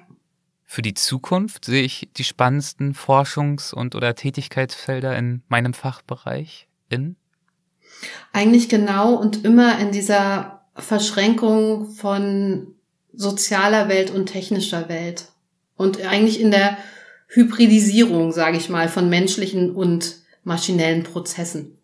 Für 0.65 0.83
die 0.83 0.95
Zukunft 0.95 1.65
sehe 1.65 1.83
ich 1.83 2.11
die 2.17 2.25
spannendsten 2.25 2.95
Forschungs- 2.95 3.75
und 3.75 3.95
oder 3.95 4.15
Tätigkeitsfelder 4.15 5.17
in 5.17 5.43
meinem 5.49 5.73
Fachbereich 5.73 6.69
in? 6.91 7.17
Eigentlich 8.33 8.69
genau 8.69 9.15
und 9.15 9.45
immer 9.45 9.79
in 9.79 9.91
dieser 9.93 10.60
Verschränkung 10.81 11.91
von 11.91 12.75
sozialer 13.13 13.89
Welt 13.89 14.11
und 14.11 14.27
technischer 14.27 14.89
Welt. 14.89 15.27
Und 15.77 16.01
eigentlich 16.03 16.41
in 16.41 16.51
der 16.51 16.77
Hybridisierung, 17.29 18.33
sage 18.33 18.57
ich 18.57 18.69
mal, 18.69 18.89
von 18.89 19.09
menschlichen 19.09 19.75
und 19.75 20.17
maschinellen 20.45 21.05
Prozessen. 21.05 21.77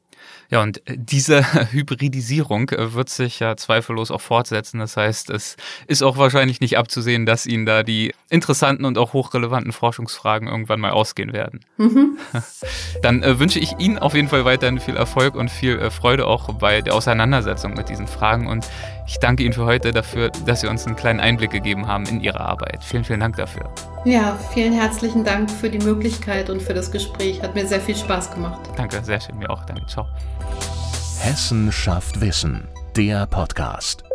Ja, 0.51 0.63
und 0.63 0.83
diese 0.87 1.45
Hybridisierung 1.73 2.71
äh, 2.71 2.95
wird 2.95 3.09
sich 3.09 3.41
ja 3.41 3.57
zweifellos 3.57 4.11
auch 4.11 4.21
fortsetzen. 4.21 4.79
Das 4.79 4.97
heißt, 4.97 5.31
es 5.31 5.57
ist 5.87 6.03
auch 6.03 6.17
wahrscheinlich 6.17 6.61
nicht 6.61 6.79
abzusehen, 6.79 7.27
dass 7.27 7.47
Ihnen 7.47 7.67
da 7.67 7.83
die 7.83 8.15
interessanten 8.31 8.85
und 8.85 8.99
auch 8.99 9.13
hochrelevanten 9.13 9.73
Forschungsfragen 9.73 10.49
irgendwann 10.49 10.81
mal 10.81 10.91
ausgehen 10.91 11.33
werden. 11.33 11.61
Mhm. 11.77 12.19
Dann 13.03 13.23
äh, 13.23 13.39
wünsche 13.39 13.59
ich 13.59 13.79
Ihnen 13.79 13.99
auf 13.99 14.15
jeden 14.15 14.29
Fall 14.29 14.45
weiterhin 14.45 14.81
viel 14.81 14.97
Erfolg 14.97 15.35
und 15.35 15.51
viel 15.51 15.79
äh, 15.79 15.91
Freude 15.91 16.27
auch 16.27 16.55
bei 16.55 16.81
der 16.81 16.95
Auseinandersetzung 16.95 17.75
mit 17.75 17.89
diesen 17.89 18.07
Fragen. 18.07 18.47
Und 18.47 18.67
ich 19.07 19.19
danke 19.19 19.43
Ihnen 19.43 19.53
für 19.53 19.65
heute 19.65 19.93
dafür, 19.93 20.31
dass 20.45 20.61
Sie 20.61 20.67
uns 20.67 20.87
einen 20.87 20.97
kleinen 20.97 21.21
Einblick 21.21 21.51
gegeben 21.51 21.87
haben 21.87 22.07
in 22.07 22.21
Ihre 22.21 22.41
Arbeit. 22.41 22.83
Vielen, 22.83 23.05
vielen 23.05 23.21
Dank 23.21 23.37
dafür. 23.37 23.69
Ja, 24.05 24.39
vielen 24.53 24.73
herzlichen 24.73 25.25
Dank 25.25 25.51
für 25.51 25.71
die 25.71 25.79
Möglichkeit 25.79 26.51
und 26.51 26.63
für 26.63 26.75
das 26.75 26.91
Gespräch. 26.91 27.43
Hat 27.43 27.55
mir 27.55 27.67
sehr 27.67 27.81
viel 27.81 27.97
Spaß 27.97 28.33
gemacht. 28.33 28.61
Danke, 28.77 29.03
sehr 29.05 29.21
schön. 29.21 29.39
Mir 29.39 29.51
auch. 29.51 29.65
Danke. 29.65 29.87
Ciao. 29.87 30.07
Hessen 31.21 31.73
schafft 31.73 32.21
Wissen. 32.21 32.69
Der 32.97 33.27
Podcast. 33.27 34.06